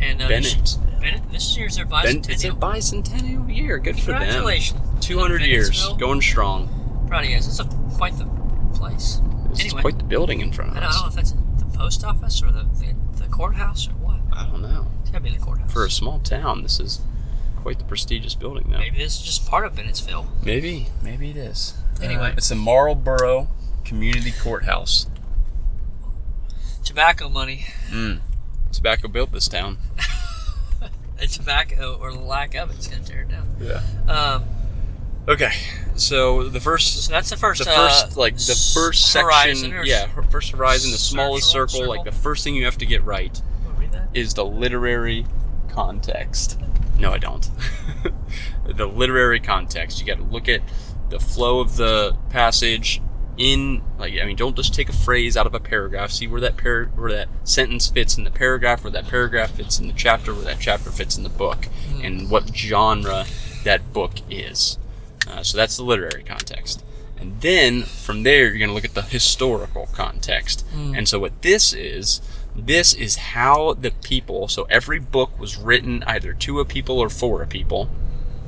and 0.00 0.22
uh, 0.22 0.28
this- 0.28 0.54
Bennett. 0.54 0.78
Bennett. 1.00 1.32
This 1.32 1.56
year's 1.56 1.76
their 1.76 1.84
Ben, 1.84 2.22
it's 2.28 2.44
a 2.44 2.50
bicentennial. 2.50 2.58
bicentennial 2.58 3.56
year. 3.56 3.78
Good 3.78 3.98
for 3.98 4.06
them. 4.12 4.18
Congratulations! 4.22 4.80
Two 5.04 5.18
hundred 5.20 5.42
years, 5.42 5.88
going 5.98 6.20
strong. 6.20 6.68
Proud 7.08 7.24
of 7.24 7.30
you 7.30 7.36
guys. 7.36 7.46
It's 7.46 7.60
a, 7.60 7.64
quite 7.96 8.16
the 8.18 8.26
place. 8.74 9.20
This 9.50 9.60
Anyway. 9.60 9.80
quite 9.82 9.98
the 9.98 10.04
building 10.04 10.40
in 10.40 10.52
front 10.52 10.72
I 10.72 10.74
of 10.74 10.80
don't, 10.82 10.90
I 10.90 10.92
don't 10.92 11.00
know 11.02 11.06
us. 11.06 11.12
if 11.12 11.14
that's 11.16 11.32
post 11.78 12.04
office 12.04 12.42
or 12.42 12.50
the, 12.50 12.64
the, 12.80 12.94
the 13.22 13.28
courthouse 13.30 13.88
or 13.88 13.92
what. 13.92 14.18
I 14.32 14.44
don't 14.46 14.62
know. 14.62 14.86
It's 15.02 15.10
gotta 15.10 15.24
be 15.24 15.30
the 15.30 15.38
courthouse. 15.38 15.72
For 15.72 15.84
a 15.84 15.90
small 15.90 16.18
town, 16.18 16.62
this 16.62 16.80
is 16.80 17.00
quite 17.56 17.78
the 17.78 17.84
prestigious 17.84 18.34
building, 18.34 18.68
though. 18.70 18.78
Maybe 18.78 18.98
this 18.98 19.16
is 19.16 19.22
just 19.22 19.46
part 19.48 19.64
of 19.64 19.74
Bennettsville. 19.74 20.26
Maybe, 20.44 20.88
maybe 21.02 21.30
it 21.30 21.36
is. 21.36 21.74
Anyway. 22.02 22.30
Uh, 22.30 22.34
it's 22.36 22.48
the 22.48 22.54
Marlboro 22.54 23.48
Community 23.84 24.32
Courthouse. 24.32 25.06
Tobacco 26.84 27.28
money. 27.28 27.66
Mm. 27.90 28.20
Tobacco 28.72 29.08
built 29.08 29.32
this 29.32 29.48
town. 29.48 29.78
And 31.20 31.28
tobacco 31.28 31.98
or 32.00 32.12
the 32.12 32.20
lack 32.20 32.54
of 32.54 32.70
it's 32.70 32.86
gonna 32.86 33.02
tear 33.02 33.22
it 33.22 33.28
down. 33.28 33.56
Yeah. 33.60 33.82
Um, 34.06 34.44
Okay, 35.26 35.50
so 36.00 36.48
the 36.48 36.60
first 36.60 37.04
so 37.04 37.12
that's 37.12 37.30
the 37.30 37.36
first. 37.36 37.58
the 37.64 37.70
first 37.70 38.16
uh, 38.16 38.20
like 38.20 38.36
the 38.36 38.72
first 38.74 39.10
section 39.12 39.74
yeah 39.84 40.06
first 40.30 40.52
horizon 40.52 40.90
the 40.92 40.98
smallest 40.98 41.50
circle- 41.50 41.68
circle, 41.80 41.88
like 41.88 42.04
the 42.04 42.12
first 42.12 42.44
thing 42.44 42.54
you 42.54 42.64
have 42.64 42.78
to 42.78 42.86
get 42.86 43.04
right 43.04 43.40
Wanna 43.64 43.78
read 43.78 43.92
that? 43.92 44.08
is 44.14 44.34
the 44.34 44.44
literary 44.44 45.26
context. 45.68 46.58
No 46.98 47.12
i 47.12 47.18
don't. 47.18 47.48
The 48.68 48.86
literary 48.86 49.40
context. 49.40 49.98
You 49.98 50.06
got 50.06 50.18
to 50.18 50.24
look 50.24 50.46
at 50.46 50.60
the 51.08 51.18
flow 51.18 51.60
of 51.60 51.76
the 51.76 52.14
passage 52.28 53.00
in 53.38 53.82
like 53.98 54.12
i 54.20 54.24
mean 54.24 54.34
don't 54.36 54.56
just 54.56 54.74
take 54.74 54.88
a 54.88 54.92
phrase 54.92 55.36
out 55.36 55.46
of 55.46 55.54
a 55.54 55.60
paragraph. 55.60 56.10
See 56.10 56.26
where 56.26 56.40
that 56.42 56.56
par- 56.58 56.90
where 56.94 57.10
that 57.12 57.28
sentence 57.44 57.88
fits 57.88 58.18
in 58.18 58.24
the 58.24 58.30
paragraph 58.30 58.84
where 58.84 58.90
that 58.90 59.06
paragraph 59.08 59.52
fits 59.52 59.78
in 59.78 59.86
the 59.86 59.94
chapter 59.94 60.34
where 60.34 60.44
that 60.44 60.58
chapter 60.60 60.90
fits 60.90 61.16
in 61.16 61.22
the 61.22 61.30
book 61.30 61.68
and 62.02 62.28
what 62.30 62.54
genre 62.54 63.24
that 63.64 63.92
book 63.94 64.14
is 64.28 64.76
uh, 65.28 65.42
so 65.42 65.56
that's 65.56 65.76
the 65.76 65.84
literary 65.84 66.22
context. 66.22 66.84
And 67.20 67.40
then 67.40 67.82
from 67.82 68.22
there, 68.22 68.44
you're 68.44 68.58
going 68.58 68.68
to 68.68 68.74
look 68.74 68.84
at 68.84 68.94
the 68.94 69.02
historical 69.02 69.88
context. 69.92 70.64
And 70.94 71.08
so 71.08 71.18
what 71.18 71.42
this 71.42 71.72
is, 71.72 72.20
this 72.54 72.94
is 72.94 73.16
how 73.16 73.74
the 73.74 73.90
people, 73.90 74.48
so 74.48 74.64
every 74.70 74.98
book 75.00 75.38
was 75.38 75.56
written 75.56 76.04
either 76.06 76.32
to 76.32 76.60
a 76.60 76.64
people 76.64 76.98
or 76.98 77.08
for 77.08 77.42
a 77.42 77.46
people, 77.46 77.90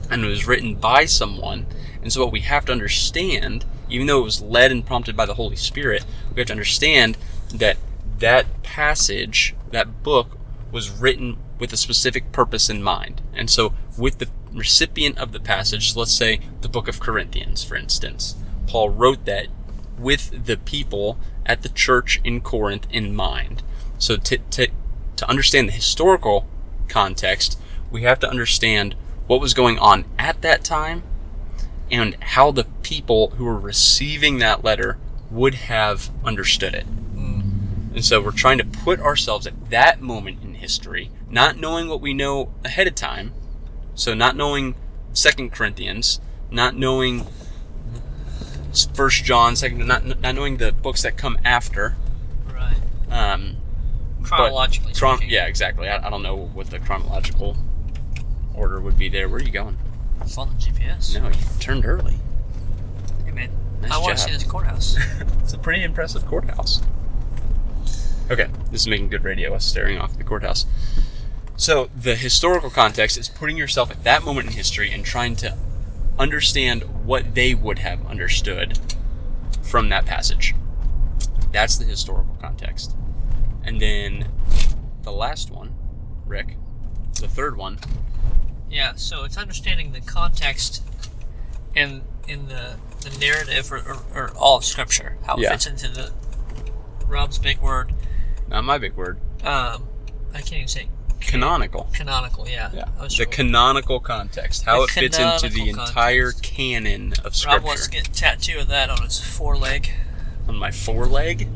and 0.09 0.25
it 0.25 0.29
was 0.29 0.47
written 0.47 0.77
by 0.77 1.05
someone. 1.05 1.67
And 2.03 2.13
so 2.13 2.25
what 2.25 2.33
we 2.33 2.41
have 2.41 2.65
to 2.67 2.73
understand, 2.73 3.65
even 3.89 4.07
though 4.07 4.21
it 4.21 4.25
was 4.25 4.41
led 4.41 4.73
and 4.73 4.87
prompted 4.87 5.17
by 5.17 5.27
the 5.27 5.35
Holy 5.35 5.57
Spirit, 5.57 6.05
we 6.35 6.41
have 6.41 6.47
to 6.49 6.53
understand 6.53 7.17
that 7.53 7.77
that 8.19 8.63
passage, 8.63 9.55
that 9.71 10.03
book, 10.03 10.39
was 10.71 10.91
written 10.91 11.37
with 11.59 11.73
a 11.73 11.77
specific 11.77 12.33
purpose 12.33 12.71
in 12.71 12.83
mind. 12.83 13.21
And 13.35 13.51
so, 13.51 13.75
with 14.01 14.19
the 14.19 14.29
recipient 14.53 15.19
of 15.19 15.33
the 15.33 15.41
passage, 15.41 15.95
let's 15.95 16.13
say 16.13 16.41
the 16.63 16.69
book 16.69 16.89
of 16.89 16.99
Corinthians, 16.99 17.63
for 17.63 17.77
instance, 17.77 18.35
Paul 18.67 18.91
wrote 18.91 19.25
that 19.27 19.47
with 19.99 20.47
the 20.47 20.57
people 20.57 21.19
at 21.47 21.63
the 21.63 21.69
church 21.69 22.21
in 22.25 22.41
Corinth 22.41 22.87
in 22.91 23.15
mind. 23.15 23.63
So, 23.99 24.17
to, 24.17 24.39
to, 24.39 24.69
to 25.17 25.29
understand 25.29 25.69
the 25.69 25.73
historical 25.73 26.47
context, 26.89 27.59
we 27.91 28.03
have 28.03 28.19
to 28.21 28.29
understand 28.29 28.95
what 29.27 29.41
was 29.41 29.55
going 29.55 29.79
on 29.79 30.05
at 30.19 30.41
that 30.43 30.65
time 30.65 31.03
and 31.91 32.17
how 32.21 32.51
the 32.51 32.65
people 32.83 33.31
who 33.31 33.45
were 33.45 33.59
receiving 33.59 34.39
that 34.39 34.65
letter 34.65 34.97
would 35.31 35.55
have 35.55 36.11
understood 36.25 36.75
it. 36.75 36.87
Mm. 37.15 37.95
And 37.95 38.05
so 38.05 38.21
we're 38.21 38.31
trying 38.31 38.59
to 38.59 38.65
put 38.65 39.01
ourselves 39.01 39.47
at 39.47 39.71
that 39.71 40.01
moment 40.01 40.43
in 40.43 40.55
history, 40.55 41.11
not 41.29 41.59
knowing 41.59 41.89
what 41.89 42.01
we 42.01 42.15
know 42.15 42.53
ahead 42.65 42.87
of 42.87 42.95
time. 42.95 43.33
So 44.01 44.15
not 44.15 44.35
knowing 44.35 44.77
Second 45.13 45.53
Corinthians, 45.53 46.21
not 46.51 46.75
knowing 46.75 47.27
First 48.95 49.25
John, 49.25 49.57
Second, 49.57 49.87
not 49.87 50.07
not 50.23 50.35
knowing 50.35 50.57
the 50.57 50.73
books 50.73 51.03
that 51.03 51.19
come 51.19 51.37
after. 51.45 51.97
Right. 52.51 52.79
Um, 53.11 53.57
Chronologically 54.23 54.95
chron- 54.95 55.21
yeah, 55.29 55.45
exactly. 55.45 55.87
I, 55.87 56.07
I 56.07 56.09
don't 56.09 56.23
know 56.23 56.35
what 56.35 56.69
the 56.71 56.79
chronological 56.79 57.59
order 58.55 58.81
would 58.81 58.97
be 58.97 59.11
there. 59.11 59.29
Where 59.29 59.39
are 59.39 59.45
you 59.45 59.51
going? 59.51 59.77
Follow 60.27 60.49
the 60.49 60.55
GPS. 60.55 61.21
No, 61.21 61.29
you 61.29 61.35
turned 61.59 61.85
early. 61.85 62.17
Hey 63.27 63.33
man, 63.33 63.51
Nice 63.83 63.93
I 63.93 63.99
want 63.99 64.17
to 64.17 64.25
see 64.25 64.31
this 64.33 64.45
courthouse. 64.45 64.97
It's 65.43 65.53
a 65.53 65.59
pretty 65.59 65.83
impressive 65.83 66.25
courthouse. 66.25 66.81
Okay, 68.31 68.47
this 68.71 68.81
is 68.81 68.89
making 68.89 69.11
good 69.11 69.25
radio, 69.25 69.53
us 69.53 69.67
staring 69.67 69.99
off 69.99 70.17
the 70.17 70.25
courthouse. 70.25 70.65
So, 71.61 71.91
the 71.95 72.17
historical 72.17 72.71
context 72.71 73.19
is 73.19 73.29
putting 73.29 73.59
yourself 73.59 73.91
at 73.91 74.03
that 74.05 74.25
moment 74.25 74.47
in 74.47 74.55
history 74.55 74.91
and 74.93 75.05
trying 75.05 75.37
to 75.37 75.59
understand 76.19 76.85
what 77.05 77.35
they 77.35 77.53
would 77.53 77.81
have 77.81 78.07
understood 78.07 78.79
from 79.61 79.91
that 79.91 80.07
passage. 80.07 80.55
That's 81.53 81.77
the 81.77 81.85
historical 81.85 82.35
context. 82.41 82.97
And 83.63 83.79
then 83.79 84.29
the 85.03 85.13
last 85.13 85.51
one, 85.51 85.75
Rick, 86.25 86.57
the 87.21 87.29
third 87.29 87.59
one, 87.59 87.79
Yeah, 88.71 88.95
so 88.97 89.25
it's 89.25 89.37
understanding 89.37 89.93
the 89.93 90.01
context 90.01 90.83
and 91.77 92.01
in 92.27 92.49
the 92.49 92.77
the 93.03 93.11
narrative 93.19 93.71
or, 93.71 93.79
or, 93.81 93.99
or 94.15 94.31
all 94.35 94.57
of 94.57 94.65
Scripture, 94.65 95.19
how 95.27 95.37
it 95.37 95.41
Yeah. 95.43 95.51
fits 95.51 95.67
into 95.67 95.89
the 95.89 96.11
Rob's 97.05 97.37
big 97.39 97.61
word. 97.61 97.93
not 98.49 98.65
my 98.65 98.79
big 98.79 98.95
word, 98.95 99.21
Um, 99.45 99.89
I 100.33 100.39
can't 100.41 100.53
even 100.55 100.69
say 100.69 100.89
canonical. 101.21 101.89
canonical. 101.93 102.49
Yeah, 102.49 102.71
Yeah. 102.73 102.87
The 103.17 103.27
canonical 103.27 104.01
context, 104.01 104.65
how 104.65 104.79
The 104.79 104.85
it 104.85 104.91
fits 104.91 105.19
into 105.19 105.49
the 105.49 105.71
canonical 105.71 105.85
entire 105.87 106.33
canon 106.33 107.15
of 107.25 107.35
Rob 107.47 107.63
wants 107.63 107.85
to 107.85 107.91
get 107.91 108.09
a 108.09 108.13
tattoo 108.13 108.59
of 108.61 108.69
that 108.69 108.91
on 108.91 109.03
his 109.03 109.21
foreleg. 109.21 109.93
On 110.49 110.57
my 110.57 110.71
foreleg? 110.71 111.49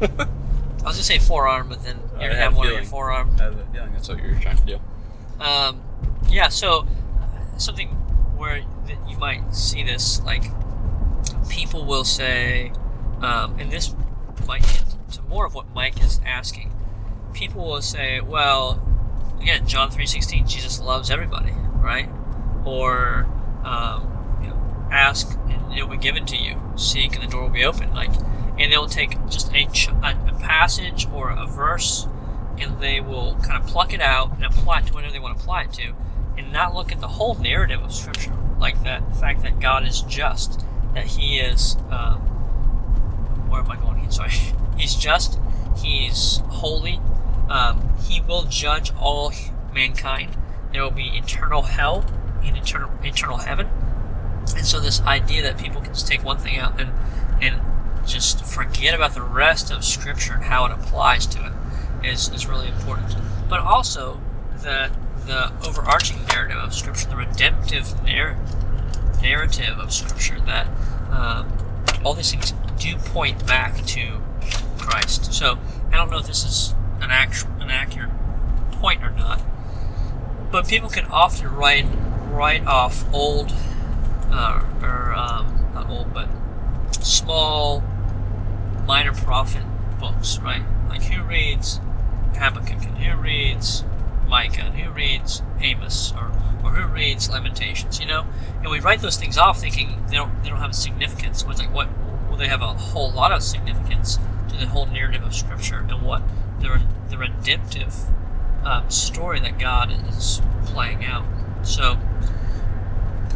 I 0.00 0.06
was 0.84 0.96
gonna 0.96 1.02
say 1.02 1.18
forearm, 1.18 1.68
but 1.68 1.82
then 1.84 1.98
you're 2.18 2.30
gonna 2.30 2.36
have 2.36 2.56
one 2.56 2.66
on 2.68 2.74
your 2.74 2.84
forearm. 2.84 3.36
I 3.38 3.44
have 3.44 3.54
a 3.58 3.64
feeling 3.72 3.92
that's 3.92 4.08
what 4.08 4.18
you're 4.22 4.38
trying 4.40 4.56
to 4.56 4.66
do. 4.66 4.80
Um, 5.40 5.82
yeah, 6.28 6.48
so 6.48 6.86
uh, 7.20 7.58
something 7.58 7.88
where 8.36 8.58
you 9.08 9.16
might 9.18 9.54
see 9.54 9.82
this, 9.82 10.20
like 10.22 10.44
people 11.48 11.84
will 11.84 12.04
say, 12.04 12.72
um, 13.20 13.58
and 13.58 13.70
this 13.70 13.94
might 14.46 14.62
get 14.62 14.84
to 15.12 15.22
more 15.22 15.46
of 15.46 15.54
what 15.54 15.72
Mike 15.74 16.02
is 16.02 16.20
asking. 16.24 16.72
People 17.32 17.64
will 17.64 17.82
say, 17.82 18.20
well, 18.20 18.80
again, 19.40 19.66
John 19.66 19.90
three 19.90 20.06
sixteen, 20.06 20.46
Jesus 20.46 20.80
loves 20.80 21.10
everybody, 21.10 21.52
right? 21.76 22.08
Or 22.64 23.26
um, 23.64 24.38
you 24.42 24.48
know, 24.48 24.88
ask 24.90 25.36
and 25.48 25.72
it 25.76 25.82
will 25.82 25.90
be 25.90 25.96
given 25.96 26.26
to 26.26 26.36
you. 26.36 26.60
Seek 26.76 27.14
and 27.14 27.22
the 27.22 27.28
door 27.28 27.42
will 27.42 27.50
be 27.50 27.64
open. 27.64 27.92
Like, 27.94 28.10
and 28.58 28.70
they'll 28.72 28.86
take 28.86 29.12
just 29.28 29.52
a, 29.54 29.66
ch- 29.66 29.88
a 29.88 30.36
passage 30.40 31.08
or 31.12 31.30
a 31.30 31.46
verse 31.46 32.06
and 32.58 32.78
they 32.80 33.00
will 33.00 33.36
kind 33.42 33.62
of 33.62 33.66
pluck 33.68 33.92
it 33.92 34.00
out 34.00 34.34
and 34.36 34.44
apply 34.44 34.80
it 34.80 34.86
to 34.86 34.92
whatever 34.94 35.12
they 35.12 35.18
want 35.18 35.36
to 35.36 35.42
apply 35.42 35.62
it 35.62 35.72
to, 35.72 35.92
and 36.36 36.52
not 36.52 36.74
look 36.74 36.92
at 36.92 37.00
the 37.00 37.08
whole 37.08 37.34
narrative 37.34 37.82
of 37.82 37.92
Scripture, 37.92 38.32
like 38.58 38.82
that 38.84 39.08
the 39.10 39.16
fact 39.16 39.42
that 39.42 39.58
God 39.60 39.86
is 39.86 40.02
just, 40.02 40.64
that 40.94 41.06
He 41.06 41.38
is. 41.40 41.76
Um, 41.90 42.20
where 43.48 43.60
am 43.60 43.70
I 43.70 43.76
going? 43.76 43.98
here? 43.98 44.10
Sorry, 44.10 44.30
He's 44.78 44.94
just. 44.94 45.38
He's 45.78 46.42
holy. 46.48 47.00
Um, 47.52 47.94
he 48.00 48.22
will 48.22 48.44
judge 48.44 48.94
all 48.96 49.30
mankind. 49.74 50.38
There 50.72 50.82
will 50.82 50.90
be 50.90 51.10
eternal 51.14 51.62
hell 51.62 52.06
and 52.42 52.56
eternal 52.56 52.90
eternal 53.04 53.36
heaven. 53.36 53.68
And 54.56 54.66
so 54.66 54.80
this 54.80 55.02
idea 55.02 55.42
that 55.42 55.58
people 55.58 55.82
can 55.82 55.92
just 55.92 56.06
take 56.06 56.24
one 56.24 56.38
thing 56.38 56.56
out 56.56 56.80
and 56.80 56.90
and 57.42 57.60
just 58.06 58.42
forget 58.42 58.94
about 58.94 59.12
the 59.12 59.20
rest 59.22 59.70
of 59.70 59.84
Scripture 59.84 60.32
and 60.32 60.44
how 60.44 60.64
it 60.64 60.72
applies 60.72 61.26
to 61.26 61.44
it 61.44 61.52
is, 62.06 62.30
is 62.30 62.46
really 62.46 62.68
important. 62.68 63.14
But 63.50 63.60
also 63.60 64.18
the 64.62 64.90
the 65.26 65.52
overarching 65.68 66.24
narrative 66.24 66.56
of 66.56 66.72
Scripture, 66.72 67.10
the 67.10 67.16
redemptive 67.16 68.02
narr- 68.02 68.38
narrative 69.20 69.78
of 69.78 69.92
Scripture, 69.92 70.40
that 70.46 70.68
um, 71.10 71.52
all 72.02 72.14
these 72.14 72.30
things 72.30 72.54
do 72.78 72.96
point 72.96 73.46
back 73.46 73.84
to 73.88 74.22
Christ. 74.78 75.34
So 75.34 75.58
I 75.92 75.96
don't 75.96 76.10
know 76.10 76.18
if 76.18 76.26
this 76.26 76.44
is 76.44 76.74
an 77.02 77.10
actual 77.10 77.50
an 77.60 77.70
accurate 77.70 78.10
point 78.72 79.02
or 79.02 79.10
not, 79.10 79.40
but 80.50 80.66
people 80.66 80.88
can 80.88 81.04
often 81.06 81.54
write 81.54 81.86
write 82.30 82.66
off 82.66 83.04
old 83.12 83.52
uh, 84.30 84.64
or 84.82 85.12
um, 85.14 85.70
not 85.74 85.88
old, 85.90 86.12
but 86.14 86.28
small 87.00 87.82
minor 88.86 89.12
prophet 89.12 89.62
books, 90.00 90.38
right? 90.38 90.62
Like 90.88 91.02
who 91.02 91.22
reads 91.22 91.80
Habakkuk 92.34 92.82
and 92.84 92.98
who 92.98 93.16
reads 93.20 93.84
Micah 94.26 94.62
and 94.62 94.74
who 94.74 94.90
reads 94.90 95.42
Amos 95.60 96.12
or, 96.12 96.32
or 96.64 96.70
who 96.70 96.86
reads 96.86 97.28
Lamentations, 97.30 98.00
you 98.00 98.06
know? 98.06 98.26
And 98.60 98.70
we 98.70 98.80
write 98.80 99.00
those 99.00 99.16
things 99.16 99.36
off 99.36 99.60
thinking 99.60 100.02
they 100.08 100.16
don't 100.16 100.42
they 100.42 100.48
don't 100.48 100.58
have 100.58 100.74
significance. 100.74 101.44
It's 101.48 101.60
like 101.60 101.72
what 101.72 101.88
well 102.28 102.36
they 102.36 102.48
have 102.48 102.62
a 102.62 102.74
whole 102.74 103.12
lot 103.12 103.32
of 103.32 103.42
significance 103.42 104.18
to 104.48 104.56
the 104.56 104.66
whole 104.66 104.86
narrative 104.86 105.22
of 105.22 105.34
Scripture 105.34 105.84
and 105.88 106.02
what 106.02 106.22
the 106.62 106.80
the 107.10 107.18
redemptive 107.18 107.94
um, 108.64 108.88
story 108.90 109.40
that 109.40 109.58
God 109.58 109.90
is 110.08 110.40
playing 110.66 111.04
out. 111.04 111.24
So 111.62 111.98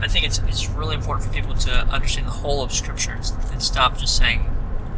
I 0.00 0.08
think 0.08 0.24
it's 0.24 0.38
it's 0.40 0.68
really 0.70 0.94
important 0.94 1.26
for 1.26 1.32
people 1.34 1.54
to 1.54 1.72
understand 1.88 2.26
the 2.26 2.32
whole 2.32 2.62
of 2.62 2.72
Scripture 2.72 3.12
and, 3.52 3.62
stop 3.62 3.96
just 3.98 4.16
saying 4.16 4.50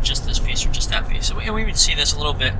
just 0.03 0.27
this 0.27 0.39
piece 0.39 0.65
or 0.67 0.71
just 0.71 0.91
that 0.91 1.09
piece. 1.09 1.29
And 1.31 1.39
we, 1.39 1.45
and 1.45 1.55
we 1.55 1.63
even 1.63 1.75
see 1.75 1.95
this 1.95 2.13
a 2.13 2.17
little 2.17 2.33
bit, 2.35 2.53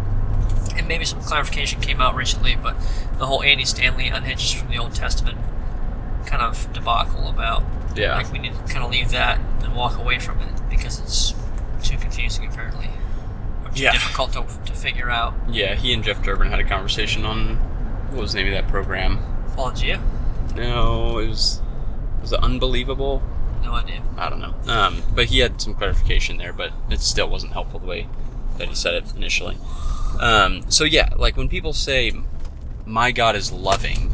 and 0.77 0.87
maybe 0.89 1.05
some 1.05 1.21
clarification 1.21 1.81
came 1.81 2.01
out 2.01 2.15
recently, 2.15 2.55
but 2.57 2.77
the 3.19 3.27
whole 3.27 3.43
Andy 3.43 3.65
Stanley 3.65 4.11
unhitches 4.11 4.55
from 4.59 4.69
the 4.71 4.79
Old 4.79 4.95
Testament 4.95 5.39
kind 6.27 6.43
of 6.43 6.73
debacle 6.73 7.29
about 7.29 7.63
Yeah. 7.97 8.15
like 8.17 8.31
we 8.33 8.39
need 8.39 8.53
to 8.55 8.73
kind 8.73 8.85
of 8.85 8.91
leave 8.91 9.11
that 9.11 9.39
and 9.63 9.75
walk 9.75 9.99
away 9.99 10.19
from 10.19 10.41
it 10.41 10.49
because 10.71 10.99
it's 11.01 11.35
too 11.83 11.97
confusing 11.99 12.47
apparently, 12.47 12.91
Yeah. 13.81 13.93
difficult 13.93 14.33
to, 14.35 14.45
to 14.67 14.73
figure 14.73 15.11
out. 15.11 15.35
Yeah, 15.51 15.75
he 15.75 15.93
and 15.93 16.03
Jeff 16.05 16.23
Durbin 16.23 16.49
had 16.51 16.61
a 16.61 16.65
conversation 16.65 17.25
on 17.25 17.57
what 18.11 18.21
was 18.23 18.33
the 18.33 18.43
name 18.43 18.53
of 18.53 18.55
that 18.63 18.71
program? 18.71 19.19
Apologia? 19.53 20.01
No, 20.55 21.19
it 21.19 21.29
was 21.29 21.61
was 22.21 22.33
it 22.33 22.41
unbelievable? 22.43 23.23
No 23.63 23.73
idea. 23.75 24.03
I 24.17 24.29
don't 24.31 24.41
know. 24.41 24.55
Um, 24.73 25.03
but 25.15 25.27
he 25.27 25.41
had 25.41 25.61
some 25.61 25.75
clarification 25.75 26.37
there, 26.37 26.53
but 26.53 26.73
it 26.91 27.01
still 27.01 27.29
wasn't 27.29 27.53
helpful 27.53 27.81
the 27.81 27.87
way 27.87 28.09
that 28.57 28.69
he 28.69 28.75
said 28.75 28.95
it 28.95 29.15
initially. 29.17 29.57
Um, 30.21 30.69
so 30.71 30.85
yeah, 30.85 31.11
like 31.17 31.37
when 31.37 31.49
people 31.49 31.73
say, 31.73 32.13
"My 32.87 33.13
God 33.13 33.37
is 33.37 33.53
loving," 33.53 34.11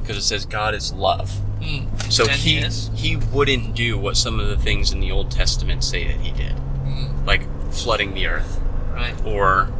because 0.00 0.16
it 0.16 0.22
says 0.22 0.44
God 0.44 0.74
is 0.74 0.92
love. 0.92 1.30
Mm. 1.60 2.12
So 2.12 2.24
And 2.24 2.32
he 2.32 2.60
he 2.60 3.10
he 3.10 3.16
wouldn't 3.16 3.74
do 3.74 3.96
what 3.98 4.16
some 4.16 4.38
of 4.40 4.48
the 4.48 4.56
things 4.56 4.92
in 4.92 5.00
the 5.00 5.10
Old 5.12 5.30
Testament 5.30 5.82
say 5.84 6.06
that 6.06 6.20
he 6.20 6.32
did, 6.32 6.54
Mm. 6.84 7.26
like 7.26 7.42
flooding 7.72 8.14
the 8.14 8.26
earth 8.26 8.60
Right. 8.96 9.14
or 9.24 9.70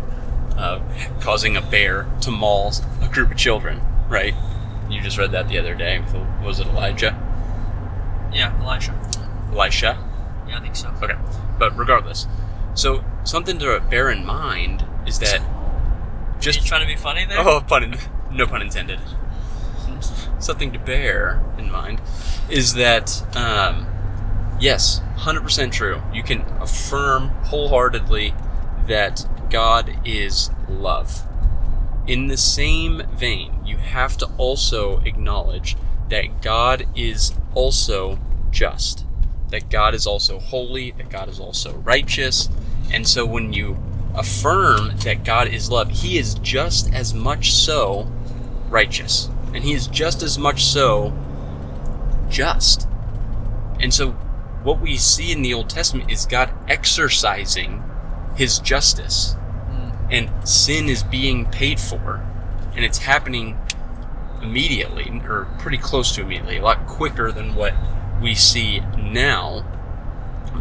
uh, 0.56 0.80
causing 1.20 1.56
a 1.56 1.60
bear 1.62 2.06
to 2.20 2.30
maul 2.30 2.72
a 3.02 3.08
group 3.08 3.30
of 3.30 3.36
children. 3.36 3.80
Right? 4.08 4.34
You 4.88 5.00
just 5.00 5.18
read 5.18 5.32
that 5.32 5.48
the 5.48 5.58
other 5.58 5.74
day. 5.74 6.02
Was 6.44 6.60
it 6.60 6.66
Elijah? 6.68 7.10
Yeah, 8.32 8.54
Elisha. 8.62 8.94
Elisha. 9.50 9.98
Yeah, 10.48 10.58
I 10.58 10.60
think 10.60 10.76
so. 10.76 10.90
Okay, 11.02 11.16
but 11.58 11.76
regardless, 11.76 12.26
so 12.74 13.02
something 13.24 13.58
to 13.58 13.80
bear 13.90 14.10
in 14.10 14.24
mind 14.24 14.84
is 15.06 15.18
that 15.20 15.40
Just 16.38 16.64
trying 16.66 16.82
to 16.82 16.86
be 16.86 16.94
funny 16.94 17.24
there. 17.24 17.38
oh 17.40 17.60
pun 17.66 17.82
in, 17.82 17.96
no 18.30 18.46
pun 18.46 18.62
intended. 18.62 19.00
Something 20.38 20.72
to 20.72 20.78
bear 20.78 21.42
in 21.58 21.70
mind 21.72 22.00
is 22.50 22.74
that 22.74 23.24
um, 23.36 23.86
yes, 24.60 25.00
hundred 25.16 25.40
percent 25.42 25.72
true. 25.72 26.02
You 26.12 26.22
can 26.22 26.42
affirm 26.60 27.28
wholeheartedly 27.44 28.34
that 28.86 29.26
God 29.50 30.00
is 30.04 30.50
love. 30.68 31.22
In 32.06 32.28
the 32.28 32.36
same 32.36 33.02
vein, 33.14 33.52
you 33.64 33.76
have 33.78 34.16
to 34.18 34.26
also 34.38 35.00
acknowledge 35.00 35.76
that 36.08 36.40
God 36.40 36.86
is 36.94 37.32
also 37.54 38.18
just, 38.50 39.04
that 39.50 39.70
God 39.70 39.94
is 39.94 40.06
also 40.06 40.38
holy, 40.38 40.92
that 40.92 41.10
God 41.10 41.28
is 41.28 41.40
also 41.40 41.74
righteous. 41.78 42.48
And 42.92 43.06
so 43.06 43.26
when 43.26 43.52
you 43.52 43.76
affirm 44.14 44.96
that 44.98 45.24
God 45.24 45.48
is 45.48 45.70
love, 45.70 45.90
He 45.90 46.16
is 46.16 46.34
just 46.34 46.92
as 46.94 47.12
much 47.12 47.52
so 47.52 48.10
righteous, 48.68 49.28
and 49.52 49.64
He 49.64 49.72
is 49.72 49.86
just 49.88 50.22
as 50.22 50.38
much 50.38 50.64
so 50.64 51.12
just. 52.28 52.88
And 53.80 53.92
so 53.92 54.10
what 54.62 54.80
we 54.80 54.96
see 54.96 55.32
in 55.32 55.42
the 55.42 55.54
Old 55.54 55.68
Testament 55.68 56.10
is 56.10 56.24
God 56.24 56.50
exercising 56.68 57.82
His 58.36 58.58
justice. 58.58 59.36
And 60.10 60.30
sin 60.48 60.88
is 60.88 61.02
being 61.02 61.46
paid 61.46 61.80
for 61.80 62.24
and 62.76 62.84
it's 62.84 62.98
happening 62.98 63.58
immediately 64.40 65.20
or 65.24 65.48
pretty 65.58 65.78
close 65.78 66.14
to 66.14 66.20
immediately 66.20 66.58
a 66.58 66.62
lot 66.62 66.86
quicker 66.86 67.32
than 67.32 67.54
what 67.54 67.74
we 68.22 68.34
see 68.34 68.80
now. 68.96 69.64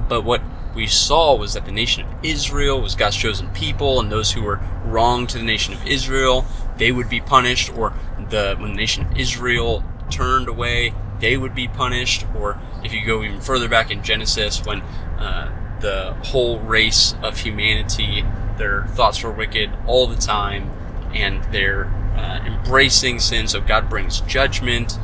But 0.10 0.24
what 0.24 0.42
we 0.74 0.88
saw 0.88 1.36
was 1.36 1.54
that 1.54 1.66
the 1.66 1.72
nation 1.72 2.04
of 2.04 2.26
israel 2.26 2.82
was 2.82 2.96
god's 2.96 3.16
chosen 3.16 3.48
people 3.52 3.98
and 3.98 4.12
those 4.12 4.34
who 4.34 4.42
were 4.42 4.60
wrong 4.84 5.26
to 5.26 5.38
the 5.38 5.44
nation 5.44 5.74
of 5.74 5.88
israel 5.88 6.46
they 6.76 6.92
would 6.92 7.08
be 7.08 7.22
punished 7.22 7.74
or 7.78 7.94
the 8.30 8.58
when 8.60 8.72
the 8.72 8.76
nation 8.76 9.06
of 9.06 9.18
israel 9.18 9.86
turned 10.10 10.50
away 10.50 10.94
they 11.20 11.38
would 11.38 11.56
be 11.56 11.68
punished. 11.68 12.26
Or 12.38 12.60
if 12.84 12.94
you 12.94 13.06
go 13.06 13.24
even 13.24 13.42
further 13.42 13.68
back 13.68 13.92
in 13.92 14.04
genesis 14.04 14.64
when 14.66 14.82
uh, 15.20 15.52
the 15.82 16.14
whole 16.26 16.60
race 16.60 17.16
of 17.22 17.40
humanity 17.40 18.24
their 18.58 18.86
thoughts 18.88 19.22
were 19.24 19.32
wicked 19.32 19.70
all 19.86 20.08
the 20.08 20.16
time 20.16 20.70
and 21.14 21.44
they're 21.52 21.86
uh, 22.16 22.40
embracing 22.46 23.20
sin 23.20 23.48
so 23.48 23.60
god 23.62 23.90
brings 23.90 24.22
judgment 24.22 24.98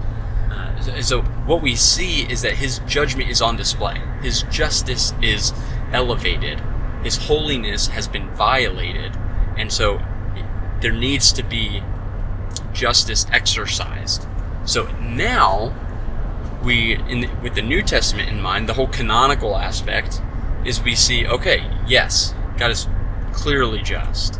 Uh, 0.52 1.02
so 1.02 1.22
what 1.48 1.62
we 1.62 1.76
see 1.76 2.30
is 2.30 2.42
that 2.42 2.56
his 2.56 2.80
judgment 2.86 3.30
is 3.30 3.42
on 3.42 3.56
display. 3.56 3.96
His 4.22 4.44
justice 4.52 5.14
is 5.22 5.54
elevated. 5.94 6.60
His 7.04 7.16
holiness 7.18 7.88
has 7.88 8.08
been 8.10 8.30
violated, 8.36 9.16
and 9.58 9.72
so 9.72 10.00
there 10.82 10.92
needs 10.92 11.32
to 11.34 11.44
be 11.44 11.82
justice 12.74 13.26
exercised. 13.32 14.28
So 14.66 14.88
now 15.00 15.74
we, 16.64 16.96
in 16.96 17.30
with 17.42 17.56
the 17.56 17.62
New 17.62 17.82
Testament 17.82 18.28
in 18.30 18.42
mind, 18.42 18.68
the 18.68 18.74
whole 18.74 18.90
canonical 18.90 19.56
aspect 19.56 20.22
is 20.66 20.82
we 20.82 20.96
see 20.96 21.26
okay, 21.26 21.70
yes, 21.88 22.34
God 22.58 22.72
is 22.72 22.88
clearly 23.34 23.82
just. 23.82 24.40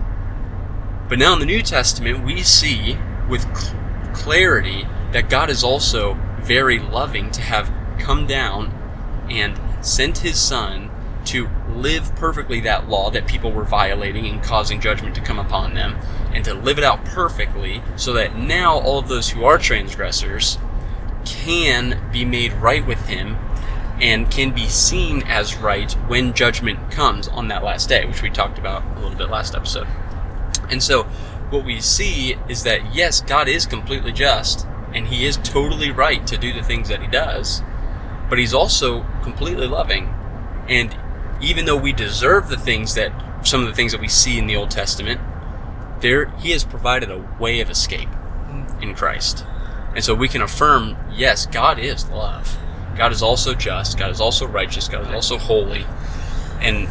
But 1.08 1.20
now 1.20 1.34
in 1.34 1.40
the 1.40 1.46
New 1.46 1.62
Testament, 1.62 2.24
we 2.24 2.42
see 2.42 2.98
with 3.30 3.44
cl- 3.58 4.14
clarity 4.14 4.88
that 5.12 5.30
God 5.30 5.50
is 5.50 5.64
also 5.64 6.18
very 6.40 6.80
loving 6.80 7.32
to 7.32 7.42
have 7.42 7.72
come 8.00 8.26
down 8.26 8.74
and 9.30 9.60
sent 9.86 10.20
his 10.20 10.40
son 10.40 10.90
to 11.26 11.50
live 11.70 12.16
perfectly 12.16 12.60
that 12.62 12.90
law 12.90 13.10
that 13.12 13.28
people 13.28 13.52
were 13.52 13.64
violating 13.64 14.26
and 14.26 14.42
causing 14.42 14.82
judgment 14.82 15.16
to 15.16 15.22
come 15.22 15.40
upon 15.40 15.74
them 15.74 15.96
and 16.34 16.44
to 16.46 16.54
live 16.54 16.78
it 16.78 16.84
out 16.84 17.04
perfectly 17.06 17.82
so 17.96 18.14
that 18.14 18.36
now 18.36 18.80
all 18.80 19.00
of 19.00 19.08
those 19.08 19.30
who 19.30 19.44
are 19.44 19.58
transgressors 19.58 20.58
can 21.26 22.02
be 22.12 22.26
made 22.26 22.52
right 22.54 22.86
with 22.86 23.06
him 23.06 23.38
and 24.02 24.30
can 24.32 24.54
be 24.54 24.68
seen 24.68 25.22
as 25.28 25.56
right 25.56 25.92
when 26.08 26.34
judgment 26.34 26.92
comes 26.92 27.28
on 27.28 27.48
that 27.50 27.64
last 27.64 27.88
day, 27.88 28.04
which 28.06 28.24
we 28.24 28.32
talked 28.32 28.58
about 28.58 28.84
a 28.98 29.00
little 29.00 29.16
bit 29.16 29.30
last 29.30 29.54
episode. 29.54 29.88
And 30.72 30.82
so, 30.82 31.04
what 31.52 31.64
we 31.64 31.80
see 31.80 32.36
is 32.50 32.64
that 32.64 32.96
yes, 32.96 33.22
God 33.22 33.48
is 33.48 33.66
completely 33.66 34.12
just, 34.12 34.66
and 34.94 35.08
He 35.08 35.26
is 35.26 35.38
totally 35.38 35.92
right 35.92 36.26
to 36.28 36.38
do 36.38 36.52
the 36.52 36.64
things 36.64 36.90
that 36.90 37.02
He 37.02 37.08
does, 37.08 37.62
but 38.28 38.40
He's 38.40 38.54
also 38.54 39.06
completely 39.22 39.68
loving. 39.68 40.06
And 40.68 40.98
even 41.40 41.66
though 41.66 41.78
we 41.78 41.94
deserve 41.94 42.50
the 42.50 42.58
things 42.58 42.96
that, 42.96 43.12
some 43.46 43.62
of 43.62 43.68
the 43.68 43.74
things 43.74 43.92
that 43.92 44.02
we 44.02 44.08
see 44.08 44.40
in 44.40 44.48
the 44.48 44.56
Old 44.56 44.72
Testament, 44.72 45.22
there 46.00 46.30
He 46.40 46.52
has 46.52 46.64
provided 46.64 47.12
a 47.12 47.20
way 47.40 47.60
of 47.60 47.70
escape 47.70 48.10
in 48.82 48.96
Christ. 48.96 49.46
And 49.94 50.04
so 50.04 50.16
we 50.16 50.28
can 50.28 50.42
affirm, 50.42 50.98
yes, 51.14 51.46
God 51.46 51.78
is 51.78 52.10
love. 52.10 52.58
God 52.98 53.12
is 53.12 53.22
also 53.24 53.54
just. 53.54 53.98
God 53.98 54.12
is 54.12 54.22
also 54.22 54.46
righteous. 54.48 54.88
God 54.88 55.08
is 55.08 55.14
also 55.14 55.38
holy, 55.38 55.86
and 56.60 56.88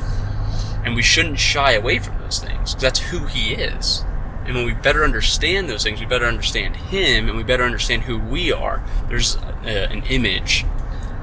and 0.85 0.95
we 0.95 1.03
shouldn't 1.03 1.39
shy 1.39 1.73
away 1.73 1.99
from 1.99 2.19
those 2.19 2.39
things. 2.39 2.75
That's 2.77 2.99
who 2.99 3.27
He 3.27 3.55
is. 3.55 4.05
And 4.47 4.55
when 4.55 4.65
we 4.65 4.73
better 4.73 5.05
understand 5.05 5.69
those 5.69 5.83
things, 5.85 6.01
we 6.01 6.07
better 6.07 6.25
understand 6.27 6.75
Him, 6.77 7.29
and 7.29 7.37
we 7.37 7.43
better 7.45 7.65
understand 7.65 8.03
who 8.05 8.19
we 8.19 8.51
are. 8.53 8.83
There's 9.09 9.37
uh, 9.37 9.89
an 9.91 10.03
image 10.05 10.65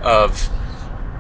of 0.02 0.50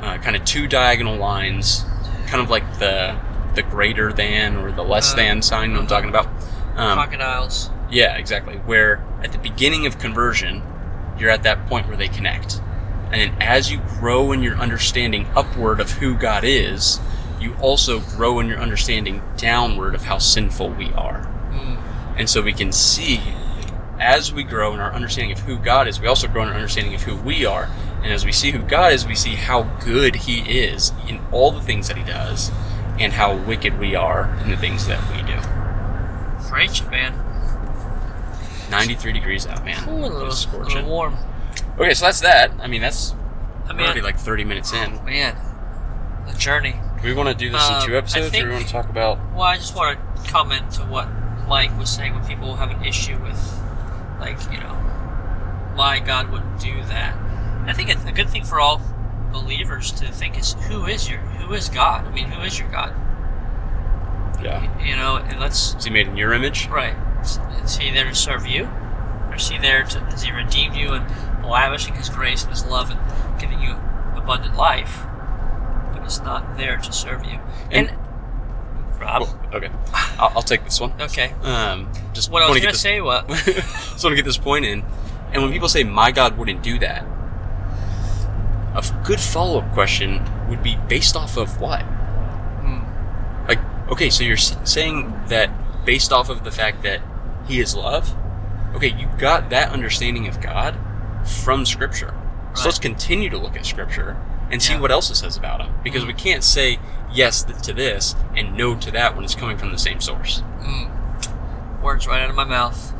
uh, 0.01 0.17
kind 0.19 0.35
of 0.35 0.45
two 0.45 0.67
diagonal 0.67 1.15
lines, 1.17 1.83
kind 2.27 2.41
of 2.41 2.49
like 2.49 2.79
the 2.79 3.17
the 3.55 3.63
greater 3.63 4.13
than 4.13 4.55
or 4.57 4.71
the 4.71 4.83
less 4.83 5.13
Uh, 5.13 5.17
than 5.17 5.41
sign. 5.41 5.75
I'm 5.75 5.87
talking 5.87 6.09
about? 6.09 6.27
Um, 6.75 6.93
Crocodiles. 6.99 7.71
yeah, 7.89 8.15
exactly. 8.17 8.57
Where 8.57 9.03
at 9.23 9.31
the 9.31 9.39
beginning 9.39 9.87
of 9.87 9.97
conversion, 9.97 10.61
you're 11.17 11.31
at 11.31 11.41
that 11.41 11.65
point 11.65 11.87
where 11.87 11.97
they 11.97 12.07
connect. 12.07 12.61
And 13.11 13.21
then 13.21 13.41
as 13.41 13.71
you 13.71 13.79
grow 13.99 14.31
in 14.31 14.43
your 14.43 14.55
understanding 14.57 15.27
upward 15.35 15.79
of 15.79 15.91
who 15.91 16.15
God 16.15 16.43
is, 16.43 16.99
you 17.39 17.55
also 17.55 17.99
grow 17.99 18.39
in 18.39 18.47
your 18.47 18.59
understanding 18.59 19.21
downward 19.37 19.95
of 19.95 20.03
how 20.03 20.17
sinful 20.17 20.69
we 20.71 20.91
are. 20.93 21.21
Mm. 21.51 21.77
And 22.17 22.29
so 22.29 22.41
we 22.41 22.53
can 22.53 22.71
see 22.71 23.21
as 23.99 24.33
we 24.33 24.43
grow 24.43 24.73
in 24.73 24.79
our 24.79 24.93
understanding 24.93 25.31
of 25.31 25.39
who 25.39 25.57
God 25.57 25.87
is, 25.87 25.99
we 25.99 26.07
also 26.07 26.27
grow 26.27 26.43
in 26.43 26.49
our 26.49 26.55
understanding 26.55 26.93
of 26.93 27.01
who 27.03 27.15
we 27.15 27.45
are. 27.45 27.69
And 28.03 28.11
as 28.11 28.25
we 28.25 28.31
see 28.31 28.51
who 28.51 28.59
God 28.59 28.93
is, 28.93 29.07
we 29.07 29.15
see 29.15 29.35
how 29.35 29.63
good 29.83 30.15
He 30.15 30.39
is 30.39 30.91
in 31.07 31.19
all 31.31 31.51
the 31.51 31.61
things 31.61 31.87
that 31.87 31.97
He 31.97 32.03
does 32.03 32.51
and 32.99 33.13
how 33.13 33.35
wicked 33.35 33.79
we 33.79 33.95
are 33.95 34.35
in 34.43 34.51
the 34.51 34.57
things 34.57 34.87
that 34.87 34.99
we 35.11 35.21
do. 35.23 35.39
French, 36.47 36.83
man. 36.85 37.13
93 38.69 39.13
degrees 39.13 39.47
out, 39.47 39.63
man. 39.63 39.87
Ooh, 39.89 40.05
a 40.05 40.07
little, 40.07 40.27
It's 40.27 40.51
little 40.51 40.83
warm. 40.83 41.17
Okay, 41.79 41.93
so 41.93 42.05
that's 42.05 42.21
that. 42.21 42.51
I 42.59 42.67
mean, 42.67 42.81
that's 42.81 43.13
I 43.69 43.73
mean, 43.73 43.85
already 43.85 44.01
like 44.01 44.17
30 44.17 44.43
minutes 44.43 44.73
in. 44.73 45.03
man, 45.05 45.35
the 46.27 46.33
journey. 46.37 46.75
Do 47.01 47.07
we 47.07 47.13
want 47.13 47.29
to 47.29 47.35
do 47.35 47.51
this 47.51 47.61
Um, 47.63 47.81
in 47.81 47.87
two 47.87 47.97
episodes, 47.97 48.29
think- 48.31 48.45
or 48.45 48.47
we 48.47 48.53
want 48.55 48.65
to 48.65 48.71
talk 48.71 48.89
about? 48.89 49.19
Well, 49.33 49.43
I 49.43 49.57
just 49.57 49.75
want 49.75 49.99
to 50.23 50.31
comment 50.31 50.71
to 50.73 50.81
what 50.81 51.07
Mike 51.47 51.77
was 51.77 51.89
saying 51.89 52.15
when 52.15 52.25
people 52.25 52.55
have 52.55 52.71
an 52.71 52.83
issue 52.83 53.17
with, 53.19 53.39
like, 54.19 54.39
you 54.51 54.59
know, 54.59 54.73
why 55.75 55.99
God 55.99 56.31
would 56.31 56.57
do 56.59 56.73
that. 56.85 57.15
I 57.67 57.73
think 57.73 57.89
it's 57.89 58.03
a 58.05 58.11
good 58.11 58.29
thing 58.29 58.43
for 58.43 58.59
all 58.59 58.81
believers 59.31 59.91
to 59.91 60.07
think 60.11 60.39
is 60.39 60.53
who 60.67 60.85
is 60.87 61.07
your 61.09 61.19
who 61.19 61.53
is 61.53 61.69
God? 61.69 62.05
I 62.07 62.09
mean, 62.11 62.25
who 62.31 62.41
is 62.41 62.57
your 62.57 62.69
God? 62.69 62.93
Yeah. 64.41 64.83
You 64.83 64.95
know, 64.95 65.17
and 65.17 65.39
let's 65.39 65.75
Is 65.75 65.83
he 65.85 65.89
made 65.91 66.07
in 66.07 66.17
your 66.17 66.33
image? 66.33 66.67
right. 66.69 66.95
Is, 67.21 67.39
is 67.63 67.77
he 67.77 67.91
there 67.91 68.05
to 68.05 68.15
serve 68.15 68.47
you, 68.47 68.65
or 69.29 69.35
is 69.35 69.49
he 69.49 69.57
there 69.57 69.83
to 69.83 69.99
has 69.99 70.23
he 70.23 70.31
redeemed 70.31 70.75
you 70.75 70.93
and 70.93 71.05
lavishing 71.47 71.95
His 71.95 72.09
grace 72.09 72.43
and 72.43 72.51
His 72.51 72.65
love 72.65 72.89
and 72.91 72.99
giving 73.39 73.59
you 73.61 73.71
abundant 74.15 74.55
life? 74.55 75.03
But 75.93 76.03
it's 76.03 76.19
not 76.21 76.57
there 76.57 76.77
to 76.77 76.91
serve 76.93 77.25
you. 77.25 77.39
And- 77.71 77.89
And, 77.89 77.97
Rob, 78.99 79.21
Well, 79.23 79.39
okay, 79.53 79.69
I'll, 80.19 80.31
I'll 80.37 80.41
take 80.41 80.63
this 80.63 80.79
one. 80.79 80.91
okay. 80.99 81.31
Um, 81.43 81.91
just 82.13 82.31
What 82.31 82.41
I 82.43 82.49
was 82.49 82.59
gonna 82.59 82.73
say, 82.73 82.99
what? 82.99 83.27
just 83.45 84.03
want 84.03 84.11
to 84.11 84.15
get 84.15 84.25
this 84.25 84.37
point 84.37 84.65
in. 84.65 84.83
And 85.33 85.43
when 85.43 85.51
people 85.51 85.67
say, 85.69 85.83
"My 85.83 86.11
God 86.11 86.37
wouldn't 86.37 86.63
do 86.63 86.79
that," 86.79 87.03
a 88.75 88.83
good 89.03 89.19
follow-up 89.19 89.71
question 89.73 90.21
would 90.49 90.63
be 90.63 90.77
based 90.87 91.15
off 91.15 91.37
of 91.37 91.59
what? 91.59 91.81
Hmm. 91.81 93.47
Like, 93.47 93.59
okay, 93.91 94.09
so 94.09 94.23
you're 94.23 94.37
saying 94.37 95.13
that 95.27 95.49
based 95.85 96.11
off 96.11 96.29
of 96.29 96.43
the 96.43 96.51
fact 96.51 96.83
that 96.83 97.01
He 97.47 97.59
is 97.59 97.75
love. 97.75 98.15
Okay, 98.75 98.89
you 98.97 99.07
got 99.17 99.49
that 99.49 99.71
understanding 99.71 100.27
of 100.27 100.41
God 100.41 100.75
from 101.27 101.65
Scripture. 101.65 102.13
So 102.53 102.65
let's 102.65 102.79
continue 102.79 103.29
to 103.29 103.37
look 103.37 103.55
at 103.55 103.65
Scripture 103.65 104.17
and 104.49 104.61
see 104.61 104.73
Yeah. 104.73 104.79
what 104.79 104.91
else 104.91 105.09
it 105.09 105.15
says 105.15 105.37
about 105.37 105.61
Him, 105.61 105.73
because 105.83 106.05
we 106.05 106.13
can't 106.13 106.43
say 106.43 106.79
yes 107.13 107.43
to 107.43 107.73
this 107.73 108.15
and 108.35 108.55
no 108.55 108.75
to 108.75 108.91
that 108.91 109.15
when 109.15 109.23
it's 109.23 109.35
coming 109.35 109.57
from 109.57 109.71
the 109.71 109.77
same 109.77 110.01
source. 110.01 110.41
Mm. 110.61 111.81
Words 111.81 112.07
right 112.07 112.21
out 112.21 112.29
of 112.29 112.35
my 112.35 112.43
mouth. 112.45 112.93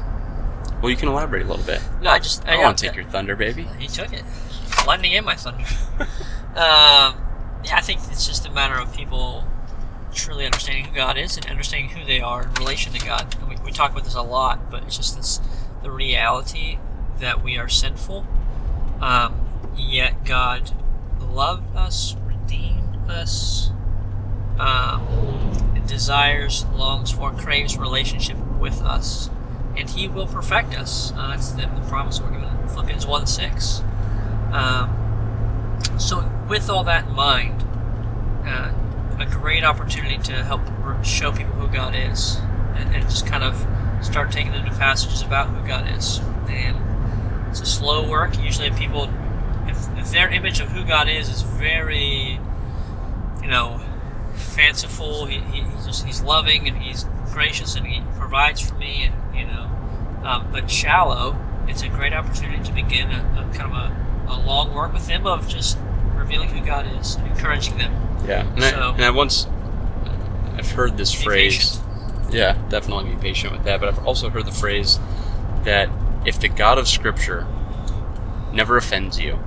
Well, 0.82 0.92
you 0.92 0.98
can 0.98 1.10
elaborate 1.10 1.44
a 1.44 1.48
little 1.48 1.66
bit. 1.66 1.82
No, 2.02 2.12
I 2.12 2.20
just 2.20 2.48
I 2.48 2.52
don't 2.52 2.64
want 2.64 2.78
to 2.78 2.88
take 2.88 2.96
your 2.96 3.06
thunder, 3.06 3.36
baby. 3.36 3.68
He 3.80 3.88
took 3.88 4.14
it. 4.14 4.24
Lightning 4.86 5.16
and 5.16 5.26
my 5.26 5.36
thunder. 5.36 5.66
um, 6.00 7.16
yeah, 7.64 7.76
I 7.76 7.82
think 7.82 8.02
it's 8.12 8.28
just 8.28 8.46
a 8.46 8.52
matter 8.52 8.76
of 8.76 8.96
people 8.96 9.46
truly 10.14 10.46
understanding 10.46 10.86
who 10.86 10.96
God 10.96 11.18
is 11.18 11.36
and 11.36 11.46
understanding 11.48 11.90
who 11.90 12.06
they 12.06 12.22
are 12.22 12.44
in 12.44 12.54
relation 12.54 12.94
to 12.94 13.00
God. 13.04 13.36
And 13.40 13.50
we, 13.50 13.56
we 13.66 13.72
talk 13.72 13.92
about 13.92 14.04
this 14.04 14.16
a 14.16 14.22
lot, 14.22 14.70
but 14.70 14.84
it's 14.84 14.98
just 14.98 15.16
this 15.16 15.40
the 15.84 15.92
reality 15.92 16.78
that 17.20 17.44
we 17.44 17.58
are 17.58 17.68
sinful, 17.68 18.26
um, 19.02 19.48
yet 19.76 20.26
God 20.26 20.72
loved 21.20 21.76
us, 21.76 22.16
redeemed 22.26 22.98
us, 23.10 23.72
um, 24.60 25.28
desires, 25.88 26.66
longs 26.74 27.12
for, 27.12 27.32
craves 27.32 27.78
relationship 27.78 28.38
with 28.60 28.82
us 28.82 29.30
and 29.78 29.90
he 29.90 30.08
will 30.08 30.28
perfect 30.28 30.76
us. 30.76 31.12
Uh, 31.16 31.30
that's 31.30 31.52
the, 31.52 31.62
the 31.62 31.86
promise 31.88 32.20
we're 32.20 32.32
given 32.32 32.50
in 32.50 32.68
Philippians 32.68 33.06
1 33.06 33.28
6. 33.28 33.82
Um, 34.52 35.78
so, 35.98 36.30
with 36.50 36.70
all 36.70 36.84
that 36.84 37.08
in 37.08 37.14
mind, 37.14 37.64
uh, 38.46 38.74
a 39.20 39.26
great 39.26 39.64
opportunity 39.64 40.18
to 40.18 40.44
help 40.44 40.62
show 41.04 41.32
people 41.32 41.54
who 41.54 41.68
God 41.68 41.96
is 41.96 42.38
and, 42.76 42.96
and 42.96 43.04
just 43.04 43.26
kind 43.26 43.44
of 43.44 43.56
start 44.04 44.32
taking 44.32 44.52
them 44.52 44.66
to 44.66 44.72
passages 44.72 45.22
about 45.22 45.50
who 45.50 45.68
God 45.68 45.90
is. 45.96 46.20
And 46.50 46.78
it's 47.60 47.70
a 47.70 47.72
slow 47.72 48.08
work. 48.10 48.38
Usually, 48.42 48.70
people, 48.72 49.10
if, 49.68 49.78
if 49.98 50.12
their 50.12 50.30
image 50.30 50.60
of 50.60 50.70
who 50.70 50.84
God 50.86 51.10
is 51.10 51.30
is 51.30 51.42
very, 51.42 52.40
you 53.42 53.48
know, 53.48 53.80
fanciful. 54.36 55.26
He, 55.26 55.40
he, 55.40 55.62
he's 55.62 55.86
just 55.86 56.06
he's 56.06 56.22
loving 56.22 56.68
and 56.68 56.78
he's 56.78 57.06
gracious 57.34 57.76
and 57.76 57.86
he 57.86 58.02
provides 58.18 58.62
for 58.62 58.76
me 58.76 59.04
and 59.04 59.38
you 59.38 59.46
know, 59.46 59.70
um, 60.24 60.48
but 60.52 60.70
shallow. 60.70 61.36
It's 61.68 61.82
a 61.82 61.90
great 61.90 62.14
opportunity 62.14 62.64
to 62.64 62.72
begin 62.72 63.12
a, 63.12 63.18
a 63.52 63.54
kind 63.58 63.74
of 63.74 63.78
a, 63.78 64.34
a 64.34 64.38
long 64.46 64.74
work 64.74 64.94
with 64.94 65.08
him 65.08 65.28
of 65.28 65.48
just 65.50 65.78
revealing 66.16 66.48
who 66.50 66.66
God 66.66 66.88
is, 67.00 67.16
and 67.16 67.28
encouraging 67.28 67.78
them. 67.78 67.94
Yeah, 68.26 68.48
and, 68.54 68.64
So- 68.64 68.80
I, 68.92 68.94
and 68.94 69.04
I 69.04 69.10
once 69.12 69.48
I've 70.58 70.72
heard 70.72 70.98
this 70.98 71.12
phrase. 71.14 71.58
patient. 71.78 71.84
Yeah, 72.34 72.58
definitely 72.70 73.14
be 73.16 73.22
patient 73.22 73.54
with 73.54 73.64
that. 73.66 73.80
But 73.80 73.90
I've 73.90 74.06
also 74.06 74.30
heard 74.30 74.46
the 74.46 74.52
phrase 74.52 75.00
that 75.64 75.90
if 76.28 76.40
the 76.40 76.50
God 76.50 76.78
of 76.78 76.88
Scripture 76.88 77.48
never 78.52 78.76
offends 78.76 79.20
you, 79.20 79.40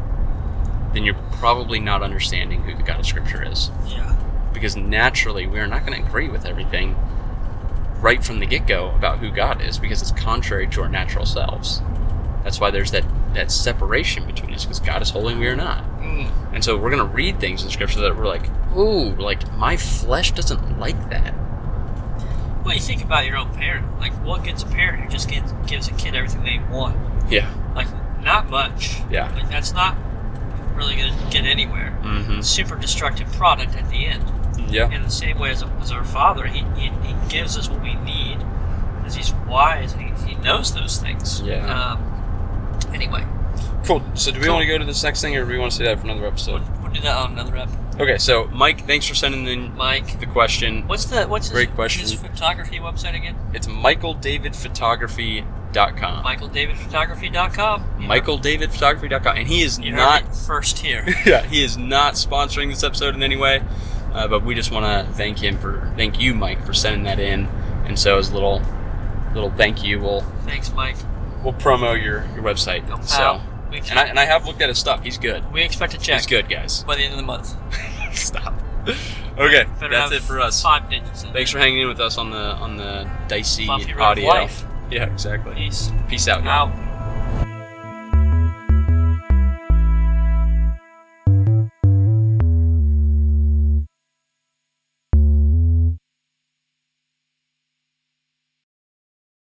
then 0.94 1.04
you're 1.04 1.22
probably 1.32 1.78
not 1.78 2.02
understanding 2.02 2.62
who 2.62 2.74
the 2.74 2.82
God 2.82 2.98
of 2.98 3.06
Scripture 3.06 3.46
is. 3.46 3.70
Yeah. 3.86 4.16
Because 4.54 4.76
naturally, 4.76 5.46
we 5.46 5.60
are 5.60 5.66
not 5.66 5.84
going 5.84 6.00
to 6.00 6.08
agree 6.08 6.28
with 6.28 6.46
everything 6.46 6.96
right 8.00 8.24
from 8.24 8.40
the 8.40 8.46
get 8.46 8.66
go 8.66 8.90
about 8.92 9.18
who 9.18 9.30
God 9.30 9.60
is, 9.60 9.78
because 9.78 10.00
it's 10.00 10.10
contrary 10.10 10.66
to 10.68 10.80
our 10.80 10.88
natural 10.88 11.26
selves. 11.26 11.82
That's 12.42 12.58
why 12.58 12.70
there's 12.70 12.90
that 12.92 13.04
that 13.34 13.52
separation 13.52 14.26
between 14.26 14.52
us 14.54 14.64
because 14.64 14.80
God 14.80 15.02
is 15.02 15.10
holy 15.10 15.32
and 15.32 15.40
we 15.40 15.46
are 15.46 15.54
not. 15.54 15.84
Mm. 16.00 16.30
And 16.52 16.64
so 16.64 16.76
we're 16.76 16.90
going 16.90 17.06
to 17.06 17.14
read 17.14 17.38
things 17.38 17.62
in 17.62 17.70
Scripture 17.70 18.00
that 18.00 18.16
we're 18.16 18.26
like, 18.26 18.48
ooh, 18.76 19.14
like 19.14 19.52
my 19.52 19.76
flesh 19.76 20.32
doesn't 20.32 20.80
like 20.80 21.10
that. 21.10 21.32
You 22.74 22.80
think 22.80 23.02
about 23.04 23.26
your 23.26 23.36
own 23.36 23.52
parent. 23.54 23.98
Like, 24.00 24.12
what 24.24 24.44
gets 24.44 24.62
a 24.62 24.66
parent 24.66 25.02
who 25.04 25.08
just 25.10 25.28
gives, 25.28 25.52
gives 25.66 25.88
a 25.88 25.92
kid 25.92 26.14
everything 26.14 26.42
they 26.44 26.58
want? 26.72 26.96
Yeah. 27.30 27.52
Like, 27.74 27.88
not 28.22 28.48
much. 28.50 29.00
Yeah. 29.10 29.32
Like, 29.34 29.48
that's 29.50 29.72
not 29.72 29.96
really 30.74 30.96
going 30.96 31.12
to 31.12 31.30
get 31.30 31.44
anywhere. 31.44 31.96
Mm-hmm. 32.02 32.40
Super 32.42 32.76
destructive 32.76 33.30
product 33.32 33.74
at 33.76 33.88
the 33.90 34.06
end. 34.06 34.24
Yeah. 34.70 34.90
In 34.90 35.02
the 35.02 35.10
same 35.10 35.38
way 35.38 35.50
as, 35.50 35.62
as 35.80 35.90
our 35.92 36.04
Father, 36.04 36.46
he, 36.46 36.60
he, 36.80 36.88
he 36.88 37.14
gives 37.28 37.56
us 37.58 37.68
what 37.68 37.82
we 37.82 37.94
need 37.94 38.38
because 38.98 39.14
He's 39.16 39.32
wise 39.48 39.92
and 39.94 40.02
he, 40.02 40.28
he 40.28 40.34
knows 40.36 40.72
those 40.74 40.98
things. 40.98 41.40
Yeah. 41.40 41.66
Um, 41.66 42.94
anyway, 42.94 43.24
Cool. 43.84 44.02
So 44.14 44.30
do 44.30 44.38
we 44.38 44.44
Cool. 44.44 44.54
want 44.54 44.62
to 44.62 44.68
go 44.68 44.78
to 44.78 44.84
this 44.84 45.02
next 45.02 45.20
thing, 45.22 45.34
or 45.36 45.44
do 45.44 45.50
we 45.50 45.58
want 45.58 45.72
to 45.72 45.78
say 45.78 45.84
that 45.84 45.98
for 45.98 46.04
another 46.04 46.26
episode? 46.26 46.60
we'll, 46.68 46.82
we'll 46.82 46.92
do 46.92 47.00
that 47.00 47.16
on 47.16 47.32
another 47.32 47.56
ep. 47.56 47.68
Okay. 48.00 48.18
So 48.18 48.46
Mike, 48.46 48.86
thanks 48.86 49.06
for 49.06 49.14
sending 49.14 49.46
in 49.46 49.76
Mike, 49.76 50.18
the 50.20 50.26
question. 50.26 50.88
what's 50.88 51.04
the 51.04 51.26
what's 51.26 51.48
his, 51.48 51.52
Great 51.52 51.74
question. 51.74 52.00
his 52.02 52.14
photography 52.14 52.78
website 52.78 53.14
again? 53.14 53.36
It's 53.52 53.66
michaeldavidphotography.com. 53.66 56.24
MichaelDavidPhotography.com. 56.24 57.84
Michaeldavidphotography.com, 58.00 59.36
and 59.36 59.46
he 59.46 59.60
is 59.62 59.78
you 59.78 59.92
not 59.92 60.34
first 60.34 60.78
here. 60.78 61.04
yeah, 61.26 61.42
he 61.46 61.62
is 61.62 61.76
not 61.76 62.14
sponsoring 62.14 62.70
this 62.70 62.82
episode 62.82 63.14
in 63.14 63.22
any 63.22 63.36
way. 63.36 63.62
Uh, 64.12 64.26
but 64.26 64.44
we 64.44 64.56
just 64.56 64.72
want 64.72 64.84
to 64.84 65.06
thank 65.14 65.38
him 65.38 65.56
for 65.58 65.92
thank 65.96 66.18
you, 66.20 66.34
Mike, 66.34 66.64
for 66.66 66.72
sending 66.72 67.04
that 67.04 67.20
in. 67.20 67.46
And 67.84 67.96
so 67.98 68.18
as 68.18 68.30
a 68.30 68.34
little 68.34 68.60
little 69.34 69.50
thank 69.52 69.84
you, 69.84 70.00
we'll 70.00 70.22
Thanks, 70.44 70.72
Mike. 70.72 70.96
we'll 71.44 71.52
promo 71.54 71.94
your 72.02 72.24
your 72.34 72.42
website. 72.42 72.88
Go. 72.88 73.00
So 73.02 73.40
and 73.72 73.98
I 73.98 74.04
and 74.06 74.18
I 74.18 74.24
have 74.24 74.46
looked 74.46 74.60
at 74.62 74.68
his 74.68 74.78
stuff. 74.78 75.02
He's 75.02 75.18
good. 75.18 75.44
we 75.52 75.62
expect 75.62 75.94
a 75.94 75.98
check 75.98 76.18
He's 76.20 76.26
good, 76.26 76.48
guys. 76.48 76.82
by 76.84 76.96
the 76.96 77.02
end 77.04 77.12
of 77.12 77.18
the 77.18 77.24
month. 77.24 77.54
Stop. 78.14 78.54
Okay, 79.38 79.64
Better 79.78 79.88
that's 79.90 79.92
have 79.92 80.12
it 80.12 80.22
for 80.22 80.40
us. 80.40 80.62
Five 80.62 80.90
digits. 80.90 81.24
In 81.24 81.32
Thanks 81.32 81.50
for 81.50 81.58
hanging 81.58 81.80
in 81.80 81.88
with 81.88 82.00
us 82.00 82.18
on 82.18 82.30
the 82.30 82.54
on 82.56 82.76
the 82.76 83.08
dicey 83.28 83.66
road 83.66 83.82
of 83.82 84.00
audio. 84.00 84.26
life. 84.26 84.64
Yeah, 84.90 85.04
exactly. 85.12 85.54
Peace 85.54 85.90
Peace 86.08 86.28
out, 86.28 86.46
out. 86.46 86.89